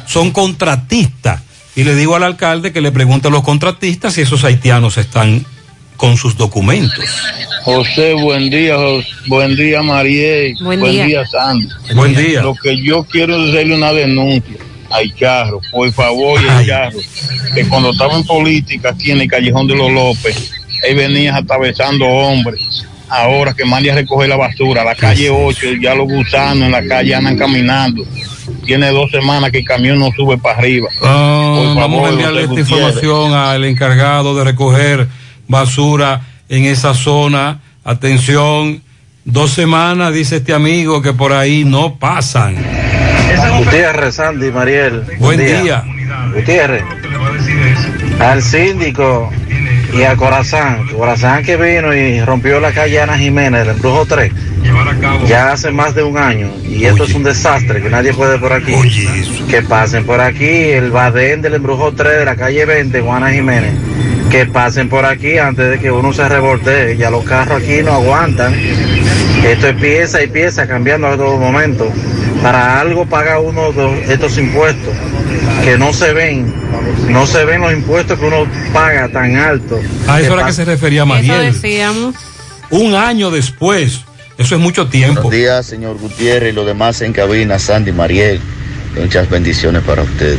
[0.09, 1.43] Son contratistas.
[1.77, 5.45] Y le digo al alcalde que le pregunte a los contratistas si esos haitianos están
[5.97, 7.05] con sus documentos.
[7.63, 10.55] José, buen día, Jos- buen día, Mariel.
[10.63, 11.25] Buen día.
[11.27, 11.69] Sandy.
[11.95, 12.43] Buen día.
[12.43, 14.57] Lo que yo quiero es hacerle una denuncia
[14.91, 16.99] al Charro, por favor, al Charro,
[17.55, 20.51] que cuando estaba en política aquí en el Callejón de los López,
[20.85, 24.83] él venía atravesando hombres ahora que mande a recoger la basura.
[24.85, 28.05] La calle 8, ya los gusanos en la calle andan caminando.
[28.69, 30.91] Tiene dos semanas que el camión no sube para arriba.
[31.03, 32.71] Ah, vamos a enviarle esta Gutiérrez.
[32.71, 35.09] información al encargado de recoger
[35.49, 36.21] basura
[36.51, 37.61] en esa zona.
[37.83, 38.83] Atención,
[39.25, 42.57] dos semanas, dice este amigo, que por ahí no pasan.
[43.57, 45.03] Gutiérrez, Sandy, Mariel.
[45.19, 45.85] Buen día.
[46.35, 46.85] Gutiérrez.
[48.21, 49.33] Al síndico
[49.93, 50.87] y a Corazán.
[50.89, 54.33] Corazán que vino y rompió la calle Ana Jiménez, el embrujo 3.
[55.27, 56.51] Ya hace más de un año.
[56.65, 58.75] Y esto es un desastre, que nadie puede por aquí.
[59.49, 63.73] Que pasen por aquí, el badén del embrujo 3 de la calle 20, Juana Jiménez.
[64.31, 66.97] Que pasen por aquí antes de que uno se revoltee.
[66.97, 68.55] Ya los carros aquí no aguantan.
[69.45, 71.91] Esto es pieza y pieza cambiando a todo momento.
[72.43, 73.73] Para algo paga uno
[74.09, 74.95] estos impuestos
[75.65, 76.53] que no se ven,
[77.09, 79.81] no se ven los impuestos que uno paga tan alto.
[80.07, 81.53] A eso era que se refería Mariel.
[81.53, 82.15] decíamos.
[82.71, 84.03] Un año después.
[84.37, 85.23] Eso es mucho tiempo.
[85.23, 88.41] Buenos días, señor Gutiérrez y los demás en cabina, Sandy Mariel.
[88.97, 90.39] Muchas bendiciones para ustedes.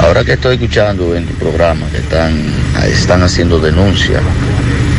[0.00, 2.36] Ahora que estoy escuchando en tu programa que están,
[2.84, 4.22] están haciendo denuncias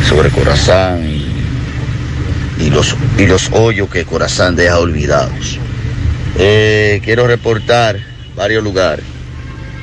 [0.08, 5.58] sobre Corazán y, y los, y los hoyos que Corazán deja olvidados.
[6.36, 7.98] Eh, quiero reportar
[8.36, 9.04] varios lugares.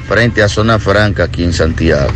[0.07, 2.11] Frente a Zona Franca aquí en Santiago.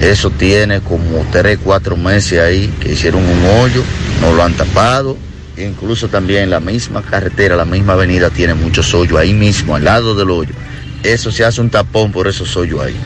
[0.00, 3.82] Eso tiene como 3, 4 meses ahí que hicieron un hoyo,
[4.20, 5.16] no lo han tapado.
[5.58, 10.14] Incluso también la misma carretera, la misma avenida tiene muchos hoyos ahí mismo, al lado
[10.14, 10.54] del hoyo.
[11.02, 12.96] Eso se hace un tapón por esos hoyos ahí.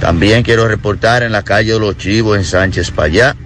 [0.00, 3.36] También quiero reportar en la calle de los Chivos en Sánchez Payá.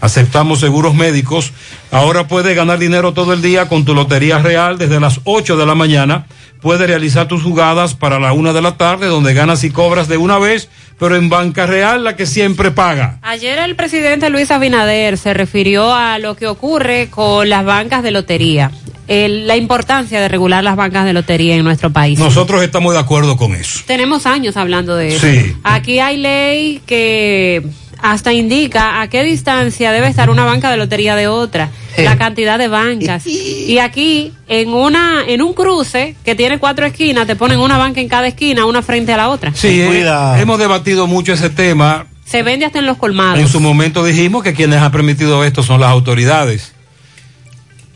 [0.00, 1.52] Aceptamos seguros médicos.
[1.90, 5.64] Ahora puedes ganar dinero todo el día con tu Lotería Real desde las 8 de
[5.64, 6.26] la mañana.
[6.62, 10.16] Puedes realizar tus jugadas para la una de la tarde, donde ganas y cobras de
[10.16, 10.68] una vez,
[10.98, 13.18] pero en Banca Real, la que siempre paga.
[13.22, 18.12] Ayer el presidente Luis Abinader se refirió a lo que ocurre con las bancas de
[18.12, 18.70] lotería,
[19.08, 22.18] el- la importancia de regular las bancas de lotería en nuestro país.
[22.20, 23.80] Nosotros estamos de acuerdo con eso.
[23.88, 25.26] Tenemos años hablando de eso.
[25.26, 25.56] Sí.
[25.64, 27.66] Aquí hay ley que
[28.02, 32.58] hasta indica a qué distancia debe estar una banca de lotería de otra, la cantidad
[32.58, 33.24] de bancas.
[33.62, 38.00] Y aquí, en una, en un cruce que tiene cuatro esquinas, te ponen una banca
[38.00, 39.52] en cada esquina, una frente a la otra.
[39.54, 40.04] Sí, eh,
[40.38, 42.06] hemos debatido mucho ese tema.
[42.24, 43.38] Se vende hasta en los colmados.
[43.38, 46.72] En su momento dijimos que quienes han permitido esto son las autoridades,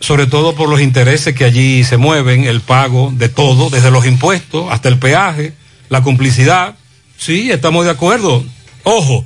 [0.00, 4.06] sobre todo por los intereses que allí se mueven, el pago de todo, desde los
[4.06, 5.52] impuestos hasta el peaje,
[5.88, 6.76] la complicidad.
[7.18, 8.44] Sí, estamos de acuerdo.
[8.84, 9.24] Ojo,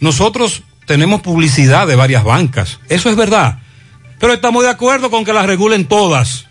[0.00, 3.58] nosotros tenemos publicidad de varias bancas, eso es verdad,
[4.18, 6.46] pero estamos de acuerdo con que las regulen todas.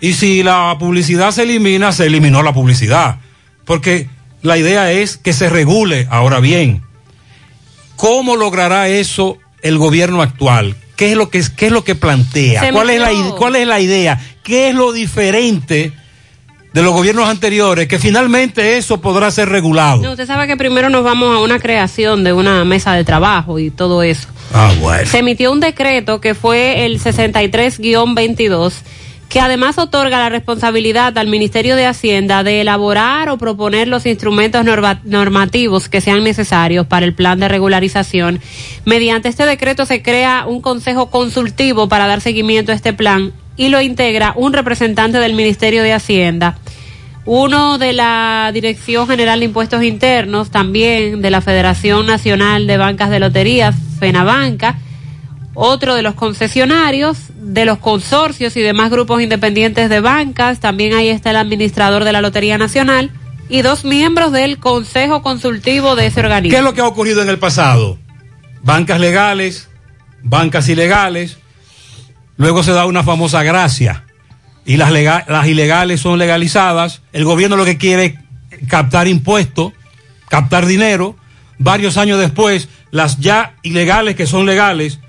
[0.00, 3.16] Y si la publicidad se elimina, se eliminó la publicidad,
[3.64, 4.08] porque
[4.42, 6.06] la idea es que se regule.
[6.10, 6.82] Ahora bien,
[7.96, 10.76] ¿Cómo logrará eso el gobierno actual?
[10.96, 12.60] ¿qué es lo que, qué es lo que plantea?
[12.60, 13.24] Se ¿Cuál es, la, metió.
[13.28, 14.20] ide- ¿Cuál es la idea?
[14.42, 15.92] ¿Qué es lo diferente
[16.74, 17.88] de los gobiernos anteriores?
[17.88, 20.02] Que finalmente eso podrá ser regulado.
[20.02, 23.58] No, usted sabe que primero nos vamos a una creación de una mesa de trabajo
[23.58, 24.28] y todo eso.
[24.52, 25.06] Ah, bueno.
[25.08, 28.72] Se emitió un decreto que fue el 63-22
[29.28, 34.64] que además otorga la responsabilidad al Ministerio de Hacienda de elaborar o proponer los instrumentos
[34.64, 38.38] norma- normativos que sean necesarios para el plan de regularización.
[38.84, 43.68] Mediante este decreto se crea un consejo consultivo para dar seguimiento a este plan y
[43.70, 46.58] lo integra un representante del Ministerio de Hacienda
[47.26, 53.10] uno de la Dirección General de Impuestos Internos, también de la Federación Nacional de Bancas
[53.10, 54.78] de Loterías, FENABanca,
[55.54, 61.08] otro de los concesionarios, de los consorcios y demás grupos independientes de bancas, también ahí
[61.08, 63.10] está el administrador de la Lotería Nacional.
[63.48, 66.54] Y dos miembros del Consejo Consultivo de ese organismo.
[66.54, 67.98] ¿Qué es lo que ha ocurrido en el pasado?
[68.62, 69.68] Bancas legales,
[70.22, 71.36] bancas ilegales,
[72.38, 74.04] luego se da una famosa gracia
[74.66, 78.18] y las, lega- las ilegales son legalizadas, el gobierno lo que quiere
[78.50, 79.72] es captar impuestos,
[80.28, 81.16] captar dinero,
[81.58, 85.00] varios años después las ya ilegales que son legales,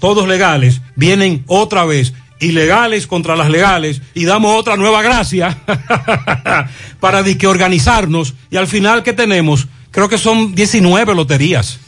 [0.00, 5.56] todos legales, vienen otra vez ilegales contra las legales y damos otra nueva gracia
[7.00, 9.66] para disque organizarnos y al final ¿qué tenemos?
[9.90, 11.78] Creo que son 19 loterías.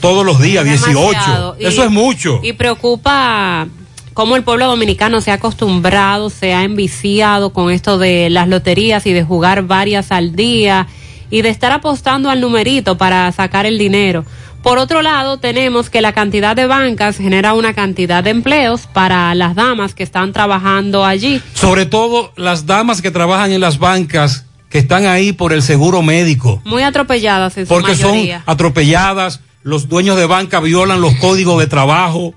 [0.00, 0.88] Todos los días, 18.
[1.10, 1.56] Demasiado.
[1.58, 2.40] Y- Eso es mucho.
[2.42, 3.66] Y preocupa
[4.14, 9.06] cómo el pueblo dominicano se ha acostumbrado, se ha enviciado con esto de las loterías
[9.06, 10.86] y de jugar varias al día
[11.30, 14.24] y de estar apostando al numerito para sacar el dinero.
[14.62, 19.34] Por otro lado, tenemos que la cantidad de bancas genera una cantidad de empleos para
[19.34, 21.40] las damas que están trabajando allí.
[21.54, 26.02] Sobre todo las damas que trabajan en las bancas que están ahí por el seguro
[26.02, 26.60] médico.
[26.64, 28.42] Muy atropelladas en su porque son mayoría.
[28.44, 32.34] atropelladas, los dueños de banca violan los códigos de trabajo.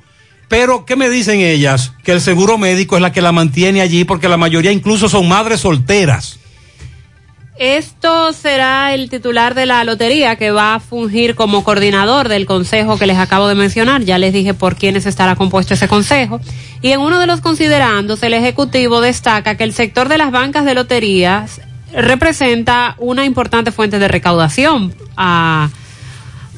[0.47, 1.93] Pero, ¿qué me dicen ellas?
[2.03, 5.27] Que el seguro médico es la que la mantiene allí porque la mayoría incluso son
[5.27, 6.39] madres solteras.
[7.57, 12.97] Esto será el titular de la lotería que va a fungir como coordinador del consejo
[12.97, 14.01] que les acabo de mencionar.
[14.03, 16.41] Ya les dije por quiénes estará compuesto ese consejo.
[16.81, 20.65] Y en uno de los considerandos, el Ejecutivo destaca que el sector de las bancas
[20.65, 21.61] de loterías
[21.95, 25.69] representa una importante fuente de recaudación a-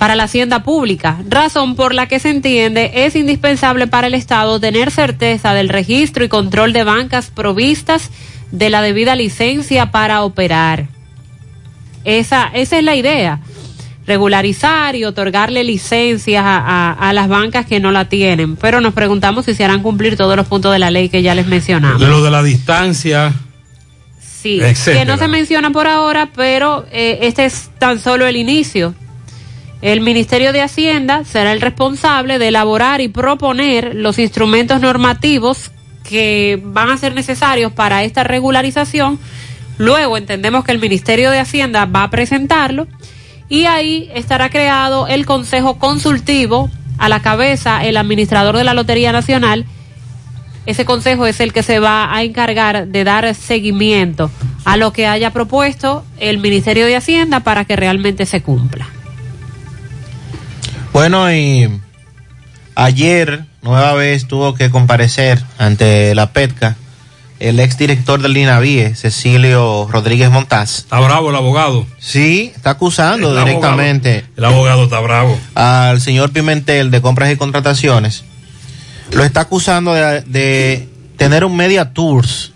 [0.06, 4.60] para la hacienda pública, razón por la que se entiende es indispensable para el Estado
[4.60, 8.12] tener certeza del registro y control de bancas provistas
[8.52, 10.86] de la debida licencia para operar.
[12.04, 13.40] Esa, esa es la idea,
[14.06, 18.94] regularizar y otorgarle licencias a, a- a las bancas que no la tienen, pero nos
[18.94, 22.00] preguntamos si se harán cumplir todos los puntos de la ley que ya les mencionamos.
[22.00, 23.34] De lo de la distancia.
[24.22, 25.00] Sí, etcétera.
[25.00, 28.94] que no se menciona por ahora, pero eh, este es tan solo el inicio.
[29.82, 35.72] El Ministerio de Hacienda será el responsable de elaborar y proponer los instrumentos normativos
[36.04, 39.20] que van a ser necesarios para esta regularización.
[39.78, 42.88] Luego entendemos que el Ministerio de Hacienda va a presentarlo
[43.50, 49.12] y ahí estará creado el Consejo Consultivo a la cabeza el administrador de la Lotería
[49.12, 49.66] Nacional
[50.66, 54.32] ese consejo es el que se va a encargar de dar seguimiento
[54.64, 58.88] a lo que haya propuesto el Ministerio de Hacienda para que realmente se cumpla.
[60.96, 61.70] Bueno, y
[62.74, 66.78] ayer nueva vez tuvo que comparecer ante la PETCA
[67.42, 70.78] el exdirector del INAVIE, Cecilio Rodríguez Montaz.
[70.78, 71.86] Está bravo el abogado.
[72.00, 75.38] Sí, está acusando El directamente El abogado está bravo.
[75.54, 78.24] al señor Pimentel de compras y contrataciones.
[79.12, 82.54] Lo está acusando de, de tener un media tours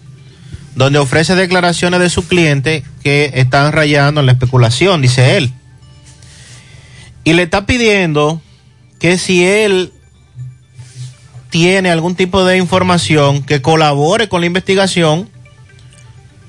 [0.76, 5.52] donde ofrece declaraciones de su cliente que están rayando en la especulación, dice él.
[7.23, 8.41] Y le está pidiendo
[8.99, 9.93] que si él
[11.49, 15.29] tiene algún tipo de información que colabore con la investigación,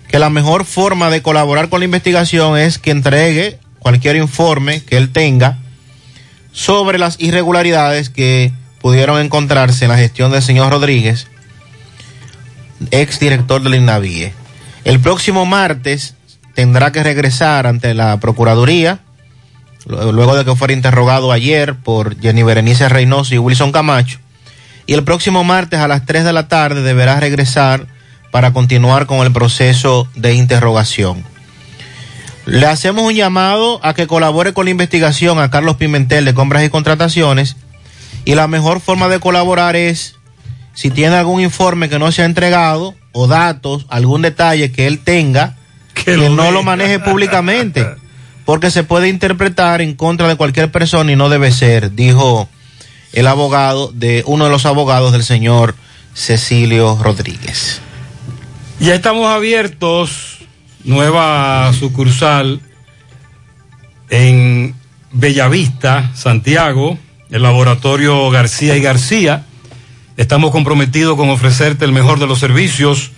[0.09, 4.97] que la mejor forma de colaborar con la investigación es que entregue cualquier informe que
[4.97, 5.59] él tenga
[6.53, 11.29] sobre las irregularidades que pudieron encontrarse en la gestión del señor Rodríguez,
[12.91, 14.33] ex director del INAVIE.
[14.85, 16.15] El próximo martes
[16.55, 19.01] tendrá que regresar ante la Procuraduría,
[19.87, 24.19] luego de que fuera interrogado ayer por Jenny Berenice Reynoso y Wilson Camacho.
[24.87, 27.87] Y el próximo martes a las 3 de la tarde deberá regresar
[28.31, 31.25] para continuar con el proceso de interrogación.
[32.47, 36.65] Le hacemos un llamado a que colabore con la investigación a Carlos Pimentel de compras
[36.65, 37.57] y contrataciones.
[38.25, 40.17] Y la mejor forma de colaborar es,
[40.75, 45.01] si tiene algún informe que no se ha entregado o datos, algún detalle que él
[45.01, 45.57] tenga,
[45.95, 47.87] que, no lo maneje públicamente,
[48.51, 52.49] porque se puede interpretar en contra de cualquier persona y no debe ser, dijo
[53.13, 55.77] el abogado de uno de los abogados del señor
[56.15, 57.81] Cecilio Rodríguez.
[58.81, 60.39] Ya estamos abiertos,
[60.83, 62.61] nueva sucursal
[64.09, 64.75] en
[65.13, 66.99] Bellavista, Santiago,
[67.31, 69.47] el laboratorio García y García.
[70.17, 73.13] Estamos comprometidos con ofrecerte el mejor de los servicios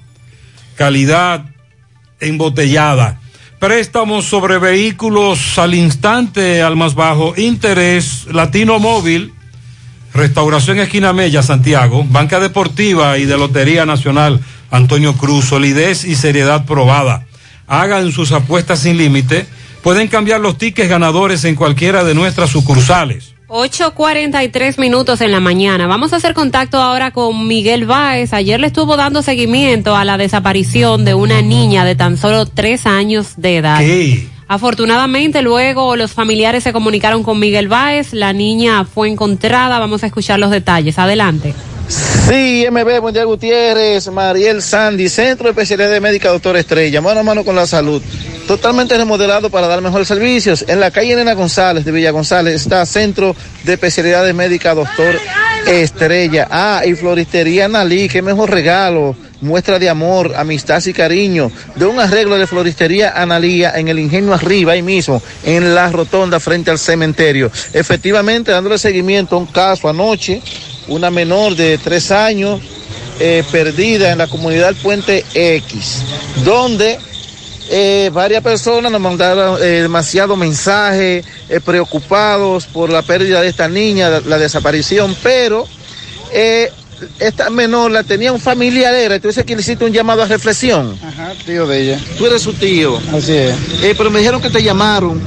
[0.76, 1.44] calidad
[2.22, 3.20] embotellada.
[3.60, 9.34] Préstamos sobre vehículos al instante, al más bajo interés, Latino Móvil,
[10.16, 14.40] Restauración Esquina Mella, Santiago, Banca Deportiva y de Lotería Nacional,
[14.72, 17.26] Antonio Cruz, solidez y seriedad probada
[17.68, 19.46] hagan sus apuestas sin límite,
[19.82, 23.34] pueden cambiar los tickets ganadores en cualquiera de nuestras sucursales.
[23.48, 25.86] 8.43 minutos en la mañana.
[25.86, 28.34] Vamos a hacer contacto ahora con Miguel Báez.
[28.34, 32.88] Ayer le estuvo dando seguimiento a la desaparición de una niña de tan solo tres
[32.88, 33.82] años de edad.
[34.48, 38.14] Afortunadamente luego los familiares se comunicaron con Miguel Báez.
[38.14, 39.80] La niña fue encontrada.
[39.80, 41.00] Vamos a escuchar los detalles.
[41.00, 41.54] Adelante.
[41.88, 47.20] Sí, MB, buen día Gutiérrez, Mariel Sandy, Centro de Especialidad de Médica Doctor Estrella, mano
[47.20, 48.02] a mano con la salud.
[48.48, 50.66] Totalmente remodelado para dar mejores servicios.
[50.68, 55.20] En la calle Elena González de Villa González está Centro de Especialidad de Médica Doctor
[55.68, 56.48] Estrella.
[56.50, 59.16] Ah, y Floristería Nalí, qué mejor regalo.
[59.42, 61.52] Muestra de amor, amistad y cariño.
[61.76, 66.40] De un arreglo de Floristería Analía en el ingenio arriba, ahí mismo, en la rotonda
[66.40, 67.52] frente al cementerio.
[67.74, 70.42] Efectivamente, dándole seguimiento a un caso anoche
[70.88, 72.62] una menor de tres años
[73.20, 76.04] eh, perdida en la comunidad del Puente X,
[76.44, 77.00] donde
[77.70, 81.24] eh, varias personas nos mandaron eh, demasiado mensaje,
[81.64, 85.68] preocupados por la pérdida de esta niña, la desaparición, pero
[87.20, 90.98] esta menor la tenía un familiar, era, entonces que le hiciste un llamado a reflexión.
[91.04, 92.00] Ajá, tío de ella.
[92.18, 93.00] Tú eres su tío.
[93.14, 93.56] Así es.
[93.98, 95.22] pero me dijeron que te llamaron.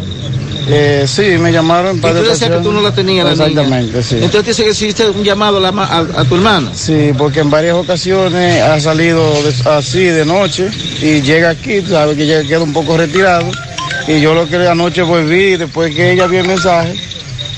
[0.70, 2.20] Eh, sí, me llamaron para.
[2.20, 4.02] ¿Y tú decías que tú no la tenías, la Exactamente, niña?
[4.02, 4.16] sí.
[4.16, 6.72] Entonces dice que hiciste un llamado a, la, a, a, tu hermana.
[6.74, 10.68] Sí, porque en varias ocasiones ha salido de, así de noche
[11.00, 13.50] y llega aquí, sabe que ya queda un poco retirado.
[14.06, 16.94] Y yo lo que anoche volví, después que ella vio el mensaje,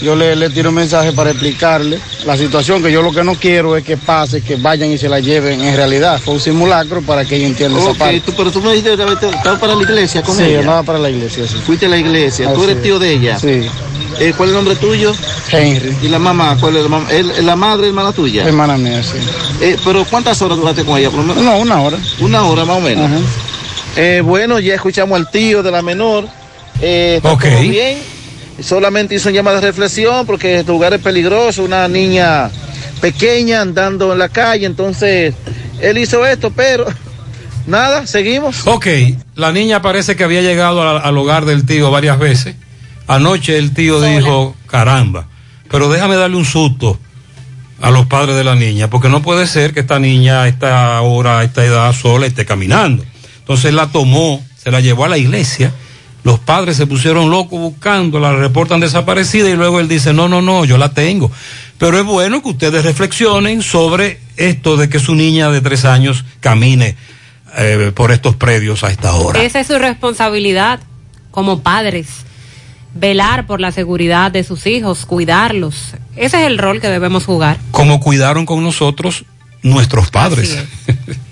[0.03, 3.35] yo le, le tiro un mensaje para explicarle la situación, que yo lo que no
[3.35, 6.21] quiero es que pase, que vayan y se la lleven en realidad.
[6.25, 8.21] Fue un simulacro para que ella entienda okay, esa parte.
[8.21, 10.51] Tú, pero tú me dijiste que estabas para la iglesia con sí, ella.
[10.53, 11.57] Sí, andaba para la iglesia, sí.
[11.67, 12.47] Fuiste a la iglesia.
[12.47, 12.83] Así ¿Tú eres es.
[12.83, 13.39] tío de ella?
[13.39, 13.63] Sí.
[14.19, 15.15] Eh, ¿Cuál es el nombre tuyo?
[15.51, 15.97] Henry.
[16.03, 16.57] ¿Y la mamá?
[16.61, 17.11] ¿Cuál es la mamá?
[17.11, 18.45] ¿El- ¿La madre hermana tuya?
[18.45, 19.17] Hermana mía, sí.
[19.61, 21.11] Eh, ¿Pero cuántas horas duraste con ella?
[21.11, 21.43] Por lo menos?
[21.43, 21.99] No, una hora.
[22.21, 23.07] Una hora más o menos.
[23.07, 23.19] Ajá.
[23.97, 26.27] Eh, bueno, ya escuchamos al tío de la menor.
[26.83, 27.45] Eh, está Ok.
[27.45, 27.99] todo bien.
[28.63, 31.65] Solamente hizo un llamado de reflexión porque este lugar es peligroso.
[31.65, 32.51] Una niña
[33.01, 34.67] pequeña andando en la calle.
[34.67, 35.35] Entonces,
[35.81, 36.87] él hizo esto, pero
[37.67, 38.67] nada, seguimos.
[38.67, 38.87] Ok,
[39.35, 42.57] la niña parece que había llegado al, al hogar del tío varias veces.
[43.07, 45.27] Anoche el tío dijo, caramba,
[45.69, 46.97] pero déjame darle un susto
[47.81, 51.01] a los padres de la niña, porque no puede ser que esta niña a esta
[51.01, 53.05] hora, a esta edad sola esté caminando.
[53.39, 55.73] Entonces la tomó, se la llevó a la iglesia,
[56.23, 60.43] los padres se pusieron locos buscando, la reportan desaparecida y luego él dice, no, no,
[60.43, 61.31] no, yo la tengo.
[61.79, 66.25] Pero es bueno que ustedes reflexionen sobre esto de que su niña de tres años
[66.41, 66.97] camine
[67.57, 69.43] eh, por estos predios a esta hora.
[69.43, 70.81] Esa es su responsabilidad
[71.31, 72.09] como padres.
[72.93, 75.95] Velar por la seguridad de sus hijos, cuidarlos.
[76.17, 77.57] Ese es el rol que debemos jugar.
[77.71, 79.25] Como cuidaron con nosotros
[79.63, 80.59] nuestros padres.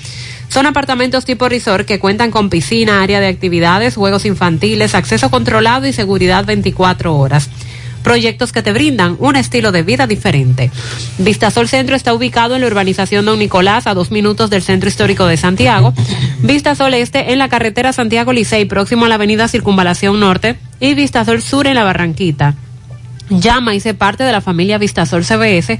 [0.47, 5.85] Son apartamentos tipo resort que cuentan con piscina, área de actividades, juegos infantiles, acceso controlado
[5.85, 7.49] y seguridad 24 horas
[8.03, 10.69] proyectos que te brindan un estilo de vida diferente.
[11.17, 15.25] Vistasol Centro está ubicado en la urbanización Don Nicolás, a dos minutos del Centro Histórico
[15.25, 15.93] de Santiago.
[16.41, 20.57] Vistasol Este en la carretera Santiago Licey, próximo a la avenida Circunvalación Norte.
[20.79, 22.55] Y Vistasol Sur en la Barranquita.
[23.29, 25.79] Llama y sé parte de la familia Vistasol CBS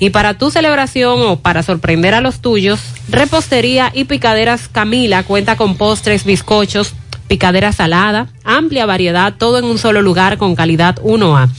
[0.00, 5.56] Y para tu celebración o para sorprender a los tuyos, Repostería y Picaderas Camila cuenta
[5.56, 6.94] con postres, bizcochos,
[7.28, 11.50] picadera salada, amplia variedad, todo en un solo lugar con calidad 1A.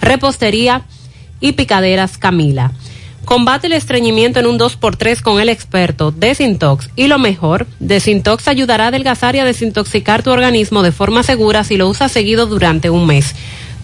[0.00, 0.82] Repostería
[1.38, 2.72] y Picaderas Camila.
[3.24, 6.90] Combate el estreñimiento en un 2x3 con el experto Desintox.
[6.96, 11.64] Y lo mejor, Desintox ayudará a adelgazar y a desintoxicar tu organismo de forma segura
[11.64, 13.34] si lo usas seguido durante un mes.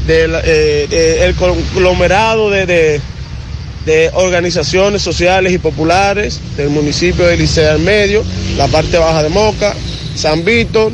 [0.06, 3.00] del eh, el conglomerado de-
[3.86, 8.24] de organizaciones sociales y populares del municipio de Licea al Medio,
[8.56, 9.74] la parte baja de Moca,
[10.16, 10.92] San Víctor.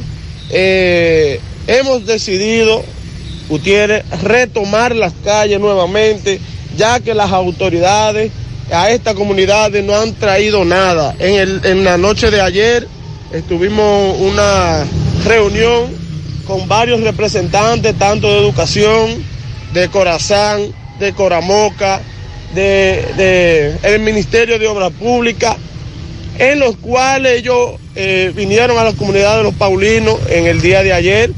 [0.51, 2.83] Eh, hemos decidido
[3.49, 6.41] Gutiérrez, retomar las calles nuevamente,
[6.77, 8.31] ya que las autoridades
[8.73, 11.15] a esta comunidad no han traído nada.
[11.19, 12.87] En, el- en la noche de ayer
[13.33, 14.85] estuvimos una
[15.25, 15.87] reunión
[16.47, 19.25] con varios representantes, tanto de educación,
[19.73, 22.01] de Corazán, de Coramoca,
[22.55, 25.57] de, de el Ministerio de Obras Públicas,
[26.39, 30.83] en los cuales ellos eh, vinieron a la comunidad de los Paulinos en el día
[30.83, 31.31] de ayer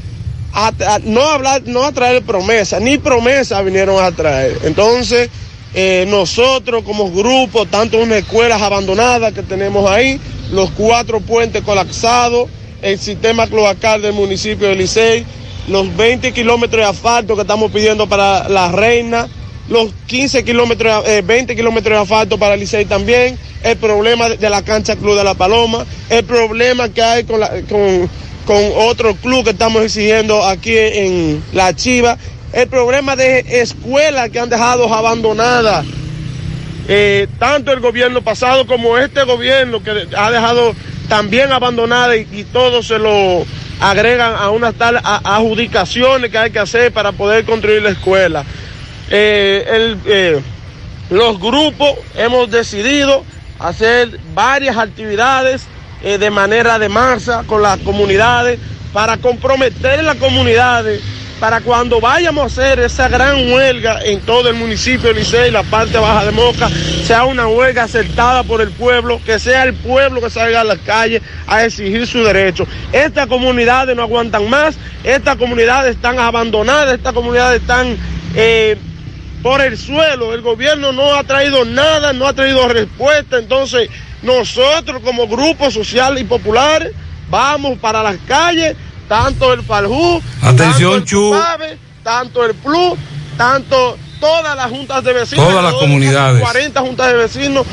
[0.53, 4.59] a, no hablar, no a traer promesas, ni promesas vinieron a traer.
[4.63, 5.29] Entonces,
[5.73, 10.19] eh, nosotros como grupo, tanto unas escuelas abandonadas que tenemos ahí,
[10.51, 12.49] los cuatro puentes colapsados,
[12.81, 15.25] el sistema cloacal del municipio de Licey,
[15.67, 19.27] los 20 kilómetros de asfalto que estamos pidiendo para la reina,
[19.69, 24.61] los 15 kilómetros, eh, 20 kilómetros de asfalto para Licey también, el problema de, la
[24.61, 28.09] cancha Club de la Paloma, el problema que hay con, la, con,
[28.45, 32.17] con otro club que estamos exigiendo aquí en La Chiva,
[32.51, 35.85] el problema de escuelas que han dejado abandonadas,
[36.89, 40.75] eh, tanto el gobierno pasado como este gobierno que ha dejado
[41.07, 43.45] también abandonada y, y todo se lo
[43.79, 48.45] agregan a unas tal adjudicaciones que hay que hacer para poder construir la escuela.
[49.09, 50.41] Eh, el, eh,
[51.09, 53.23] los grupos hemos decidido
[53.59, 55.67] hacer varias actividades
[56.01, 58.59] eh, de manera de masa con las comunidades
[58.91, 61.01] para comprometer las comunidades
[61.39, 65.63] para cuando vayamos a hacer esa gran huelga en todo el municipio de Licey, la
[65.63, 66.69] parte baja de Moca,
[67.03, 70.77] sea una huelga aceptada por el pueblo, que sea el pueblo que salga a las
[70.79, 72.65] calles a exigir su derecho.
[72.93, 77.97] Estas comunidades no aguantan más, estas comunidades están abandonadas, estas comunidades están
[79.43, 80.33] por el suelo.
[80.33, 83.37] El gobierno no ha traído nada, no ha traído respuesta.
[83.37, 83.89] Entonces,
[84.23, 86.89] nosotros como grupo social y popular
[87.29, 88.75] vamos para las calles,
[89.07, 91.35] tanto el Faljú, Atención, tanto el Chu.
[92.03, 92.97] Tanto el PLU,
[93.37, 96.41] tanto todas las juntas de vecinos, Todas las comunidades.
[96.41, 97.65] 40 juntas de vecinos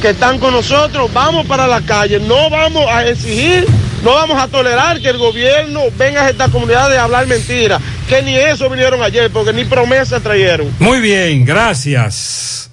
[0.00, 3.66] que están con nosotros, vamos para la calle, no vamos a exigir,
[4.04, 8.22] no vamos a tolerar que el gobierno venga a estas comunidades a hablar mentiras, que
[8.22, 10.72] ni eso vinieron ayer, porque ni promesa trajeron.
[10.78, 12.70] Muy bien, gracias.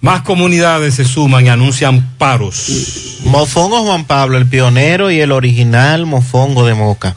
[0.00, 3.20] Más comunidades se suman y anuncian paros.
[3.24, 7.16] Mofongo Juan Pablo, el pionero y el original mofongo de Moca.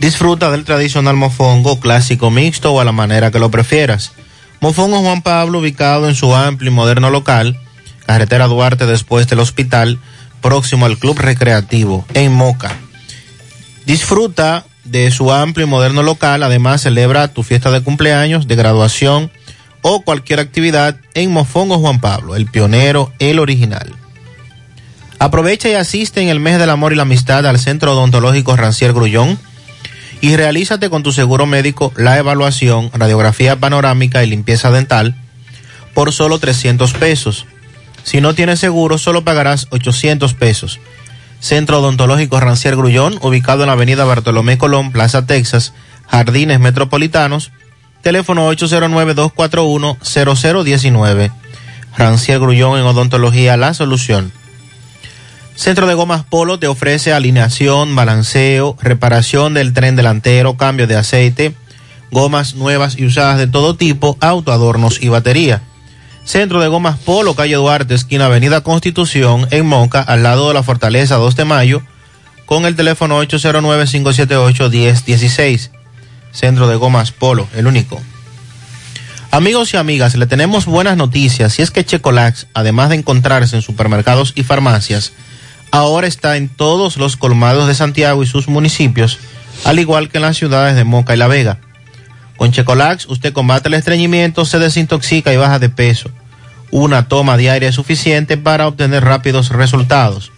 [0.00, 4.12] Disfruta del tradicional mofongo clásico mixto o a la manera que lo prefieras.
[4.60, 7.58] Mofongo Juan Pablo, ubicado en su amplio y moderno local,
[8.06, 9.98] carretera Duarte después del hospital,
[10.40, 12.74] próximo al Club Recreativo, en Moca.
[13.84, 19.30] Disfruta de su amplio y moderno local, además celebra tu fiesta de cumpleaños, de graduación
[19.82, 23.94] o cualquier actividad en Mofongo Juan Pablo, el pionero, el original.
[25.18, 28.92] Aprovecha y asiste en el mes del amor y la amistad al Centro Odontológico Rancier
[28.92, 29.38] Grullón
[30.20, 35.14] y realízate con tu seguro médico la evaluación, radiografía panorámica y limpieza dental
[35.94, 37.46] por solo 300 pesos.
[38.06, 40.78] Si no tienes seguro, solo pagarás 800 pesos.
[41.40, 45.72] Centro Odontológico Rancier Grullón, ubicado en la avenida Bartolomé Colón, Plaza Texas,
[46.06, 47.50] Jardines Metropolitanos,
[48.02, 51.32] teléfono 809-241-0019.
[51.98, 54.30] Rancier Grullón en Odontología La Solución.
[55.56, 61.54] Centro de Gomas Polo te ofrece alineación, balanceo, reparación del tren delantero, cambio de aceite,
[62.12, 65.60] gomas nuevas y usadas de todo tipo, autoadornos y batería.
[66.26, 70.64] Centro de Gomas Polo, calle Duarte, esquina Avenida Constitución, en Moca, al lado de la
[70.64, 71.82] Fortaleza 2 de Mayo,
[72.46, 75.70] con el teléfono 809-578-1016.
[76.32, 78.02] Centro de Gomas Polo, el único.
[79.30, 83.62] Amigos y amigas, le tenemos buenas noticias y es que Checolax, además de encontrarse en
[83.62, 85.12] supermercados y farmacias,
[85.70, 89.20] ahora está en todos los colmados de Santiago y sus municipios,
[89.62, 91.60] al igual que en las ciudades de Moca y La Vega.
[92.36, 96.10] Con Checolax usted combate el estreñimiento, se desintoxica y baja de peso.
[96.70, 100.32] Una toma diaria es suficiente para obtener rápidos resultados.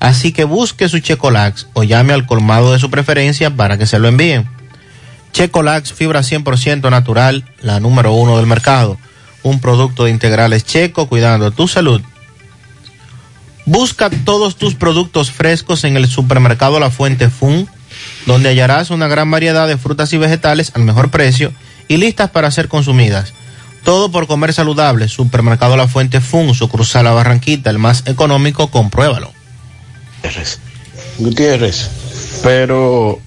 [0.00, 4.00] Así que busque su Checolax o llame al colmado de su preferencia para que se
[4.00, 4.48] lo envíen.
[5.32, 8.98] Checolax, fibra 100% natural, la número uno del mercado.
[9.42, 12.02] Un producto de integrales checo cuidando tu salud.
[13.64, 17.68] Busca todos tus productos frescos en el supermercado La Fuente Fun,
[18.26, 21.52] donde hallarás una gran variedad de frutas y vegetales al mejor precio
[21.86, 23.32] y listas para ser consumidas.
[23.84, 25.08] Todo por comer saludable.
[25.08, 29.32] Supermercado La Fuente Fun, sucursal La Barranquita, el más económico, compruébalo.
[31.18, 31.90] Gutiérrez,
[32.42, 33.20] pero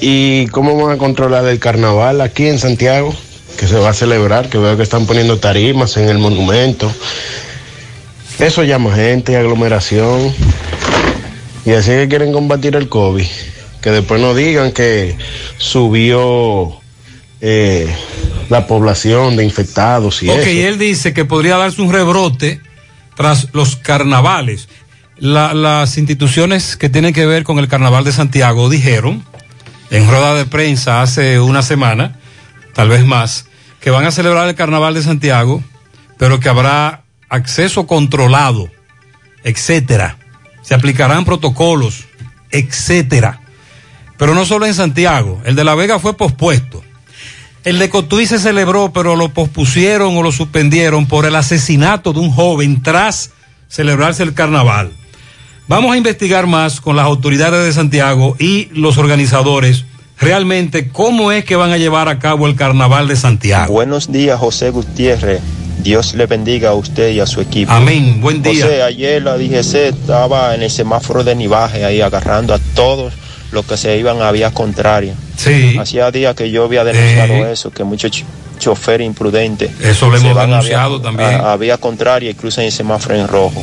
[0.00, 3.14] ¿y cómo van a controlar el carnaval aquí en Santiago?
[3.58, 6.90] Que se va a celebrar, que veo que están poniendo tarimas en el monumento.
[8.38, 10.34] Eso llama gente, aglomeración.
[11.64, 13.26] Y así que quieren combatir el COVID.
[13.80, 15.16] Que después no digan que
[15.58, 16.80] subió
[17.40, 17.94] eh,
[18.52, 20.48] la población de infectados y ok, eso.
[20.68, 22.60] él dice que podría darse un rebrote
[23.16, 24.68] tras los carnavales.
[25.16, 29.24] La- las instituciones que tienen que ver con el carnaval de Santiago dijeron
[29.90, 32.18] en rueda de prensa hace una semana,
[32.74, 33.46] tal vez más,
[33.80, 35.62] que van a celebrar el Carnaval de Santiago,
[36.18, 38.70] pero que habrá acceso controlado,
[39.44, 40.16] etcétera.
[40.62, 42.04] Se aplicarán protocolos,
[42.50, 43.40] etcétera.
[44.16, 46.82] Pero no solo en Santiago, el de La Vega fue pospuesto.
[47.64, 52.18] El de Cotuí se celebró, pero lo pospusieron o lo suspendieron por el asesinato de
[52.18, 53.30] un joven tras
[53.68, 54.90] celebrarse el carnaval.
[55.68, 59.84] Vamos a investigar más con las autoridades de Santiago y los organizadores
[60.18, 63.72] realmente cómo es que van a llevar a cabo el carnaval de Santiago.
[63.72, 65.40] Buenos días, José Gutiérrez.
[65.82, 67.72] Dios le bendiga a usted y a su equipo.
[67.72, 68.20] Amén.
[68.20, 68.64] Buen día.
[68.64, 73.14] José, ayer la DGC estaba en el semáforo de Nivaje ahí agarrando a todos
[73.52, 75.14] los que se iban a vía contraria.
[75.36, 75.76] Sí.
[75.78, 78.24] Hacía días que yo había denunciado eso, que muchos ch
[78.58, 79.70] choferes imprudentes.
[79.80, 81.30] Eso lo hemos a denunciado vía- también.
[81.40, 83.62] A, a vía contraria y cruzan el semáforo en rojo.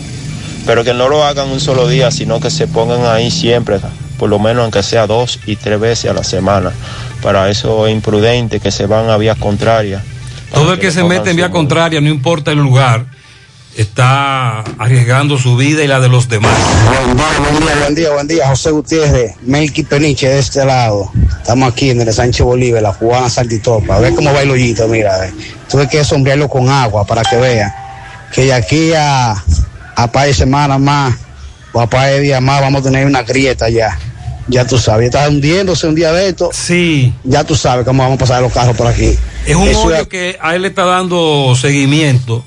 [0.66, 3.80] Pero que no lo hagan un solo día, sino que se pongan ahí siempre,
[4.18, 6.72] por lo menos aunque sea dos y tres veces a la semana.
[7.22, 10.04] Para eso es imprudente que se van a vía contraria.
[10.54, 13.06] Todo el que se mete en vía contraria, no importa el lugar,
[13.76, 16.52] está arriesgando su vida y la de los demás.
[16.86, 21.12] Buen día, buen día, buen día, José Gutiérrez, Melqui Peniche de este lado.
[21.38, 23.96] Estamos aquí en el Sánchez Bolívar, la cubana Saltitopa.
[23.96, 25.32] A ver cómo va el hoyito, mira.
[25.70, 27.72] Tuve que sombrearlo con agua para que vean
[28.34, 29.44] que de aquí a,
[29.96, 31.16] a par de semanas más
[31.74, 33.98] o a par de días más vamos a tener una grieta ya.
[34.48, 36.50] Ya tú sabes, está hundiéndose un día de esto.
[36.52, 37.14] Sí.
[37.24, 39.16] Ya tú sabes cómo vamos a pasar los carros por aquí.
[39.46, 42.44] Es un Eso hoyo que a él le está dando seguimiento.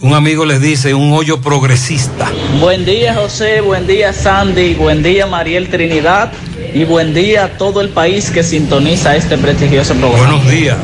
[0.00, 2.30] Un amigo les dice, un hoyo progresista.
[2.60, 6.30] Buen día José, buen día Sandy, buen día Mariel Trinidad
[6.72, 10.36] y buen día a todo el país que sintoniza este prestigioso programa.
[10.36, 10.76] Buenos días.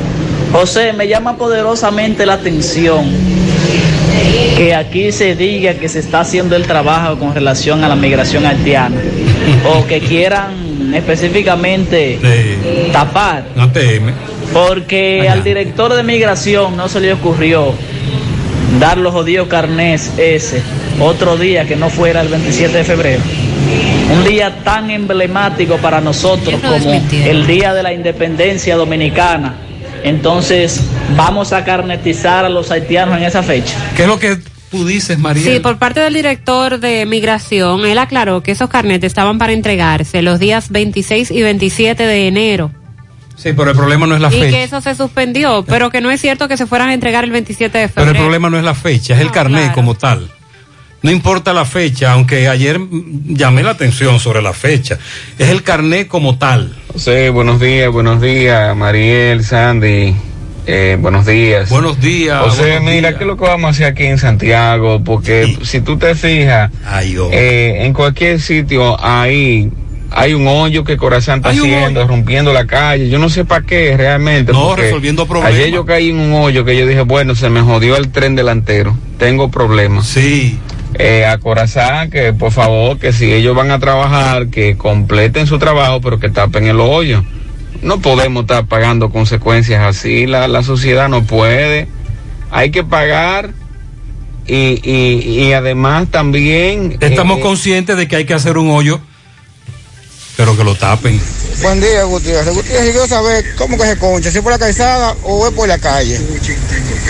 [0.50, 3.04] José, me llama poderosamente la atención
[4.56, 8.44] que aquí se diga que se está haciendo el trabajo con relación a la migración
[8.46, 8.96] haitiana
[9.64, 12.18] o que quieran específicamente
[12.92, 14.12] tapar No teme.
[14.52, 17.74] porque al director de migración no se le ocurrió
[18.84, 20.62] dar los jodidos carnés ese
[21.00, 23.22] otro día que no fuera el 27 de febrero.
[24.12, 29.54] Un día tan emblemático para nosotros como el Día de la Independencia Dominicana.
[30.02, 30.82] Entonces,
[31.16, 33.74] vamos a carnetizar a los haitianos en esa fecha.
[33.96, 34.36] ¿Qué es lo que
[34.70, 35.50] tú dices, María?
[35.50, 40.20] Sí, por parte del director de migración, él aclaró que esos carnetes estaban para entregarse
[40.20, 42.70] los días 26 y 27 de enero.
[43.36, 44.50] Sí, pero el problema no es la y fecha.
[44.56, 47.30] que eso se suspendió, pero que no es cierto que se fueran a entregar el
[47.32, 48.24] 27 de Pero el febrero.
[48.24, 50.30] problema no es la fecha, es el carnet como tal.
[51.02, 52.80] No importa la fecha, aunque ayer
[53.26, 54.98] llamé la atención sobre la fecha.
[55.38, 56.74] Es el carnet como tal.
[56.92, 60.14] José, buenos días, buenos días, Mariel, Sandy,
[60.66, 61.68] eh, buenos días.
[61.68, 62.40] Buenos días.
[62.42, 63.14] José, buenos mira, días.
[63.18, 65.02] ¿qué es lo que vamos a hacer aquí en Santiago?
[65.04, 66.70] Porque si tú te fijas,
[67.32, 69.70] eh, en cualquier sitio ahí
[70.10, 73.08] hay un hoyo que Corazán está haciendo, rompiendo la calle.
[73.08, 74.52] Yo no sé para qué realmente.
[74.52, 75.54] No, resolviendo problemas.
[75.54, 78.36] Ayer yo caí en un hoyo que yo dije, bueno, se me jodió el tren
[78.36, 78.96] delantero.
[79.18, 80.06] Tengo problemas.
[80.06, 80.58] Sí.
[80.96, 85.58] Eh, a Corazán, que por favor, que si ellos van a trabajar, que completen su
[85.58, 87.24] trabajo, pero que tapen el hoyo.
[87.82, 91.88] No podemos estar pagando consecuencias así, la, la sociedad no puede.
[92.52, 93.50] Hay que pagar
[94.46, 96.96] y, y, y además también...
[97.00, 99.00] Estamos eh, conscientes de que hay que hacer un hoyo,
[100.36, 101.20] pero que lo tapen.
[101.62, 102.52] Buen día, Gutiérrez.
[102.54, 105.54] Gutiérrez, yo quiero saber cómo que se concha, si es por la calzada o es
[105.54, 106.18] por la calle.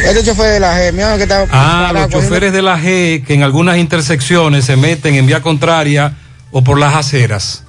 [0.05, 2.63] Este chofer de la G, mi hermano que está Ah, parado los cogiendo- choferes de
[2.63, 6.15] la G que en algunas intersecciones se meten en vía contraria
[6.51, 7.65] o por las aceras.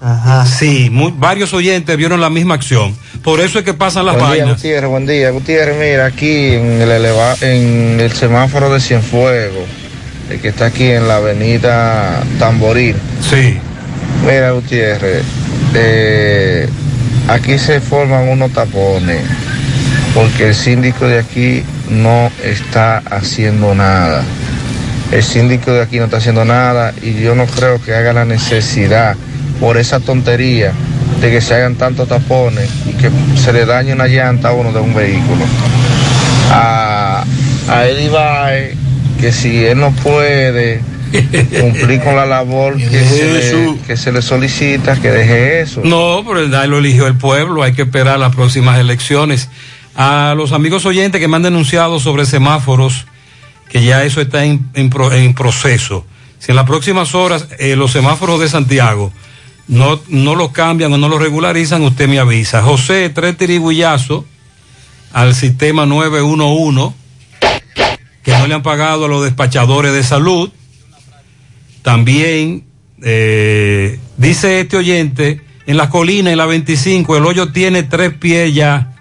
[0.59, 2.95] Sí, mu- varios oyentes vieron la misma acción.
[3.23, 4.57] Por eso es que pasan las Buen día, vainas.
[4.57, 5.29] Gutiérrez, buen día.
[5.31, 9.63] Gutiérrez, mira, aquí en el, eleva- en el semáforo de Cienfuegos,
[10.29, 12.95] el que está aquí en la avenida Tamboril.
[13.27, 13.57] Sí.
[14.25, 15.23] Mira, Gutiérrez,
[15.75, 16.67] eh,
[17.27, 19.21] aquí se forman unos tapones
[20.15, 24.23] porque el síndico de aquí no está haciendo nada.
[25.11, 28.25] El síndico de aquí no está haciendo nada y yo no creo que haga la
[28.25, 29.15] necesidad
[29.59, 30.71] por esa tontería
[31.21, 34.71] de que se hagan tantos tapones y que se le dañe una llanta a uno
[34.71, 35.45] de un vehículo.
[36.51, 37.23] A,
[37.67, 38.75] a Eddie Baez,
[39.19, 40.79] que si él no puede
[41.61, 45.81] cumplir con la labor que se, le, que se le solicita, que deje eso.
[45.83, 49.49] No, pero DAI lo eligió el pueblo, hay que esperar las próximas elecciones.
[49.95, 53.05] A los amigos oyentes que me han denunciado sobre semáforos,
[53.69, 56.05] que ya eso está en, en en proceso.
[56.39, 59.11] Si en las próximas horas eh, los semáforos de Santiago
[59.67, 62.61] no, no los cambian o no los regularizan, usted me avisa.
[62.61, 64.25] José, tres tirigullazos
[65.11, 66.93] al sistema 911,
[68.21, 70.51] que no le han pagado a los despachadores de salud.
[71.85, 72.65] También
[73.03, 78.55] eh, dice este oyente en las colinas, en la 25, el hoyo tiene tres pies
[78.55, 78.95] ya.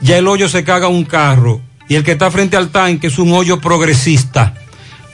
[0.00, 1.60] Ya el hoyo se caga un carro.
[1.88, 4.54] Y el que está frente al tanque es un hoyo progresista.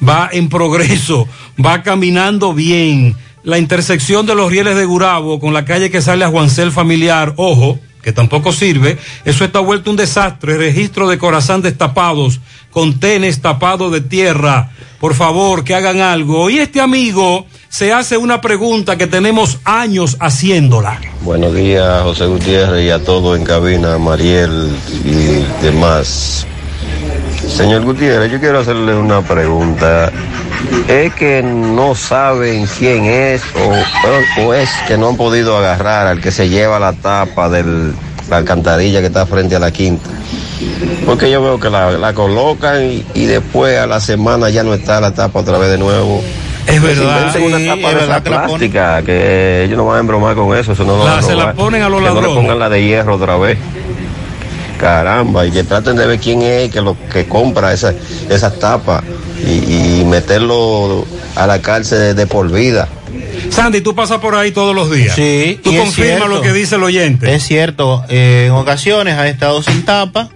[0.07, 1.27] Va en progreso,
[1.59, 3.17] va caminando bien.
[3.45, 7.33] La intersección de los rieles de Gurabo con la calle que sale a Juancel Familiar,
[7.39, 10.57] ojo, que tampoco sirve, eso está vuelto un desastre.
[10.57, 12.41] Registro de Corazán destapados,
[12.71, 14.71] contenes tapados de tierra.
[14.99, 16.51] Por favor, que hagan algo.
[16.51, 21.01] Y este amigo se hace una pregunta que tenemos años haciéndola.
[21.23, 24.71] Buenos días, José Gutiérrez, y a todos en cabina, Mariel
[25.05, 26.47] y demás.
[27.49, 30.13] Señor Gutiérrez, yo quiero hacerle una pregunta.
[30.89, 36.21] ¿Es que no saben quién es o, o es que no han podido agarrar al
[36.21, 37.93] que se lleva la tapa de
[38.29, 40.09] la alcantarilla que está frente a la quinta?
[41.07, 44.75] Porque yo veo que la, la colocan y, y después a la semana ya no
[44.75, 46.23] está la tapa otra vez de nuevo.
[46.67, 47.33] Es verdad.
[47.33, 50.01] Si inventen una tapa es de verdad que la plástica, que ellos no van a
[50.01, 52.07] embromar con eso, eso no lo La- van a se la ponen a los Que
[52.07, 52.37] no le ladrones.
[52.43, 53.59] pongan la de hierro otra vez.
[54.79, 57.93] Caramba, y que traten de ver quién es que lo que compra esa,
[58.31, 59.03] esas tapas
[59.47, 62.89] y, y meterlo a la cárcel de, de por vida.
[63.51, 65.15] Sandy, tú pasas por ahí todos los días.
[65.17, 67.35] Sí, Tú confirmas lo que dice el oyente.
[67.35, 70.29] Es cierto, eh, en ocasiones ha estado sin tapa,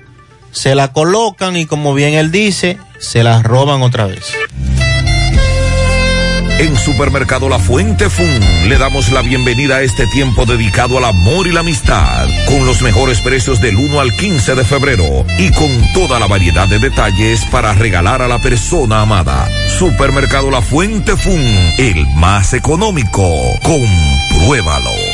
[0.51, 4.33] se la colocan y como bien él dice, se la roban otra vez.
[6.59, 11.49] En Supermercado La Fuente Fun le damos la bienvenida a este tiempo dedicado al amor
[11.49, 15.69] y la amistad, con los mejores precios del 1 al 15 de febrero y con
[15.93, 19.49] toda la variedad de detalles para regalar a la persona amada.
[19.79, 21.41] Supermercado La Fuente Fun,
[21.79, 23.29] el más económico.
[23.63, 25.14] Compruébalo.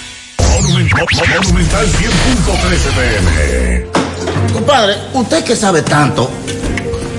[0.61, 3.85] Monumental 100.13 pm.
[4.53, 6.29] Compadre, usted que sabe tanto,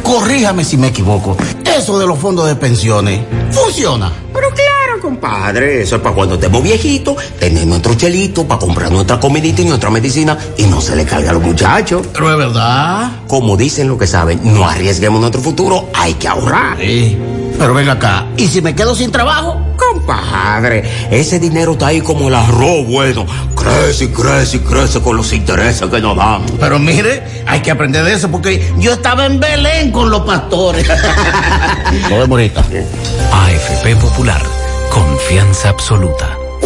[0.03, 1.37] corríjame si me equivoco.
[1.65, 3.21] Eso de los fondos de pensiones,
[3.51, 4.13] ¿funciona?
[4.33, 9.19] Pero claro, compadre, eso es para cuando estemos viejitos, tener nuestro chelito para comprar nuestra
[9.19, 12.07] comidita y nuestra medicina y no se le carga a los muchachos.
[12.13, 13.11] Pero es verdad.
[13.27, 16.79] Como dicen lo que saben, no arriesguemos nuestro futuro, hay que ahorrar.
[16.79, 17.19] Sí.
[17.59, 19.72] Pero venga acá, ¿y si me quedo sin trabajo?
[20.05, 23.25] Compadre, ese dinero está ahí como el arroz bueno.
[23.55, 26.43] Crece y crece y crece con los intereses que nos dan.
[26.59, 30.89] Pero mire, hay que aprender de eso porque yo estaba en Belén con los pastores.
[32.11, 32.65] Ahorita.
[33.33, 34.43] AFP Popular.
[34.91, 36.42] Confianza absoluta.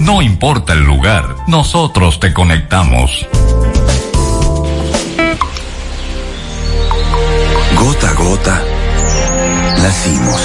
[0.00, 3.24] no importa el lugar, nosotros te conectamos.
[7.78, 8.62] Gota a gota,
[9.80, 10.40] nacimos.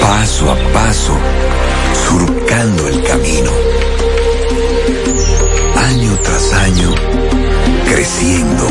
[0.00, 1.14] Paso a paso,
[2.08, 3.50] surcando el camino.
[5.76, 6.94] Año tras año,
[7.90, 8.66] creciendo,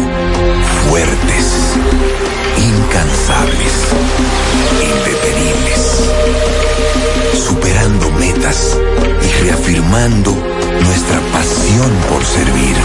[0.90, 1.76] fuertes,
[2.58, 3.74] incansables,
[4.82, 5.73] indetenibles
[7.54, 8.76] superando metas
[9.22, 12.76] y reafirmando nuestra pasión por servir,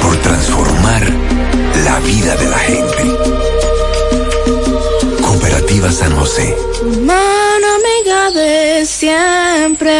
[0.00, 1.02] por transformar
[1.84, 3.02] la vida de la gente.
[5.20, 6.56] Cooperativa San José.
[7.04, 9.92] Mano amiga de siempre.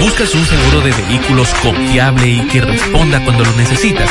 [0.00, 4.10] ¿Buscas un seguro de vehículos confiable y que responda cuando lo necesitas?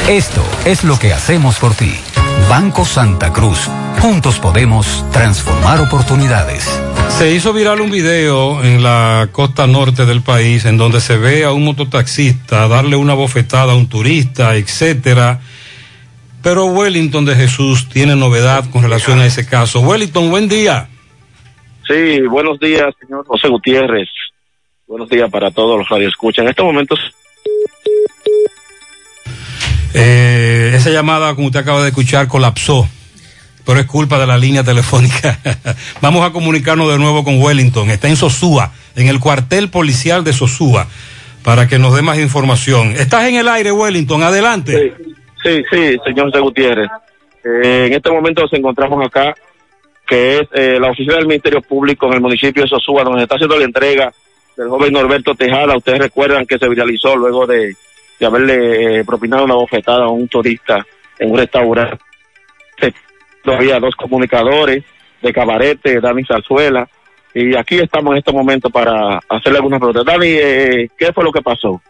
[0.09, 1.93] Esto es lo que hacemos por ti.
[2.49, 3.69] Banco Santa Cruz.
[3.99, 6.63] Juntos podemos transformar oportunidades.
[7.09, 11.43] Se hizo viral un video en la costa norte del país en donde se ve
[11.43, 15.39] a un mototaxista darle una bofetada a un turista, etcétera.
[16.43, 19.79] Pero Wellington de Jesús tiene novedad con relación a ese caso.
[19.79, 20.87] Wellington, buen día.
[21.87, 24.09] Sí, buenos días, señor José Gutiérrez.
[24.87, 26.43] Buenos días para todos los radioescuchas.
[26.43, 26.99] En estos momentos
[29.97, 32.85] Eh, esa llamada, como usted acaba de escuchar, colapsó,
[33.65, 35.39] pero es culpa de la línea telefónica.
[36.01, 37.89] Vamos a comunicarnos de nuevo con Wellington.
[37.89, 40.87] Está en Sosúa, en el cuartel policial de Sosúa,
[41.43, 42.91] para que nos dé más información.
[42.91, 44.93] Estás en el aire, Wellington, adelante.
[45.41, 46.89] Sí, sí, señor José Gutiérrez.
[47.45, 49.33] Eh, en este momento nos encontramos acá,
[50.05, 53.35] que es eh, la oficina del Ministerio Público en el municipio de Sosúa, donde está
[53.35, 54.11] haciendo la entrega
[54.57, 55.77] del joven Norberto Tejada.
[55.77, 57.75] Ustedes recuerdan que se viralizó luego de,
[58.19, 60.85] de haberle eh, propinado una bofetada a un turista
[61.19, 61.97] en un restaurante.
[63.43, 64.83] Todavía dos comunicadores
[65.21, 66.87] de Cabarete, Dani Zarzuela.
[67.33, 70.05] Y aquí estamos en este momento para hacerle algunas preguntas.
[70.05, 71.81] Dani, eh, ¿qué fue lo que pasó?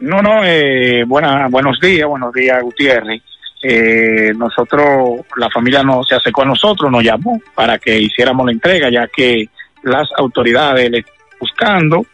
[0.00, 3.22] No, no, eh, buena, buenos días, buenos días, Gutiérrez.
[3.62, 8.52] Eh, nosotros, la familia no se acercó a nosotros, nos llamó para que hiciéramos la
[8.52, 9.48] entrega, ya que
[9.84, 12.06] las autoridades le están buscando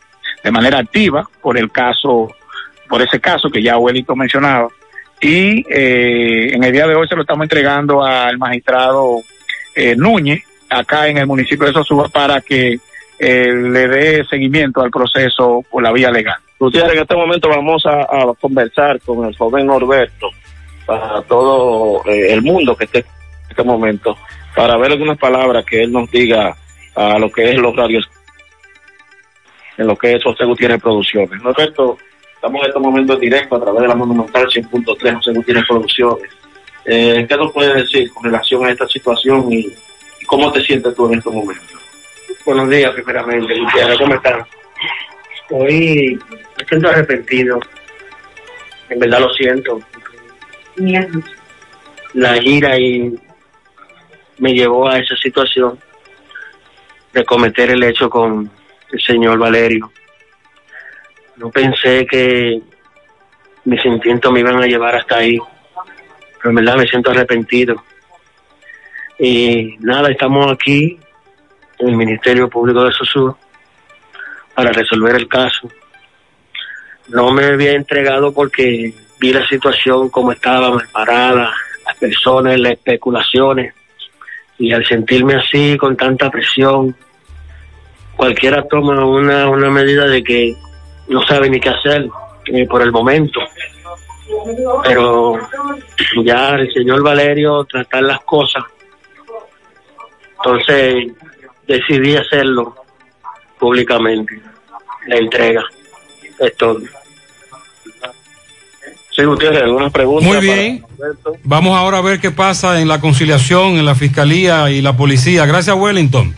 [0.44, 2.28] de manera activa por el caso,
[2.88, 4.68] por ese caso que ya Wellington mencionaba.
[5.20, 9.20] Y eh, en el día de hoy se lo estamos entregando al magistrado
[9.74, 12.78] eh, Núñez, acá en el municipio de Sosúa, para que
[13.18, 16.36] eh, le dé seguimiento al proceso por la vía legal.
[16.58, 18.06] Gutiérrez, en este momento vamos a,
[18.40, 20.30] conversar con el joven Norberto
[20.86, 23.04] para todo eh, el mundo que esté
[23.48, 24.16] este momento
[24.54, 26.56] para ver algunas palabras que él nos diga
[26.94, 28.08] a lo que es los radios,
[29.76, 31.42] en lo que es José Gutiérrez Producciones.
[31.42, 31.98] Norberto,
[32.38, 36.30] estamos en este momento en directo a través de la Monumental 100.3 José Gutiérrez Producciones.
[36.84, 39.66] Eh, ¿Qué nos puedes decir con relación a esta situación y,
[40.20, 41.76] y cómo te sientes tú en estos momentos?
[42.46, 44.44] Buenos días, primeramente, Gutiérrez, ¿cómo están?
[45.50, 46.18] Hoy
[46.56, 47.58] me siento arrepentido.
[48.88, 49.80] En verdad lo siento.
[52.14, 53.18] La ira y
[54.38, 55.76] me llevó a esa situación
[57.12, 58.48] de cometer el hecho con
[58.92, 59.90] el señor Valerio.
[61.38, 62.60] No pensé que
[63.64, 65.38] mis sentimientos me iban a llevar hasta ahí,
[66.36, 67.82] pero en verdad me siento arrepentido.
[69.18, 70.98] Y nada, estamos aquí
[71.78, 73.36] en el Ministerio Público de Sosúa
[74.54, 75.70] para resolver el caso.
[77.08, 81.52] No me había entregado porque vi la situación como estaba mal parada,
[81.86, 83.74] las personas, las especulaciones,
[84.58, 86.96] y al sentirme así, con tanta presión,
[88.16, 90.56] cualquiera toma una, una medida de que
[91.08, 92.08] no sabe ni qué hacer
[92.46, 93.40] eh, por el momento.
[94.84, 95.38] Pero
[96.24, 98.64] ya el señor Valerio tratar las cosas,
[100.36, 101.12] entonces
[101.66, 102.74] decidí hacerlo
[103.58, 104.40] públicamente,
[105.06, 105.64] la entrega.
[106.38, 106.80] Es todo.
[109.18, 110.28] Sí, Gutiérrez, algunas preguntas.
[110.28, 110.84] Muy bien.
[111.42, 115.44] Vamos ahora a ver qué pasa en la conciliación, en la fiscalía y la policía.
[115.44, 116.34] Gracias, Wellington.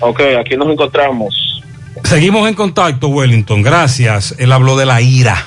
[0.00, 1.57] Ok, aquí nos encontramos.
[2.04, 3.62] Seguimos en contacto, Wellington.
[3.62, 4.34] Gracias.
[4.38, 5.46] Él habló de la ira.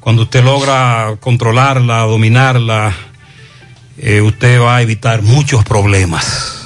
[0.00, 2.94] Cuando usted logra controlarla, dominarla,
[3.98, 6.65] eh, usted va a evitar muchos problemas.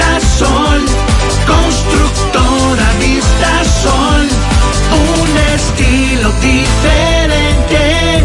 [0.00, 0.80] Vista Sol,
[1.46, 4.28] constructora Vista Sol,
[4.96, 8.24] un estilo diferente,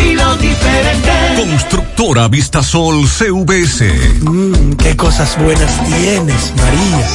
[0.41, 1.11] diferente.
[1.37, 3.93] Constructora Vistasol CVS.
[4.21, 7.05] Mmm, qué cosas buenas tienes, María.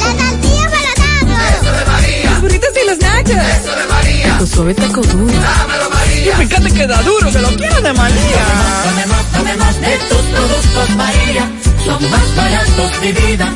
[1.59, 2.31] Eso de María.
[2.31, 3.31] Los burritos y los nachos.
[3.31, 4.37] Eso de María.
[4.39, 5.33] Tu suave taco duro.
[5.33, 6.33] Dámelo, María.
[6.33, 8.45] Y fíjate que da duro, que lo quiero de María.
[8.83, 11.51] Tomemos, tomemos de tus productos, María.
[11.85, 13.53] Son más baratos de vida.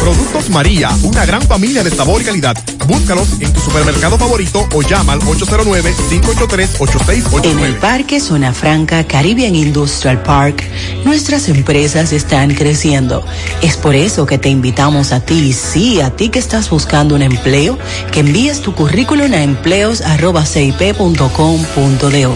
[0.00, 2.56] Productos María, una gran familia de sabor y calidad.
[2.86, 7.50] Búscalos en tu supermercado favorito o llama al 809-583-8689.
[7.50, 10.62] En el Parque Zona Franca Caribbean Industrial Park,
[11.04, 13.26] nuestras empresas están creciendo.
[13.62, 17.22] Es por eso que te invitamos a ti, sí, a ti que estás buscando un
[17.22, 17.76] empleo,
[18.12, 22.34] que envíes tu currículum a empleos.cip.com.do.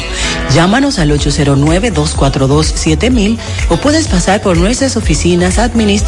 [0.55, 3.37] Llámanos al 809-242-7000
[3.69, 6.08] o puedes pasar por nuestras oficinas administrativas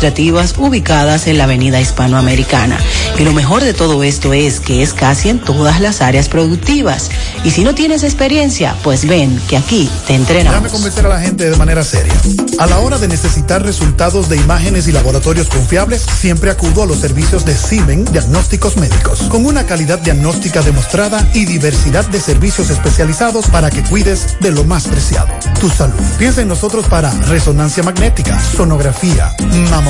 [0.57, 2.79] ubicadas en la Avenida Hispanoamericana.
[3.19, 7.11] Y lo mejor de todo esto es que es casi en todas las áreas productivas.
[7.45, 10.63] Y si no tienes experiencia, pues ven que aquí te entrenamos.
[10.63, 12.15] Déjame convencer a la gente de manera seria.
[12.59, 16.99] A la hora de necesitar resultados de imágenes y laboratorios confiables, siempre acudo a los
[16.99, 23.47] servicios de Simen Diagnósticos Médicos, con una calidad diagnóstica demostrada y diversidad de servicios especializados
[23.49, 25.29] para que cuides de lo más preciado,
[25.61, 26.01] tu salud.
[26.19, 29.35] Piensa en nosotros para resonancia magnética, sonografía,
[29.71, 29.90] mamografía,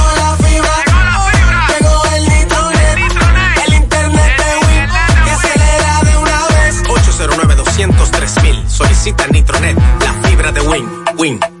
[9.01, 10.87] Solicita Nitronet, la fibra de Win.
[11.17, 11.60] Win.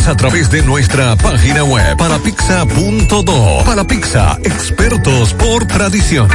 [0.07, 3.63] a través de nuestra página web palapizza.do.
[3.63, 6.27] Palapizza, expertos por tradición.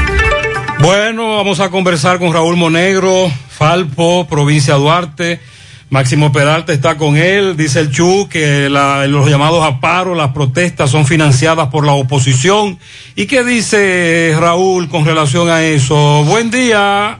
[0.81, 5.41] Bueno, vamos a conversar con Raúl Monegro, Falpo, provincia Duarte.
[5.91, 7.57] Máximo Peralta está con él.
[7.57, 11.93] Dice el Chu que la- los llamados a paro, las protestas son financiadas por la
[11.93, 12.79] oposición.
[13.15, 16.25] ¿Y qué dice Raúl con relación a eso?
[16.25, 17.19] Buen día.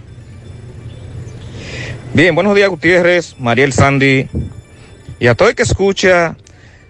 [2.15, 4.27] Bien, buenos días Gutiérrez, Mariel Sandy
[5.19, 6.37] y a todo que escucha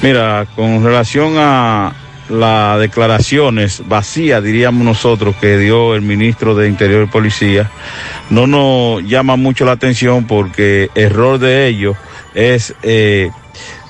[0.03, 1.93] Mira, con relación a
[2.31, 7.71] las declaraciones vacías, diríamos nosotros, que dio el ministro de Interior y Policía,
[8.31, 11.97] no nos llama mucho la atención porque error de ellos
[12.35, 13.31] es eh,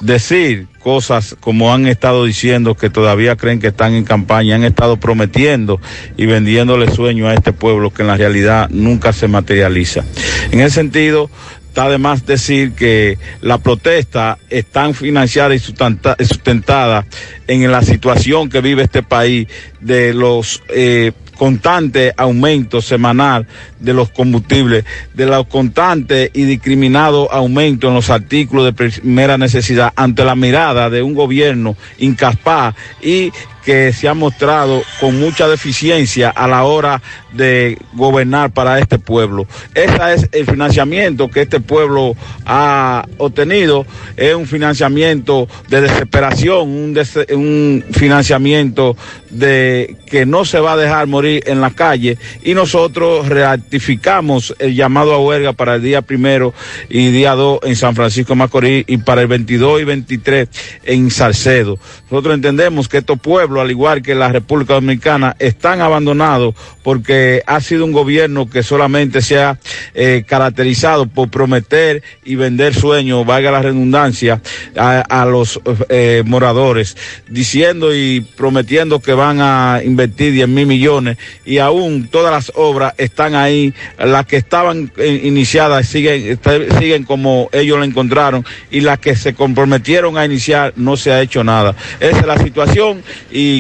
[0.00, 4.96] decir cosas como han estado diciendo que todavía creen que están en campaña, han estado
[4.96, 5.78] prometiendo
[6.16, 10.02] y vendiéndole sueño a este pueblo que en la realidad nunca se materializa.
[10.50, 11.30] En ese sentido,
[11.70, 17.06] está de más decir que la protesta están financiada y sustenta- sustentada
[17.46, 19.46] en la situación que vive este país
[19.80, 23.46] de los eh, constantes aumentos semanal
[23.78, 24.84] de los combustibles,
[25.14, 30.90] de los constantes y discriminados aumentos en los artículos de primera necesidad ante la mirada
[30.90, 33.30] de un gobierno incapaz y
[33.64, 39.46] que se ha mostrado con mucha deficiencia a la hora de gobernar para este pueblo.
[39.74, 42.16] Ese es el financiamiento que este pueblo
[42.46, 48.96] ha obtenido, es un financiamiento de desesperación, un, financiamiento
[49.30, 54.74] de que no se va a dejar morir en la calle y nosotros ratificamos el
[54.74, 56.52] llamado a huelga para el día primero
[56.88, 60.48] y día dos en San Francisco de Macorís y para el 22 y 23
[60.84, 61.78] en Salcedo.
[62.10, 67.60] Nosotros entendemos que estos pueblos, al igual que la República Dominicana, están abandonados porque ha
[67.60, 69.58] sido un gobierno que solamente se ha
[69.94, 74.40] eh, caracterizado por prometer y vender sueños, valga la redundancia,
[74.76, 76.96] a, los eh, moradores,
[77.28, 82.94] diciendo y prometiendo que van a invertir 10 mil millones y aún todas las obras
[82.98, 86.38] están ahí, las que estaban eh, iniciadas siguen,
[86.78, 91.20] siguen como ellos la encontraron y las que se comprometieron a iniciar no se ha
[91.20, 91.74] hecho nada.
[92.00, 93.02] Esa es la situación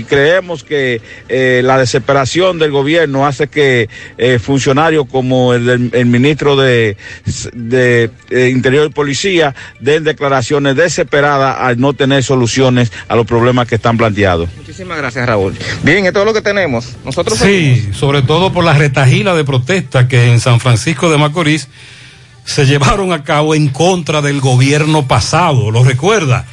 [0.08, 6.96] creemos que eh, la desesperación del gobierno hace que eh, funcionarios como el, ministro de,
[7.52, 13.66] de, eh, Interior y Policía den declaraciones desesperadas al no tener soluciones a los problemas
[13.68, 14.48] que están planteados.
[14.56, 15.54] Muchísimas gracias, Raúl.
[15.82, 16.96] Bien, esto es lo que tenemos.
[17.04, 21.68] Nosotros Sí, sobre todo por la retajila de protesta que en San Francisco de Macorís
[22.44, 26.46] se llevaron a cabo en contra del gobierno pasado, ¿lo recuerda?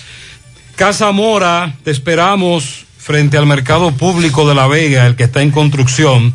[0.75, 5.52] Casa Mora, te esperamos frente al mercado público de La Vega, el que está en
[5.52, 6.34] construcción.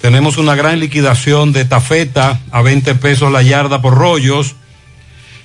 [0.00, 4.54] Tenemos una gran liquidación de tafeta a 20 pesos la yarda por rollos,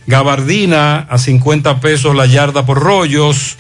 [0.06, 3.58] gabardina a 50 pesos la yarda por rollos,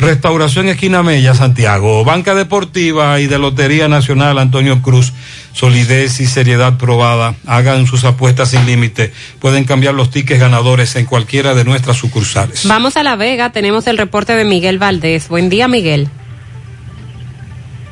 [0.00, 5.12] Restauración Esquina Mella, Santiago, Banca Deportiva y de Lotería Nacional Antonio Cruz,
[5.52, 11.04] solidez y seriedad probada, hagan sus apuestas sin límite, pueden cambiar los tickets ganadores en
[11.04, 12.64] cualquiera de nuestras sucursales.
[12.68, 15.28] Vamos a La Vega, tenemos el reporte de Miguel Valdés.
[15.28, 16.08] Buen día, Miguel.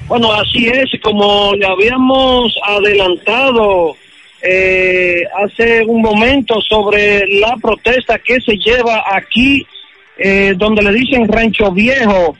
[0.06, 3.96] Bueno, así es, como le habíamos adelantado
[4.42, 9.66] eh, hace un momento sobre la protesta que se lleva aquí,
[10.18, 12.36] eh, donde le dicen Rancho Viejo,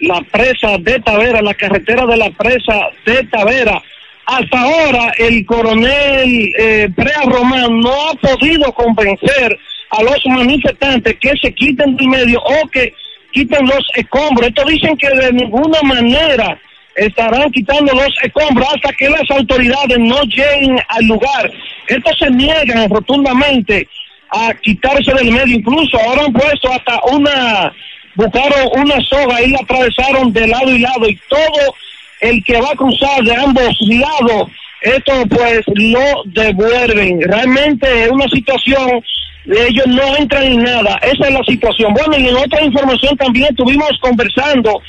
[0.00, 3.82] la presa de Tavera, la carretera de la presa de Tavera.
[4.26, 9.58] Hasta ahora el coronel eh, Brea Román no ha podido convencer
[9.90, 12.92] a los manifestantes que se quiten del medio o que
[13.32, 14.48] quiten los escombros.
[14.48, 16.58] Estos dicen que de ninguna manera
[16.96, 21.52] estarán quitando los escombros hasta que las autoridades no lleguen al lugar.
[21.86, 23.88] Estos se niegan rotundamente
[24.30, 27.72] a quitarse del medio, incluso ahora han puesto hasta una,
[28.14, 31.74] buscaron una soga y la atravesaron de lado y lado y todo
[32.20, 37.20] el que va a cruzar de ambos lados, esto pues lo devuelven.
[37.22, 39.02] Realmente es una situación
[39.48, 41.94] ellos no entran en nada, esa es la situación.
[41.94, 44.82] Bueno, y en otra información también estuvimos conversando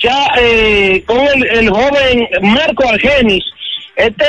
[0.00, 3.44] ya eh, con el, joven Marco Argenis.
[3.94, 4.24] Este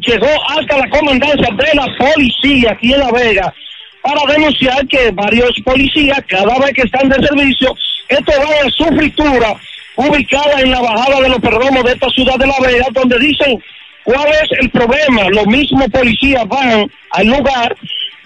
[0.00, 3.54] llegó hasta la comandancia de la policía aquí en La Vega
[4.04, 7.74] para denunciar que varios policías, cada vez que están de servicio,
[8.08, 9.56] esto va a su fritura
[9.96, 13.58] ubicada en la bajada de los perdomos de esta ciudad de La Vega, donde dicen
[14.04, 15.30] cuál es el problema.
[15.30, 17.74] Los mismos policías van al lugar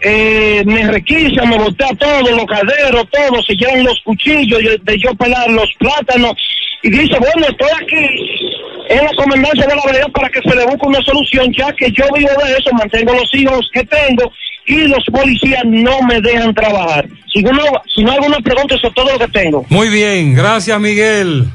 [0.00, 5.14] eh, me requisan, me botea todo, los calderos, todo, se llevan los cuchillos de yo
[5.14, 6.34] pelar los plátanos
[6.82, 10.66] y dice, bueno, estoy aquí en la comandancia de la vereda para que se le
[10.66, 14.32] busque una solución, ya que yo vivo de eso, mantengo los hijos que tengo
[14.68, 17.08] y los policías no me dejan trabajar.
[17.32, 17.52] Si no,
[17.94, 19.64] si no hay alguna pregunta, eso es todo lo que tengo.
[19.68, 21.48] Muy bien, gracias Miguel.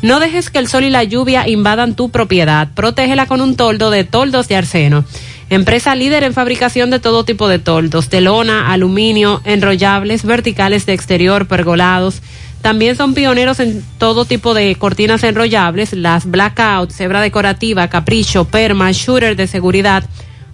[0.00, 2.68] No dejes que el sol y la lluvia invadan tu propiedad.
[2.74, 5.04] Protégela con un toldo de toldos de arseno.
[5.50, 10.92] Empresa líder en fabricación de todo tipo de toldos, de lona, aluminio, enrollables, verticales de
[10.92, 12.22] exterior, pergolados.
[12.62, 18.90] También son pioneros en todo tipo de cortinas enrollables, las blackout, cebra decorativa, capricho, perma,
[18.92, 20.04] shooter de seguridad,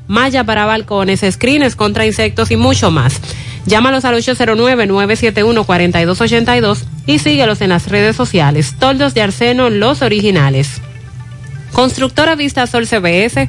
[0.07, 3.21] malla para balcones, screens contra insectos y mucho más.
[3.67, 8.75] Llámalos al 809-971-4282 y síguelos en las redes sociales.
[8.79, 10.83] Toldos de Arseno, los originales.
[11.73, 13.49] Constructora Vista Sol CBS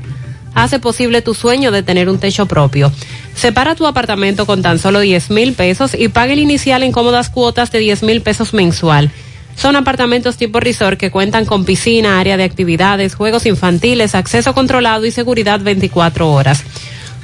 [0.53, 2.91] hace posible tu sueño de tener un techo propio.
[3.35, 7.29] Separa tu apartamento con tan solo 10 mil pesos y paga el inicial en cómodas
[7.29, 9.11] cuotas de 10 mil pesos mensual.
[9.57, 15.05] Son apartamentos tipo resort que cuentan con piscina, área de actividades, juegos infantiles, acceso controlado
[15.05, 16.63] y seguridad 24 horas.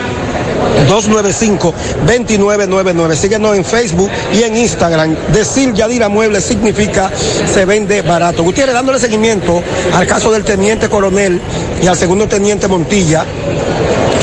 [0.89, 3.15] 295-2999.
[3.15, 5.15] Síguenos en Facebook y en Instagram.
[5.31, 7.11] Decir Yadira Muebles significa
[7.51, 8.43] se vende barato.
[8.43, 9.61] Gutiérrez, dándole seguimiento
[9.93, 11.39] al caso del teniente coronel
[11.81, 13.25] y al segundo teniente Montilla,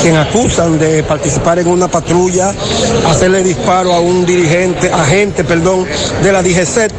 [0.00, 2.54] quien acusan de participar en una patrulla,
[3.06, 5.86] hacerle disparo a un dirigente, agente, perdón,
[6.22, 6.92] de la DGCET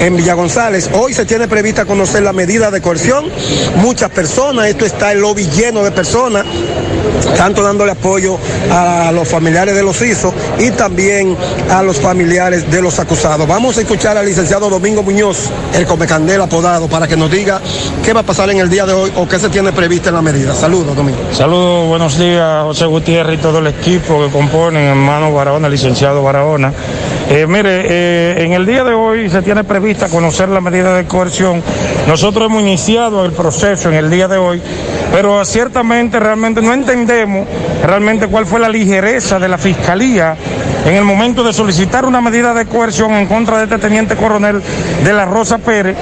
[0.00, 0.90] en Villa González.
[0.92, 3.26] Hoy se tiene prevista conocer la medida de coerción.
[3.76, 6.44] Muchas personas, esto está el lobby lleno de personas,
[7.36, 8.38] tanto dándole apoyo
[8.70, 11.36] a los familiares de los ISO y también
[11.70, 13.46] a los familiares de los acusados.
[13.46, 17.60] Vamos a escuchar al licenciado Domingo Muñoz, el Comecandela apodado, para que nos diga
[18.04, 20.16] qué va a pasar en el día de hoy o qué se tiene prevista en
[20.16, 20.54] la medida.
[20.54, 21.18] Saludos, Domingo.
[21.32, 26.72] Saludos, buenos días, José Gutiérrez y todo el equipo que componen, hermano Barahona, licenciado Barahona.
[27.28, 31.06] Eh, mire, eh, en el día de hoy se tiene prevista conocer la medida de
[31.06, 31.60] coerción.
[32.06, 34.62] Nosotros hemos iniciado el proceso en el día de hoy,
[35.10, 37.48] pero ciertamente realmente no entendemos
[37.84, 40.36] realmente cuál fue la ligereza de la Fiscalía
[40.86, 44.62] en el momento de solicitar una medida de coerción en contra de este teniente coronel
[45.02, 45.96] de la Rosa Pérez,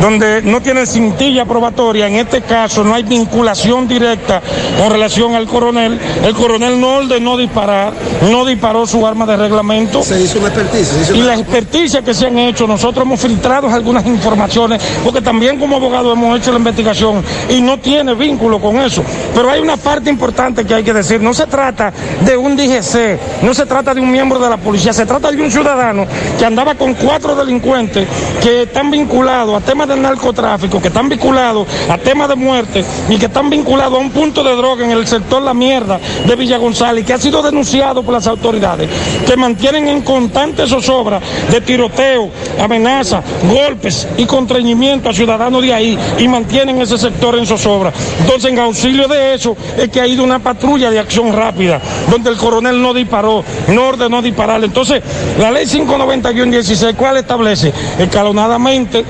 [0.00, 4.40] donde no tiene cintilla probatoria, en este caso no hay vinculación directa
[4.78, 7.92] con relación al coronel, el coronel no ordenó disparar,
[8.30, 10.02] no disparó su arma de reglamento.
[10.02, 10.94] Se hizo una experticia.
[10.94, 15.20] se hizo Y las experticias que se han hecho, nosotros hemos filtrado algunas informaciones, porque
[15.20, 19.04] también como abogado hemos hecho la investigación y no tiene vínculo con eso.
[19.34, 21.92] Pero hay una parte importante que hay que decir, no se trata
[22.24, 25.42] de un DGC, no se trata de un miembro de la policía, se trata de
[25.42, 26.06] un ciudadano
[26.38, 28.06] que andaba con cuatro delincuentes
[28.42, 33.16] que están vinculados a temas del narcotráfico, que están vinculados a temas de muerte y
[33.16, 36.58] que están vinculados a un punto de droga en el sector La Mierda de Villa
[36.58, 38.88] González, que ha sido denunciado por las autoridades,
[39.26, 45.98] que mantienen en constante zozobra de tiroteo, amenaza, golpes y contrañimiento a ciudadanos de ahí
[46.18, 47.92] y mantienen ese sector en zozobra.
[48.20, 52.30] Entonces, en auxilio de eso, es que ha ido una patrulla de acción rápida, donde
[52.30, 54.62] el coronel no disparó, no ordenó disparar.
[54.62, 55.02] Entonces,
[55.38, 57.72] la ley 591-16, ¿cuál establece?
[57.98, 59.04] Escalonadamente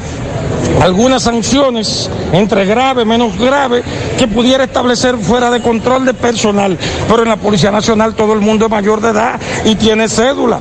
[0.80, 3.82] algunas sanciones entre grave, menos grave,
[4.18, 6.78] que pudiera establecer fuera de control de personal.
[7.08, 10.60] Pero en la Policía Nacional todo el mundo es mayor de edad y tiene cédula.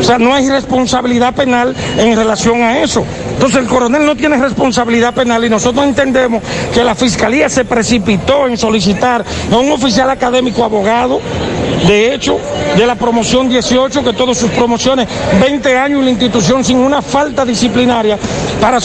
[0.00, 3.04] O sea, no hay responsabilidad penal en relación a eso.
[3.32, 8.46] Entonces el coronel no tiene responsabilidad penal y nosotros entendemos que la Fiscalía se precipitó
[8.46, 11.20] en solicitar a un oficial académico abogado,
[11.86, 12.38] de hecho,
[12.76, 15.08] de la promoción 18, que todas sus promociones,
[15.40, 18.18] 20 años en la institución sin una falta disciplinaria,
[18.60, 18.80] para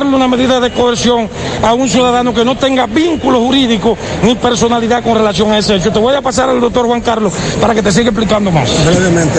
[0.00, 1.28] solicitarle una medida de coerción
[1.62, 5.92] a un ciudadano que no tenga vínculo jurídico ni personalidad con relación a ese hecho.
[5.92, 8.70] Te voy a pasar al doctor Juan Carlos para que te siga explicando más.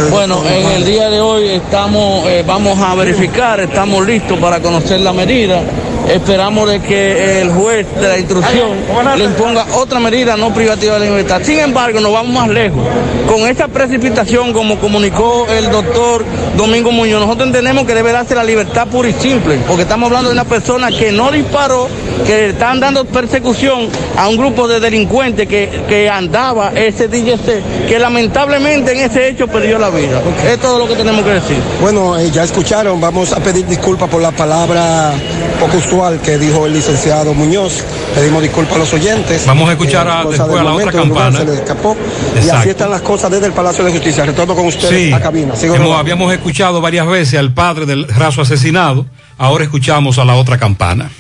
[0.10, 5.00] Bueno, en el día de hoy estamos, eh, vamos a verificar, estamos listos para conocer
[5.00, 5.62] la medida.
[6.10, 8.70] Esperamos de que el juez de la instrucción
[9.18, 11.42] le imponga otra medida no privativa de la libertad.
[11.44, 12.82] Sin embargo, nos vamos más lejos.
[13.28, 16.26] Con esta precipitación, como comunicó el doctor
[16.58, 20.30] Domingo Muñoz, nosotros entendemos que debe darse la libertad pura y simple, porque estamos hablando
[20.30, 21.88] de una persona que no disparó,
[22.26, 28.00] que están dando persecución a un grupo de delincuentes que, que andaba ese DJC, que
[28.00, 30.22] lamentablemente en ese hecho perdió la vida.
[30.50, 31.58] Es todo lo que tenemos que decir.
[31.82, 35.14] Bueno, eh, ya escucharon, vamos a pedir disculpas por la palabra
[35.60, 35.78] poco
[36.24, 37.84] que dijo el licenciado Muñoz.
[38.16, 39.46] Pedimos disculpas a los oyentes.
[39.46, 41.40] Vamos a escuchar a- cosa después a la otra campana.
[41.40, 41.98] Se le escapó.
[42.46, 44.26] Y así están las cosas desde el Palacio de Justicia.
[44.26, 45.54] Retorno con ustedes Sí, a cabina.
[45.56, 49.06] Sigo hemos- habíamos escuchado varias veces al padre del raso asesinado,
[49.38, 51.12] ahora escuchamos a la otra campana.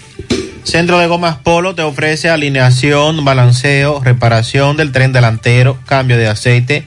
[0.63, 6.85] Centro de Gomas Polo te ofrece alineación, balanceo, reparación del tren delantero, cambio de aceite,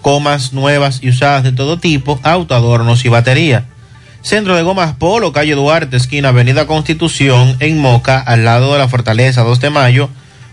[0.00, 3.64] gomas nuevas y usadas de todo tipo, autoadornos y batería.
[4.26, 8.88] Centro de Gomas Polo, calle Duarte, esquina Avenida Constitución, en Moca, al lado de la
[8.88, 10.10] Fortaleza 2 de Mayo,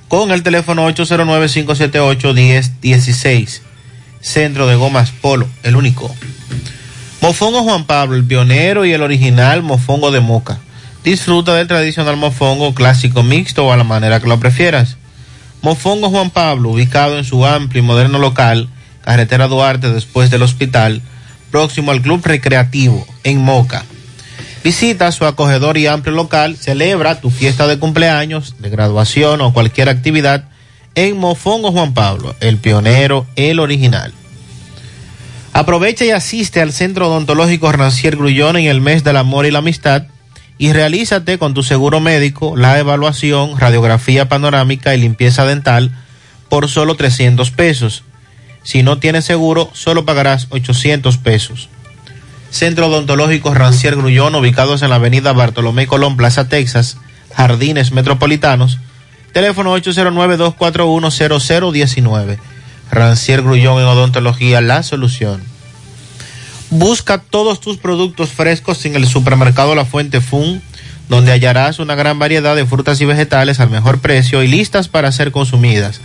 [0.10, 3.62] con el teléfono 809-578-1016.
[4.22, 6.14] Centro de Gomas Polo, el único.
[7.20, 10.60] Mofongo Juan Pablo, el pionero y el original mofongo de Moca.
[11.04, 14.98] Disfruta del tradicional mofongo clásico mixto o a la manera que lo prefieras.
[15.64, 18.70] Mofongo Juan Pablo, ubicado en su amplio y moderno local,
[19.04, 21.02] carretera Duarte después del hospital,
[21.54, 23.86] próximo al Club Recreativo en Moca.
[24.64, 29.88] Visita su acogedor y amplio local, celebra tu fiesta de cumpleaños, de graduación o cualquier
[29.88, 30.46] actividad
[30.96, 34.12] en Mofongo Juan Pablo, el pionero, el original.
[35.54, 39.60] Aprovecha y asiste al Centro Odontológico Rancier Grullón en el mes del amor y la
[39.60, 40.06] amistad
[40.58, 45.92] y realízate con tu seguro médico la evaluación, radiografía panorámica y limpieza dental
[46.50, 48.04] por solo 300 pesos.
[48.64, 51.70] Si no tienes seguro, solo pagarás 800 pesos.
[52.50, 56.98] Centro Odontológico Rancier Grullón, ubicados en la avenida Bartolomé Colón, Plaza Texas,
[57.36, 58.80] Jardines Metropolitanos.
[59.34, 62.38] Teléfono 809-241-0019.
[62.92, 65.42] Rancier Grullón en Odontología, la solución.
[66.70, 70.62] Busca todos tus productos frescos en el supermercado La Fuente Fun,
[71.10, 75.12] donde hallarás una gran variedad de frutas y vegetales al mejor precio y listas para
[75.12, 76.00] ser consumidas.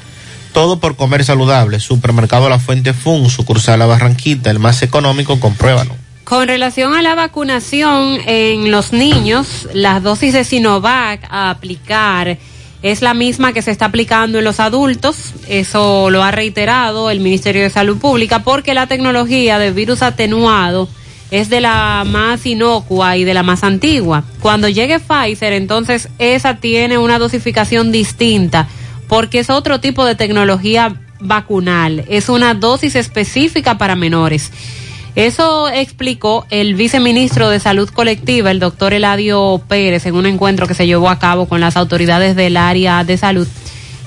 [0.52, 1.80] Todo por comer saludable.
[1.80, 5.94] Supermercado La Fuente Fun, sucursal La Barranquita, el más económico, compruébalo.
[6.24, 12.38] Con relación a la vacunación en los niños, las dosis de Sinovac a aplicar
[12.82, 15.32] es la misma que se está aplicando en los adultos.
[15.48, 20.88] Eso lo ha reiterado el Ministerio de Salud Pública porque la tecnología de virus atenuado
[21.30, 24.24] es de la más inocua y de la más antigua.
[24.40, 28.68] Cuando llegue Pfizer, entonces esa tiene una dosificación distinta
[29.08, 32.04] porque es otro tipo de tecnología vacunal.
[32.08, 34.52] Es una dosis específica para menores.
[35.14, 40.74] Eso explicó el viceministro de Salud Colectiva, el doctor Eladio Pérez, en un encuentro que
[40.74, 43.48] se llevó a cabo con las autoridades del área de salud.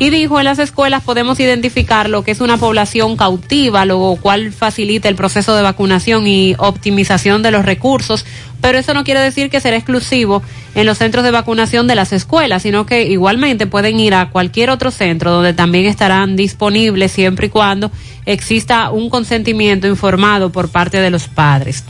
[0.01, 4.51] Y dijo, en las escuelas podemos identificar lo que es una población cautiva, lo cual
[4.51, 8.25] facilita el proceso de vacunación y optimización de los recursos,
[8.61, 10.41] pero eso no quiere decir que será exclusivo
[10.73, 14.71] en los centros de vacunación de las escuelas, sino que igualmente pueden ir a cualquier
[14.71, 17.91] otro centro donde también estarán disponibles siempre y cuando
[18.25, 21.83] exista un consentimiento informado por parte de los padres.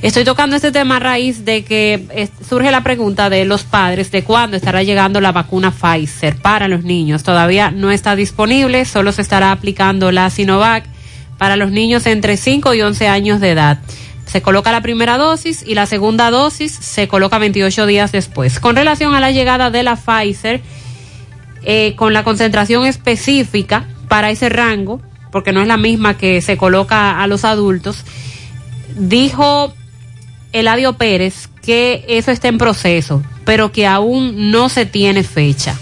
[0.00, 4.22] Estoy tocando este tema a raíz de que surge la pregunta de los padres de
[4.22, 7.24] cuándo estará llegando la vacuna Pfizer para los niños.
[7.24, 10.84] Todavía no está disponible, solo se estará aplicando la Sinovac
[11.36, 13.80] para los niños entre 5 y 11 años de edad.
[14.24, 18.60] Se coloca la primera dosis y la segunda dosis se coloca 28 días después.
[18.60, 20.60] Con relación a la llegada de la Pfizer,
[21.64, 25.00] eh, con la concentración específica para ese rango,
[25.32, 28.04] porque no es la misma que se coloca a los adultos,
[28.96, 29.74] dijo
[30.52, 35.76] Eladio Pérez que eso está en proceso, pero que aún no se tiene fecha.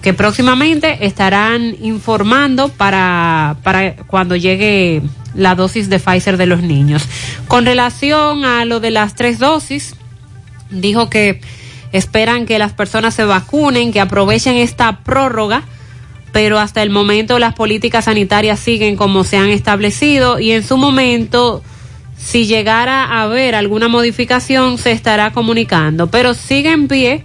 [0.00, 5.02] Que próximamente estarán informando para, para cuando llegue
[5.34, 7.04] la dosis de Pfizer de los niños.
[7.48, 9.96] Con relación a lo de las tres dosis,
[10.70, 11.40] dijo que
[11.90, 15.64] esperan que las personas se vacunen, que aprovechen esta prórroga,
[16.30, 20.76] pero hasta el momento las políticas sanitarias siguen como se han establecido y en su
[20.76, 21.62] momento
[22.26, 26.08] si llegara a haber alguna modificación, se estará comunicando.
[26.08, 27.24] Pero sigue en pie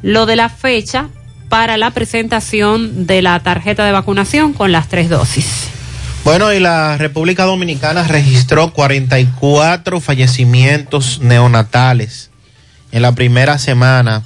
[0.00, 1.08] lo de la fecha
[1.48, 5.68] para la presentación de la tarjeta de vacunación con las tres dosis.
[6.22, 12.30] Bueno, y la República Dominicana registró 44 fallecimientos neonatales
[12.92, 14.22] en la primera semana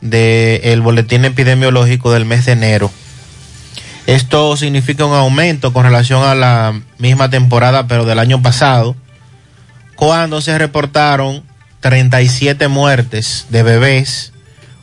[0.00, 2.90] del boletín epidemiológico del mes de enero.
[4.06, 8.96] Esto significa un aumento con relación a la misma temporada, pero del año pasado,
[9.96, 11.42] cuando se reportaron
[11.80, 14.32] 37 muertes de bebés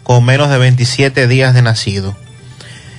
[0.03, 2.17] con menos de 27 días de nacido.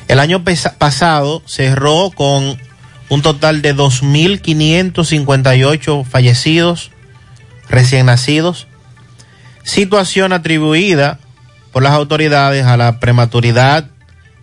[0.08, 0.42] El año
[0.78, 2.58] pasado cerró con
[3.08, 6.90] un total de 2.558 fallecidos
[7.68, 8.66] recién nacidos,
[9.62, 11.20] situación atribuida
[11.72, 13.86] por las autoridades a la prematuridad,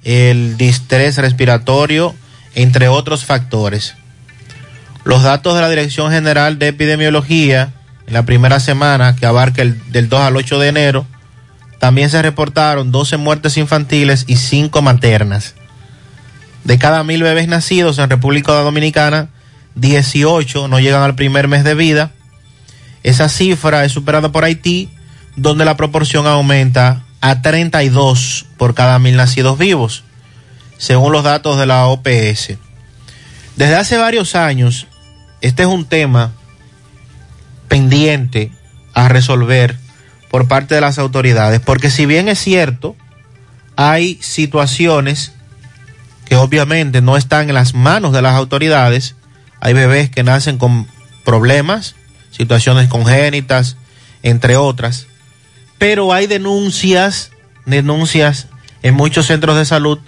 [0.03, 2.15] el distrés respiratorio,
[2.55, 3.96] entre otros factores.
[5.07, 7.71] Los datos de la Dirección General de Epidemiología
[8.07, 11.05] en la primera semana, que abarca el, del 2 al 8 de enero,
[11.79, 15.55] también se reportaron 12 muertes infantiles y 5 maternas.
[16.65, 19.29] De cada mil bebés nacidos en República Dominicana,
[19.75, 22.11] 18 no llegan al primer mes de vida.
[23.03, 24.89] Esa cifra es superada por Haití,
[25.37, 30.03] donde la proporción aumenta a 32 por cada mil nacidos vivos,
[30.77, 32.57] según los datos de la OPS.
[33.55, 34.85] Desde hace varios años,
[35.41, 36.31] este es un tema
[37.67, 38.51] pendiente
[38.93, 39.77] a resolver
[40.29, 41.59] por parte de las autoridades.
[41.59, 42.95] Porque si bien es cierto,
[43.75, 45.33] hay situaciones
[46.25, 49.15] que obviamente no están en las manos de las autoridades,
[49.61, 50.87] hay bebés que nacen con
[51.23, 51.95] problemas,
[52.31, 53.77] situaciones congénitas,
[54.23, 55.07] entre otras,
[55.77, 57.31] pero hay denuncias,
[57.65, 58.47] denuncias
[58.83, 59.99] en muchos centros de salud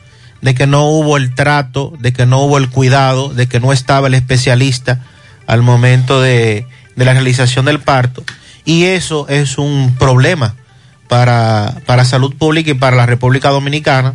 [0.42, 3.72] de que no hubo el trato, de que no hubo el cuidado, de que no
[3.72, 5.06] estaba el especialista
[5.50, 8.24] al momento de, de la realización del parto.
[8.66, 10.54] Y eso es un problema
[11.08, 14.14] para, para salud pública y para la República Dominicana.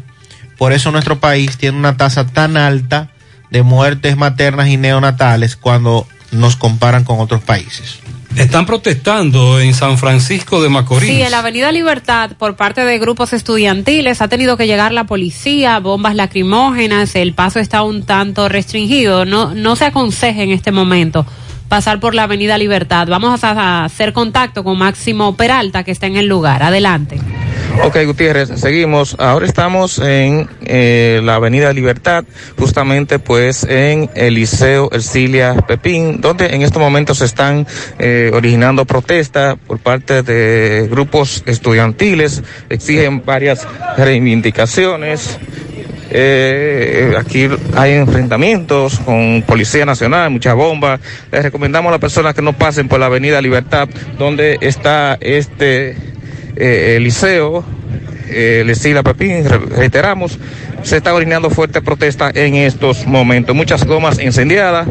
[0.57, 3.11] Por eso nuestro país tiene una tasa tan alta
[3.51, 7.99] de muertes maternas y neonatales cuando nos comparan con otros países.
[8.37, 11.09] Están protestando en San Francisco de Macorís.
[11.09, 15.05] Sí, en la Avenida Libertad, por parte de grupos estudiantiles, ha tenido que llegar la
[15.05, 19.25] policía, bombas lacrimógenas, el paso está un tanto restringido.
[19.25, 21.25] No, no se aconseja en este momento
[21.69, 23.07] pasar por la Avenida Libertad.
[23.09, 26.63] Vamos a hacer contacto con Máximo Peralta, que está en el lugar.
[26.63, 27.21] Adelante.
[27.83, 29.17] Ok, Gutiérrez, seguimos.
[29.19, 32.25] Ahora estamos en eh, la Avenida Libertad,
[32.59, 37.67] justamente pues en el Liceo Ercilia Pepín, donde en estos momentos se están
[37.99, 45.39] eh, originando protestas por parte de grupos estudiantiles, exigen varias reivindicaciones.
[46.11, 51.01] Eh, aquí hay enfrentamientos con Policía Nacional, muchas bombas.
[51.33, 56.14] Les recomendamos a las personas que no pasen por la Avenida Libertad, donde está este
[56.57, 57.65] eh, liceo,
[58.29, 58.63] eh,
[59.03, 60.39] Pepín, re- reiteramos,
[60.83, 63.55] se está originando fuerte protesta en estos momentos.
[63.55, 64.87] Muchas gomas incendiadas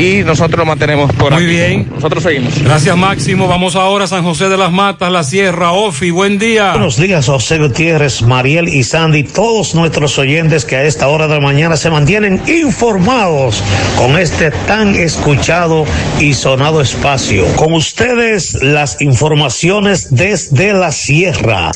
[0.00, 1.52] y nosotros lo mantenemos por Muy aquí.
[1.52, 1.90] bien.
[1.94, 2.58] Nosotros seguimos.
[2.62, 3.46] Gracias, Máximo.
[3.48, 5.72] Vamos ahora a San José de las Matas, la Sierra.
[5.72, 6.70] Ofi, buen día.
[6.70, 11.34] Buenos días, José Gutiérrez, Mariel y Sandy, todos nuestros oyentes que a esta hora de
[11.34, 13.62] la mañana se mantienen informados
[13.98, 15.84] con este tan escuchado
[16.18, 17.44] y sonado espacio.
[17.56, 21.72] Con ustedes las informaciones desde la sierra.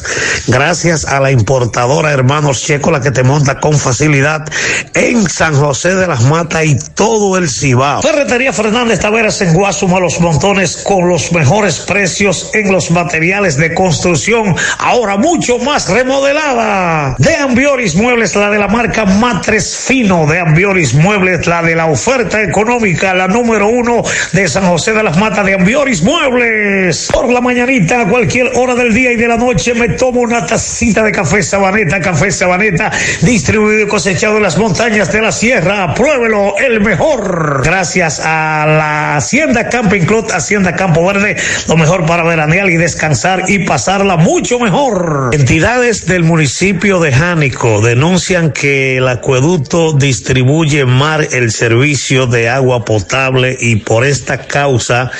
[0.46, 4.50] Gracias a la importadora Hermanos Checo, la que te monta con facilidad
[4.94, 8.00] en San José de las Matas y todo el Cibao.
[8.14, 13.74] Ferretería Fernández Taveras en Guasuma Los Montones con los mejores precios en los materiales de
[13.74, 17.16] construcción, ahora mucho más remodelada.
[17.18, 20.28] De Ambioris Muebles, la de la marca Matres Fino.
[20.28, 25.02] De Ambioris Muebles, la de la oferta económica, la número uno de San José de
[25.02, 27.08] las Matas de Ambioris Muebles.
[27.12, 30.46] Por la mañanita, a cualquier hora del día y de la noche, me tomo una
[30.46, 35.92] tacita de café Sabaneta, café Sabaneta, distribuido y cosechado en las montañas de la sierra.
[35.94, 37.62] Pruébelo, el mejor.
[37.64, 41.36] Gracias a la Hacienda Camping Club, Hacienda Campo Verde,
[41.68, 45.30] lo mejor para veranear y descansar y pasarla mucho mejor.
[45.32, 52.84] Entidades del municipio de Jánico denuncian que el acueducto distribuye mal el servicio de agua
[52.84, 55.12] potable y por esta causa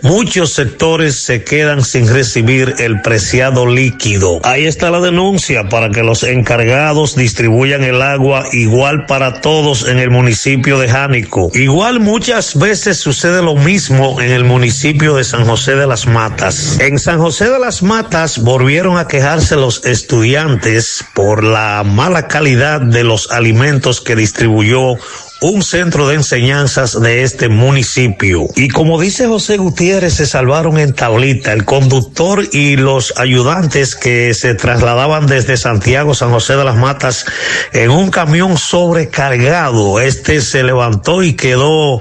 [0.00, 4.40] muchos sectores se quedan sin recibir el preciado líquido.
[4.42, 9.98] Ahí está la denuncia para que los encargados distribuyan el agua igual para todos en
[9.98, 11.50] el municipio de Jánico.
[11.54, 16.78] Igual muchas veces sucede lo mismo en el municipio de San José de las Matas.
[16.78, 22.80] En San José de las Matas volvieron a quejarse los estudiantes por la mala calidad
[22.80, 24.98] de los alimentos que distribuyó
[25.42, 28.46] un centro de enseñanzas de este municipio.
[28.54, 34.34] Y como dice José Gutiérrez, se salvaron en tablita el conductor y los ayudantes que
[34.34, 37.26] se trasladaban desde Santiago, San José de las Matas,
[37.72, 39.98] en un camión sobrecargado.
[39.98, 42.00] Este se levantó y quedó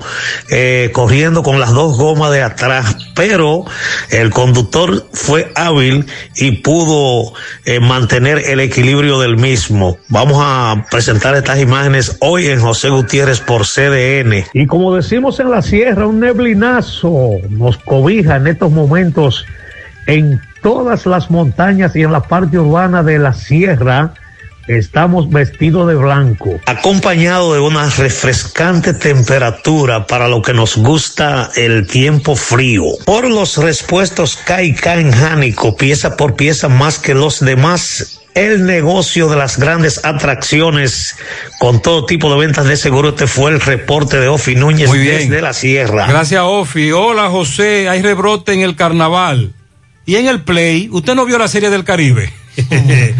[0.49, 3.65] eh, corriendo con las dos gomas de atrás, pero
[4.11, 6.05] el conductor fue hábil
[6.35, 7.33] y pudo
[7.65, 9.97] eh, mantener el equilibrio del mismo.
[10.09, 14.45] Vamos a presentar estas imágenes hoy en José Gutiérrez por CDN.
[14.53, 19.45] Y como decimos en la sierra, un neblinazo nos cobija en estos momentos
[20.07, 24.13] en todas las montañas y en la parte urbana de la sierra.
[24.67, 26.59] Estamos vestidos de blanco.
[26.67, 32.83] Acompañado de una refrescante temperatura para lo que nos gusta el tiempo frío.
[33.05, 39.27] Por los respuestos KK en Jánico, pieza por pieza más que los demás el negocio
[39.29, 41.15] de las grandes atracciones
[41.59, 43.09] con todo tipo de ventas de seguro.
[43.09, 45.29] Este fue el reporte de Ofi Núñez Muy bien.
[45.29, 46.07] desde la sierra.
[46.07, 46.91] Gracias, Ofi.
[46.91, 47.89] Hola, José.
[47.89, 49.53] Hay rebrote en el carnaval.
[50.05, 52.31] Y en el Play, usted no vio la serie del Caribe.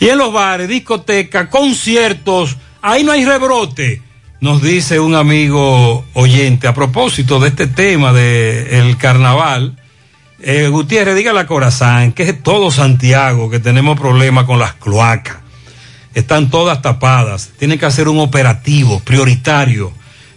[0.00, 4.02] y en los bares, discotecas, conciertos, ahí no hay rebrote.
[4.40, 9.78] Nos dice un amigo oyente a propósito de este tema del carnaval.
[10.44, 15.36] Eh, Gutiérrez, dígale a Corazán que es todo Santiago que tenemos problemas con las cloacas.
[16.14, 17.50] Están todas tapadas.
[17.58, 19.92] Tienen que hacer un operativo prioritario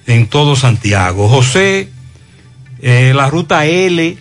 [0.05, 1.27] en todo Santiago.
[1.27, 1.89] José,
[2.81, 4.17] eh, la ruta L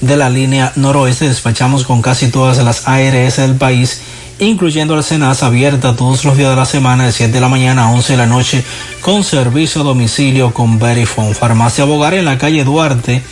[0.00, 1.28] de la línea noroeste.
[1.28, 4.00] Despachamos con casi todas las ARS del país,
[4.38, 7.84] incluyendo la Senasa abierta todos los días de la semana de 7 de la mañana
[7.84, 8.64] a 11 de la noche
[9.00, 11.32] con servicio a domicilio con Verifone.
[11.34, 13.22] Farmacia Bogar en la calle Duarte,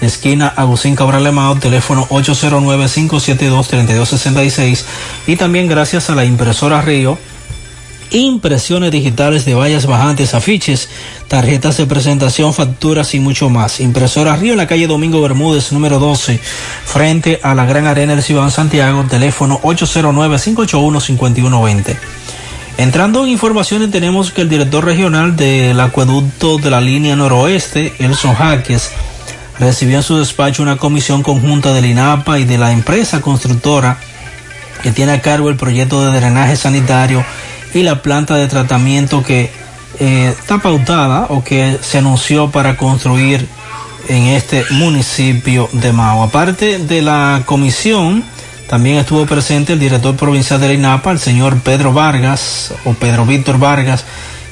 [0.00, 4.84] esquina Agustín Cabral Lemao, teléfono 809-572-3266
[5.26, 7.18] y también gracias a la impresora Río
[8.14, 10.88] impresiones digitales de vallas bajantes, afiches,
[11.28, 13.80] tarjetas de presentación, facturas y mucho más.
[13.80, 16.40] Impresora Río en la calle Domingo Bermúdez, número 12,
[16.84, 21.96] frente a la Gran Arena del Ciudad Santiago, teléfono 809-581-5120.
[22.78, 28.34] Entrando en informaciones, tenemos que el director regional del acueducto de la línea noroeste, Elson
[28.34, 28.92] Jaques,
[29.58, 33.98] recibió en su despacho una comisión conjunta del INAPA y de la empresa constructora
[34.82, 37.24] que tiene a cargo el proyecto de drenaje sanitario
[37.74, 39.50] y la planta de tratamiento que
[40.00, 43.46] eh, está pautada o que se anunció para construir
[44.08, 46.22] en este municipio de Mao.
[46.22, 48.24] Aparte de la comisión,
[48.68, 53.26] también estuvo presente el director provincial de la INAPA, el señor Pedro Vargas o Pedro
[53.26, 54.04] Víctor Vargas,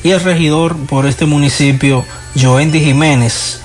[0.03, 2.05] y el regidor por este municipio,
[2.41, 3.61] Joendi Jiménez.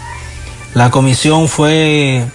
[0.74, 2.26] La comisión fue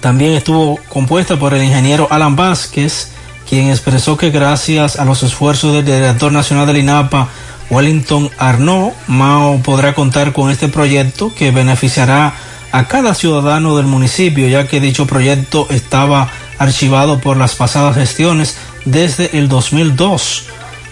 [0.00, 3.11] también estuvo compuesta por el ingeniero Alan Vázquez,
[3.52, 7.28] quien expresó que gracias a los esfuerzos del director nacional del INAPA,
[7.68, 12.32] Wellington Arnaud, Mao podrá contar con este proyecto que beneficiará
[12.72, 18.56] a cada ciudadano del municipio, ya que dicho proyecto estaba archivado por las pasadas gestiones
[18.86, 20.46] desde el 2002.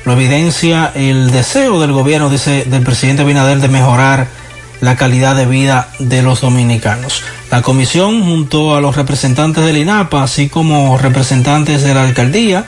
[0.05, 4.29] Lo evidencia el deseo del gobierno dice, del presidente Binader de mejorar
[4.81, 7.23] la calidad de vida de los dominicanos.
[7.51, 12.67] La comisión, junto a los representantes del INAPA, así como representantes de la alcaldía,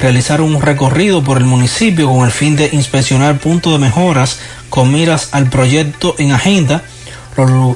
[0.00, 4.92] realizaron un recorrido por el municipio con el fin de inspeccionar puntos de mejoras con
[4.92, 6.82] miras al proyecto en agenda.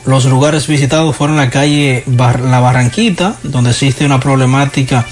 [0.06, 5.04] Los, lugares visitados fueron la calle La Barranquita, donde existe una problemática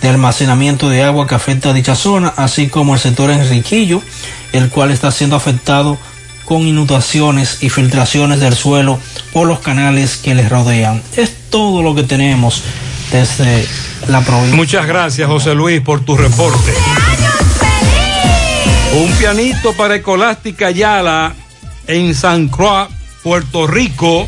[0.00, 4.00] de almacenamiento de agua que afecta a dicha zona, así como el sector Enriquillo,
[4.52, 5.98] el cual está siendo afectado
[6.48, 8.98] con inundaciones y filtraciones del suelo
[9.34, 11.02] por los canales que les rodean.
[11.14, 12.62] Es todo lo que tenemos
[13.12, 13.66] desde
[14.08, 14.56] la provincia.
[14.56, 16.72] Muchas gracias, José Luis, por tu reporte.
[18.94, 21.34] Un pianito para Escolástica Yala
[21.86, 22.88] en San Croix,
[23.22, 24.26] Puerto Rico,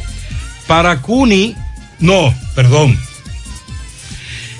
[0.66, 1.56] para Cuni,
[2.00, 3.00] no, perdón.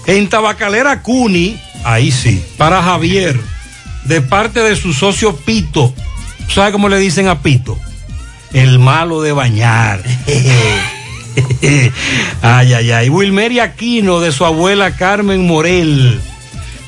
[0.07, 3.39] En Tabacalera Cuni, ahí sí, para Javier,
[4.05, 5.93] de parte de su socio Pito.
[6.53, 7.79] ¿Sabe cómo le dicen a Pito?
[8.53, 10.03] El malo de bañar.
[12.43, 13.09] ay, ay, ay.
[13.09, 16.21] Wilmery Aquino de su abuela Carmen Morel.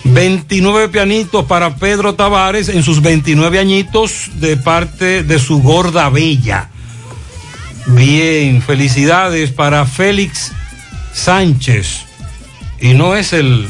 [0.05, 6.69] 29 pianitos para Pedro Tavares en sus 29 añitos de parte de su gorda bella.
[7.87, 10.51] Bien, felicidades para Félix
[11.13, 12.05] Sánchez.
[12.81, 13.69] Y no es el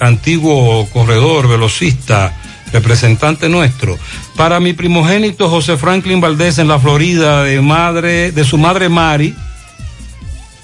[0.00, 2.34] antiguo corredor velocista
[2.74, 3.96] representante nuestro.
[4.36, 9.32] Para mi primogénito José Franklin Valdés en la Florida, de madre, de su madre Mari,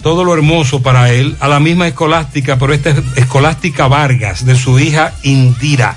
[0.03, 4.57] todo lo hermoso para él, a la misma escolástica, pero esta es escolástica Vargas, de
[4.57, 5.97] su hija Indira.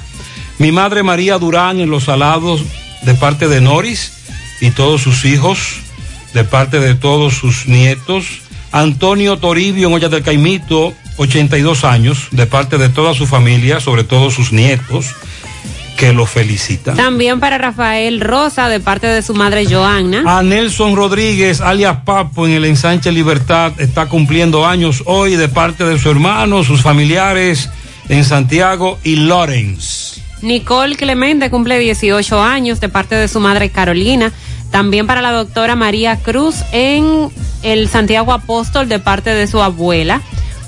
[0.60, 2.62] Mi madre María Durán en Los Salados,
[3.02, 4.14] de parte de Noris
[4.62, 5.80] y todos sus hijos,
[6.36, 8.26] de parte de todos sus nietos.
[8.72, 14.04] Antonio Toribio en Olla del Caimito, 82 años, de parte de toda su familia, sobre
[14.04, 15.16] todo sus nietos
[15.98, 16.96] que lo felicitan.
[16.96, 20.24] También para Rafael Rosa, de parte de su madre Joanna.
[20.26, 25.84] A Nelson Rodríguez, alias Papo, en el ensanche Libertad, está cumpliendo años hoy de parte
[25.84, 27.70] de su hermano, sus familiares
[28.10, 30.22] en Santiago y Lawrence.
[30.42, 34.32] Nicole Clemente cumple 18 años de parte de su madre Carolina.
[34.72, 37.30] También para la doctora María Cruz en
[37.62, 40.22] el Santiago Apóstol de parte de su abuela.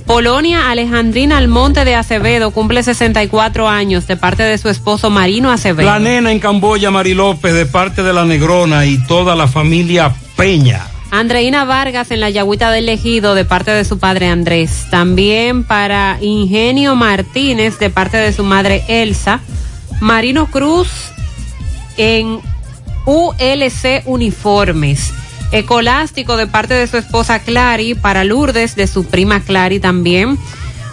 [0.05, 5.89] Polonia Alejandrina Almonte de Acevedo cumple 64 años de parte de su esposo Marino Acevedo.
[5.89, 10.13] La nena en Camboya, Mari López, de parte de la Negrona y toda la familia
[10.35, 10.87] Peña.
[11.09, 14.85] Andreina Vargas en la Yagüita del Ejido de parte de su padre Andrés.
[14.91, 19.39] También para Ingenio Martínez de parte de su madre Elsa.
[20.01, 20.89] Marino Cruz
[21.97, 22.41] en
[23.05, 25.13] ULC Uniformes.
[25.55, 30.37] Ecolástico de parte de su esposa Clary, para Lourdes de su prima Clary también.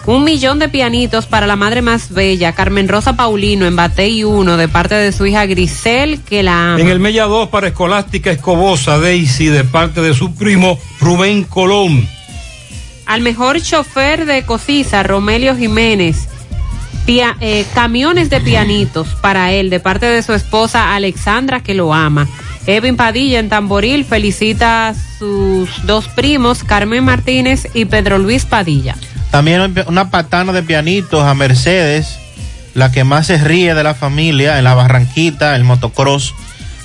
[0.05, 4.57] Un millón de pianitos para la madre más bella, Carmen Rosa Paulino en Batey 1
[4.57, 6.81] de parte de su hija Grisel, que la ama.
[6.81, 12.05] En el Mella 2 para Escolástica Escobosa Daisy de parte de su primo Rubén Colón.
[13.05, 16.27] Al mejor chofer de Cocisa, Romelio Jiménez.
[17.05, 21.93] Pia- eh, camiones de pianitos para él de parte de su esposa Alexandra que lo
[21.93, 22.27] ama.
[22.65, 28.95] Evin Padilla en Tamboril felicita a sus dos primos, Carmen Martínez y Pedro Luis Padilla.
[29.31, 32.19] También una patana de pianitos a Mercedes,
[32.73, 36.33] la que más se ríe de la familia en la Barranquita, el motocross,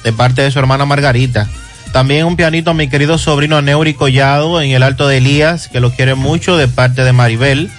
[0.02, 1.48] de parte de su hermana Margarita.
[1.92, 5.80] También un pianito a mi querido sobrino Neuri Collado en el Alto de Elías, que
[5.80, 7.70] lo quiere mucho, de parte de Maribel.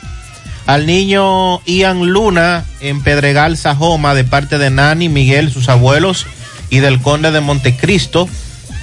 [0.65, 6.25] Al niño Ian Luna en Pedregal, Sajoma, de parte de Nani, Miguel, sus abuelos,
[6.69, 8.27] y del Conde de Montecristo.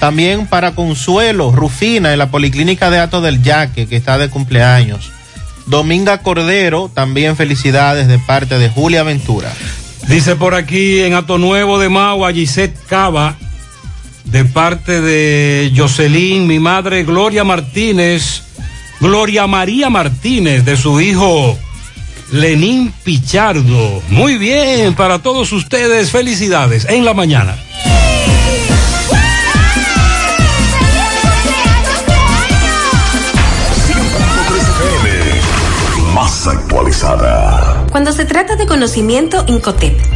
[0.00, 5.10] También para Consuelo Rufina en la Policlínica de Ato del Yaque, que está de cumpleaños.
[5.66, 9.52] Dominga Cordero, también felicidades de parte de Julia Ventura.
[10.08, 13.36] Dice por aquí en Ato Nuevo de Mau a Gisette Cava,
[14.24, 18.42] de parte de Jocelyn, mi madre Gloria Martínez,
[19.00, 21.58] Gloria María Martínez, de su hijo
[22.30, 24.02] Lenín Pichardo.
[24.08, 27.56] Muy bien, para todos ustedes, felicidades en la mañana.
[36.14, 37.86] Más actualizada.
[37.92, 40.15] Cuando se trata de conocimiento, Incotep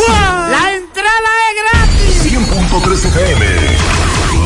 [0.49, 2.23] La entrada es gratis.
[2.33, 3.45] 100.3 FM.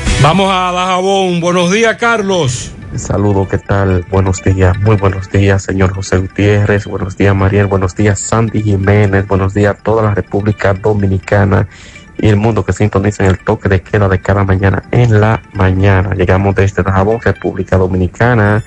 [0.21, 1.39] Vamos a Dajabón.
[1.39, 2.71] Buenos días, Carlos.
[2.95, 4.05] Saludo, ¿qué tal?
[4.09, 9.25] Buenos días, muy buenos días, señor José Gutiérrez, buenos días, Mariel, buenos días, Sandy Jiménez,
[9.27, 11.69] buenos días a toda la República Dominicana
[12.17, 15.41] y el mundo que sintoniza en el toque de queda de cada mañana en la
[15.53, 16.13] mañana.
[16.15, 18.63] Llegamos desde Dajabón, República Dominicana.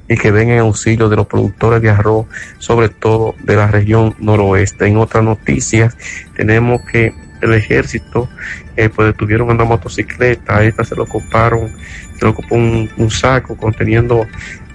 [0.09, 2.27] y que venga en auxilio de los productores de arroz,
[2.59, 4.89] sobre todo de la región noroeste.
[4.89, 5.97] En otras noticias,
[6.35, 8.29] tenemos que el ejército
[8.77, 11.73] eh, pues detuvieron una motocicleta, a esta se lo ocuparon,
[12.19, 14.27] se lo ocupó un, saco conteniendo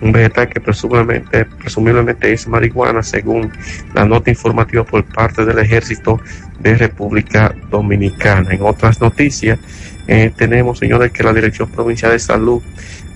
[0.01, 3.51] un vegetal que presumiblemente, presumiblemente es marihuana, según
[3.93, 6.19] la nota informativa por parte del ejército
[6.59, 8.51] de República Dominicana.
[8.51, 9.59] En otras noticias,
[10.07, 12.61] eh, tenemos, señores, que la Dirección Provincial de Salud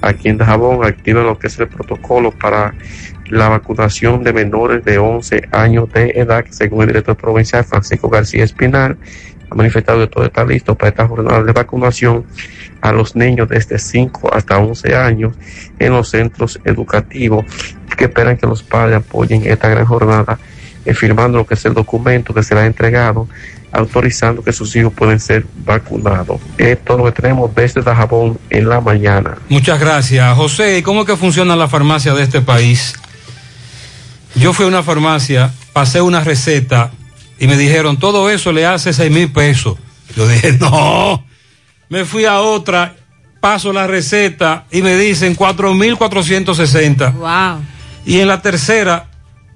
[0.01, 2.73] aquí en Dajabón activa lo que es el protocolo para
[3.29, 8.43] la vacunación de menores de 11 años de edad, según el director provincial Francisco García
[8.43, 8.97] Espinal,
[9.49, 12.25] ha manifestado que todo está listo para esta jornada de vacunación
[12.81, 15.33] a los niños desde 5 hasta 11 años
[15.79, 17.45] en los centros educativos
[17.97, 20.39] que esperan que los padres apoyen esta gran jornada
[20.85, 23.27] eh, firmando lo que es el documento que será entregado
[23.71, 26.41] autorizando que sus hijos pueden ser vacunados.
[26.57, 29.37] Esto es lo que tenemos desde Dajabón en la mañana.
[29.47, 30.35] Muchas gracias.
[30.35, 32.93] José, ¿y cómo es que funciona la farmacia de este país?
[34.35, 36.91] Yo fui a una farmacia, pasé una receta
[37.39, 39.77] y me dijeron, todo eso le hace seis mil pesos.
[40.15, 41.25] Yo dije, no.
[41.87, 42.95] Me fui a otra,
[43.39, 47.09] paso la receta y me dicen cuatro mil cuatrocientos sesenta.
[47.11, 47.63] Wow.
[48.05, 49.07] Y en la tercera,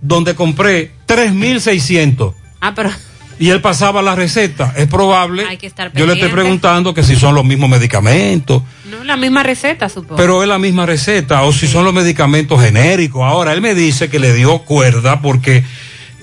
[0.01, 2.33] donde compré, tres mil seiscientos.
[2.59, 2.91] Ah, pero
[3.39, 4.73] Y él pasaba la receta.
[4.77, 5.45] Es probable.
[5.45, 8.63] hay que estar Yo le estoy preguntando que si son los mismos medicamentos.
[8.89, 10.15] No, la misma receta, supongo.
[10.15, 13.23] Pero es la misma receta, o si son los medicamentos genéricos.
[13.23, 15.63] Ahora, él me dice que le dio cuerda porque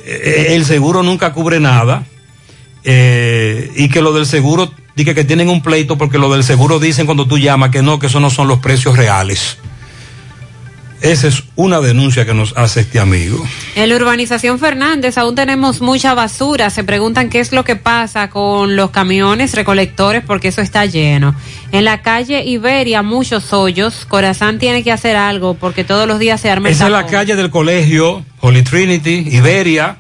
[0.05, 2.05] el seguro nunca cubre nada
[2.85, 6.79] eh, y que lo del seguro, dice que tienen un pleito porque lo del seguro
[6.79, 9.59] dicen cuando tú llamas que no, que esos no son los precios reales.
[11.03, 13.43] Esa es una denuncia que nos hace este amigo.
[13.75, 16.69] En la urbanización Fernández aún tenemos mucha basura.
[16.69, 21.35] Se preguntan qué es lo que pasa con los camiones recolectores porque eso está lleno.
[21.73, 24.05] En la calle Iberia muchos hoyos.
[24.07, 27.07] Corazán tiene que hacer algo porque todos los días se arma el Esa es la
[27.07, 29.97] calle del colegio, Holy Trinity, Iberia,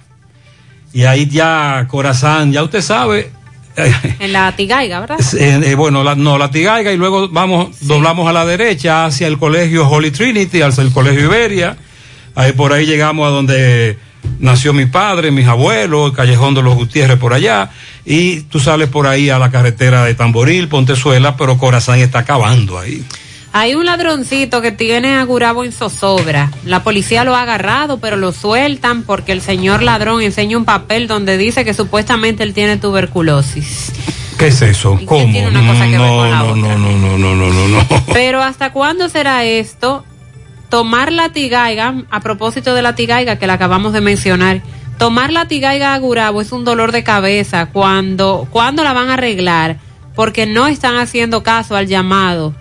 [0.92, 3.30] y ahí ya Corazán, ya usted sabe.
[4.18, 5.18] En la Tigaiga, ¿verdad?
[5.38, 9.26] Eh, eh, bueno, la, no, la Tigaiga y luego vamos, doblamos a la derecha hacia
[9.26, 11.76] el colegio Holy Trinity, hacia el colegio Iberia.
[12.34, 13.98] Ahí por ahí llegamos a donde
[14.38, 17.70] nació mi padre, mis abuelos, el Callejón de los Gutiérrez por allá,
[18.04, 22.78] y tú sales por ahí a la carretera de Tamboril, Pontezuela, pero Corazán está acabando
[22.78, 23.04] ahí.
[23.52, 26.52] Hay un ladroncito que tiene a Gurabo en zozobra.
[26.64, 31.08] La policía lo ha agarrado, pero lo sueltan porque el señor ladrón enseña un papel
[31.08, 33.92] donde dice que supuestamente él tiene tuberculosis.
[34.38, 34.98] ¿Qué es eso?
[35.04, 35.24] ¿Cómo?
[35.32, 37.68] tiene una cosa que ver no, con la no, no, no, no, no, no, no,
[37.68, 37.86] no.
[38.12, 40.04] Pero ¿hasta cuándo será esto?
[40.68, 44.62] Tomar la tigaiga, a propósito de la tigaiga que la acabamos de mencionar,
[44.96, 49.14] tomar la tigaiga a Gurabo es un dolor de cabeza cuando, cuando la van a
[49.14, 49.78] arreglar,
[50.14, 52.54] porque no están haciendo caso al llamado.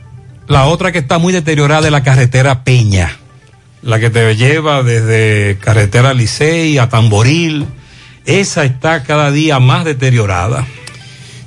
[0.49, 3.15] La otra que está muy deteriorada es la carretera Peña,
[3.83, 7.67] la que te lleva desde carretera Licey a Tamboril.
[8.25, 10.65] Esa está cada día más deteriorada.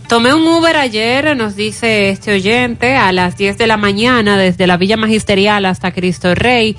[0.09, 4.69] Tomé un Uber ayer, nos dice este oyente, a las 10 de la mañana desde
[4.69, 6.77] la Villa Magisterial hasta Cristo Rey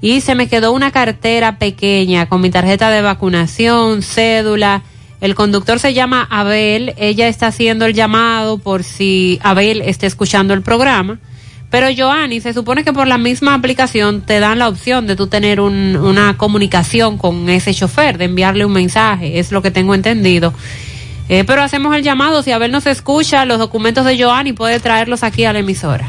[0.00, 4.82] y se me quedó una cartera pequeña con mi tarjeta de vacunación, cédula.
[5.20, 10.52] El conductor se llama Abel, ella está haciendo el llamado por si Abel está escuchando
[10.52, 11.20] el programa.
[11.70, 15.28] Pero Joanny, se supone que por la misma aplicación te dan la opción de tú
[15.28, 19.94] tener un- una comunicación con ese chofer, de enviarle un mensaje, es lo que tengo
[19.94, 20.52] entendido.
[21.28, 25.22] Eh, pero hacemos el llamado, si Abel nos escucha, los documentos de Joanny puede traerlos
[25.22, 26.06] aquí a la emisora.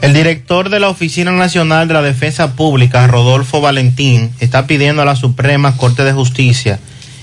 [0.00, 5.04] El director de la Oficina Nacional de la Defensa Pública, Rodolfo Valentín, está pidiendo a
[5.04, 6.80] la Suprema Corte de Justicia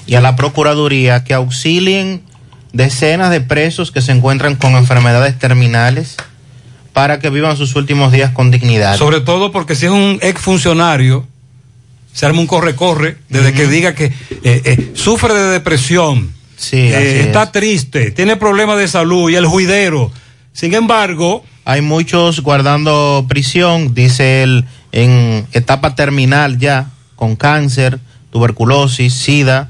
[0.08, 2.22] y a la Procuraduría que auxilien
[2.72, 6.16] decenas de presos que se encuentran con enfermedades terminales
[6.94, 8.98] para que vivan sus últimos días con dignidad.
[8.98, 11.28] Sobre todo porque si es un exfuncionario,
[12.14, 17.22] se arma un corre-corre desde que diga que eh, eh, sufre de depresión, Sí, eh,
[17.22, 17.28] es.
[17.28, 20.12] está triste, tiene problemas de salud y el juidero.
[20.54, 28.00] Sin embargo, Hay muchos guardando prisión, dice él, en etapa terminal ya, con cáncer,
[28.32, 29.70] tuberculosis, sida,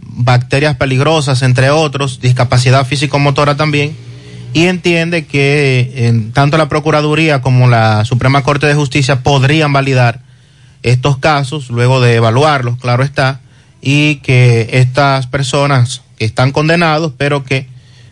[0.00, 3.94] bacterias peligrosas, entre otros, discapacidad físico-motora también,
[4.54, 10.20] y entiende que eh, tanto la Procuraduría como la Suprema Corte de Justicia podrían validar
[10.84, 13.40] estos casos luego de evaluarlos, claro está,
[13.82, 17.66] y que estas personas que están condenados, pero que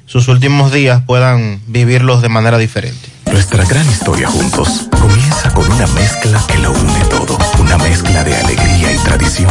[0.07, 3.09] sus últimos días puedan vivirlos de manera diferente.
[3.31, 7.39] Nuestra gran historia juntos comienza con una mezcla que lo une todo.
[7.61, 9.51] Una mezcla de alegría y tradición,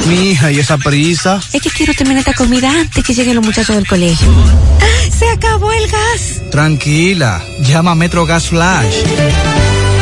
[0.06, 1.40] Mi hija, ¿y esa prisa?
[1.52, 4.28] Es que quiero terminar esta comida antes que lleguen los muchachos del colegio.
[5.10, 6.40] ¡Se acabó el gas!
[6.50, 8.94] Tranquila, llama a Metro Gas Flash.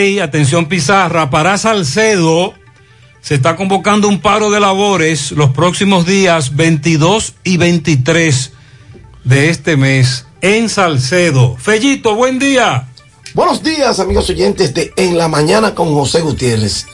[0.00, 2.54] atención Pizarra, para Salcedo
[3.20, 8.52] se está convocando un paro de labores los próximos días 22 y 23
[9.24, 11.54] de este mes en Salcedo.
[11.58, 12.88] Fellito, buen día.
[13.34, 16.86] Buenos días, amigos oyentes de En la Mañana con José Gutiérrez.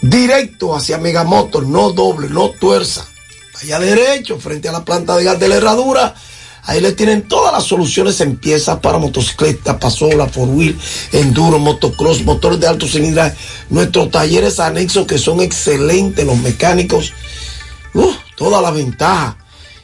[0.00, 3.08] Directo hacia Megamotor, no doble, no tuerza.
[3.60, 6.14] Allá derecho, frente a la planta de gas de la herradura.
[6.66, 10.76] Ahí le tienen todas las soluciones en piezas para motocicleta, pasola, four wheel,
[11.12, 13.36] enduro, motocross, motores de alto cilindraje.
[13.70, 17.12] Nuestros talleres anexos que son excelentes, los mecánicos.
[17.94, 19.38] Uh, toda la ventaja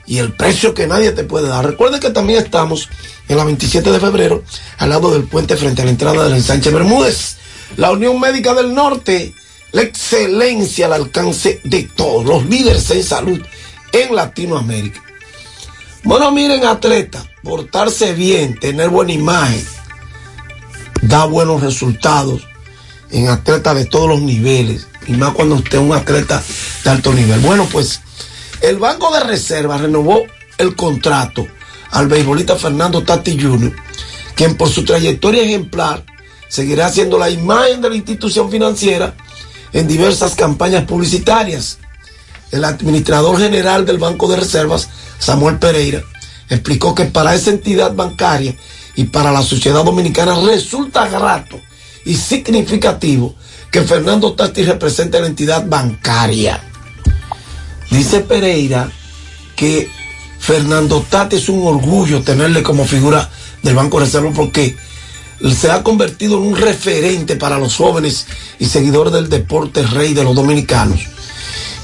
[0.07, 1.65] y el precio que nadie te puede dar.
[1.65, 2.89] Recuerden que también estamos
[3.29, 4.43] en la 27 de febrero,
[4.79, 7.37] al lado del puente frente a la entrada del ensanche Bermúdez.
[7.77, 9.35] La Unión Médica del Norte,
[9.71, 13.41] la excelencia al alcance de todos, los líderes en salud
[13.93, 15.12] en Latinoamérica.
[16.05, 19.65] Bueno, miren, atleta, portarse bien, tener buena imagen,
[21.03, 22.43] da buenos resultados
[23.11, 26.43] en atletas de todos los niveles, y más cuando usted es un atleta
[26.83, 27.39] de alto nivel.
[27.41, 28.01] Bueno, pues
[28.63, 30.23] el Banco de Reserva renovó
[30.59, 31.47] el contrato
[31.93, 33.73] al beisbolista Fernando Tati Jr.,
[34.35, 36.05] quien por su trayectoria ejemplar
[36.49, 39.15] seguirá siendo la imagen de la institución financiera
[39.73, 41.79] en diversas campañas publicitarias.
[42.53, 46.03] El administrador general del Banco de Reservas, Samuel Pereira,
[46.49, 48.55] explicó que para esa entidad bancaria
[48.95, 51.59] y para la sociedad dominicana resulta grato
[52.05, 53.35] y significativo
[53.71, 56.63] que Fernando Tati represente a la entidad bancaria.
[57.91, 58.91] Dice Pereira
[59.57, 59.89] que
[60.39, 63.31] Fernando Tati es un orgullo tenerle como figura
[63.63, 64.77] del Banco de Reserva porque
[65.57, 68.27] se ha convertido en un referente para los jóvenes
[68.59, 71.01] y seguidores del deporte rey de los dominicanos.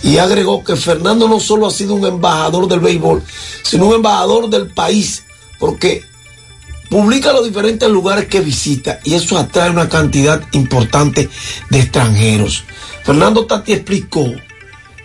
[0.03, 3.23] Y agregó que Fernando no solo ha sido un embajador del béisbol,
[3.63, 5.25] sino un embajador del país,
[5.59, 6.05] porque
[6.89, 11.29] publica los diferentes lugares que visita y eso atrae una cantidad importante
[11.71, 12.65] de extranjeros.
[13.05, 14.33] Fernando Tati explicó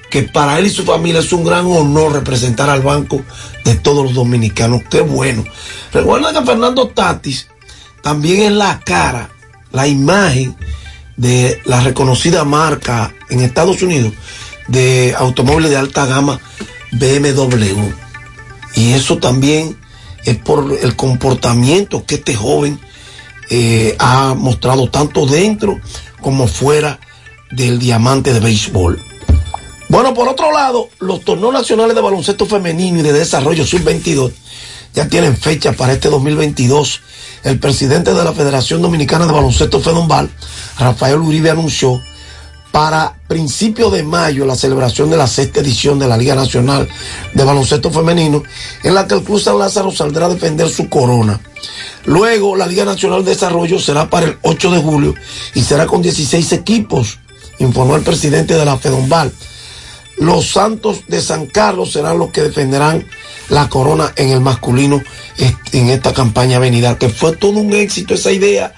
[0.10, 3.24] que para él y su familia es un gran honor representar al banco
[3.66, 4.84] de todos los dominicanos.
[4.90, 5.44] Qué bueno.
[5.92, 7.48] Recuerda que Fernando Tatis
[8.02, 9.32] también es la cara,
[9.72, 10.56] la imagen
[11.18, 14.14] de la reconocida marca en Estados Unidos
[14.68, 16.40] de automóviles de alta gama
[16.92, 17.92] BMW.
[18.76, 19.78] Y eso también
[20.26, 22.80] es por el comportamiento que este joven
[23.50, 25.80] eh, ha mostrado tanto dentro
[26.22, 27.00] como fuera
[27.52, 29.00] del diamante de béisbol.
[29.90, 34.32] Bueno, por otro lado, los torneos nacionales de baloncesto femenino y de desarrollo sub-22
[34.94, 37.02] ya tienen fecha para este 2022.
[37.44, 40.30] El presidente de la Federación Dominicana de Baloncesto Fedombal,
[40.80, 42.02] Rafael Uribe, anunció
[42.74, 46.90] para principios de mayo la celebración de la sexta edición de la Liga Nacional
[47.32, 48.42] de Baloncesto Femenino,
[48.82, 51.40] en la que el Club San Lázaro saldrá a defender su corona.
[52.06, 55.14] Luego, la Liga Nacional de Desarrollo será para el 8 de julio
[55.54, 57.20] y será con 16 equipos,
[57.60, 59.32] informó el presidente de la Fedombal.
[60.18, 63.06] Los Santos de San Carlos serán los que defenderán
[63.50, 65.00] la corona en el masculino
[65.74, 68.74] en esta campaña venida, que fue todo un éxito esa idea,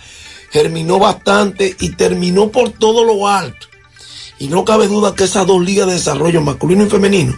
[0.51, 3.67] germinó bastante y terminó por todo lo alto.
[4.39, 7.35] Y no cabe duda que esas dos ligas de desarrollo, masculino y femenino,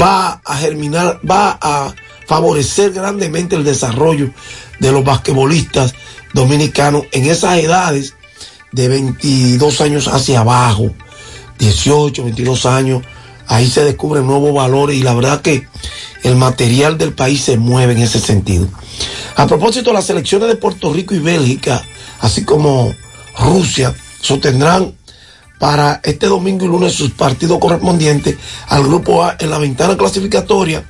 [0.00, 1.94] va a germinar, va a
[2.26, 4.30] favorecer grandemente el desarrollo
[4.78, 5.94] de los basquetbolistas
[6.32, 8.14] dominicanos en esas edades
[8.72, 10.94] de 22 años hacia abajo,
[11.58, 13.02] 18, 22 años,
[13.46, 15.66] ahí se descubren nuevos valores y la verdad que
[16.22, 18.68] el material del país se mueve en ese sentido.
[19.36, 21.82] A propósito, las selecciones de Puerto Rico y Bélgica,
[22.20, 22.94] así como
[23.38, 24.94] Rusia, sostendrán
[25.60, 30.82] para este domingo y lunes sus partidos correspondientes al grupo A en la ventana clasificatoria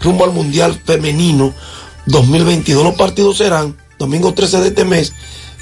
[0.00, 1.54] rumbo al Mundial Femenino
[2.06, 2.82] 2022.
[2.82, 5.12] Los partidos serán domingo 13 de este mes,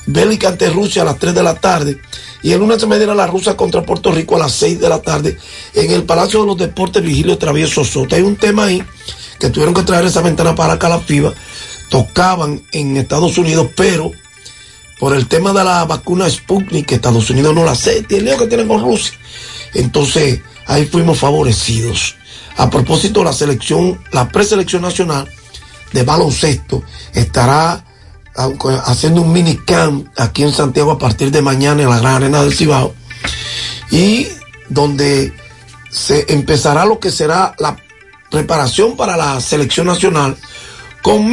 [0.07, 2.01] Bélgica ante Rusia a las 3 de la tarde
[2.43, 5.03] y el lunes se medirá la rusa contra Puerto Rico a las 6 de la
[5.03, 5.37] tarde
[5.75, 8.15] en el Palacio de los Deportes Vigilio Travieso Soto.
[8.15, 8.83] Hay un tema ahí
[9.41, 11.35] que tuvieron que traer esa ventana para acá la FIBA.
[11.89, 14.13] Tocaban en Estados Unidos, pero
[15.03, 18.25] por el tema de la vacuna Sputnik, que Estados Unidos no la acepta, y el
[18.25, 19.13] lío que tienen con Rusia.
[19.75, 22.15] Entonces, ahí fuimos favorecidos.
[22.57, 25.29] A propósito, la selección, la preselección nacional
[25.93, 27.85] de baloncesto estará
[28.85, 32.41] haciendo un mini camp aquí en Santiago a partir de mañana en la Gran Arena
[32.41, 32.95] del Cibao
[33.91, 34.29] y
[34.69, 35.33] donde
[35.91, 37.77] se empezará lo que será la
[38.31, 40.37] preparación para la selección nacional
[41.03, 41.29] con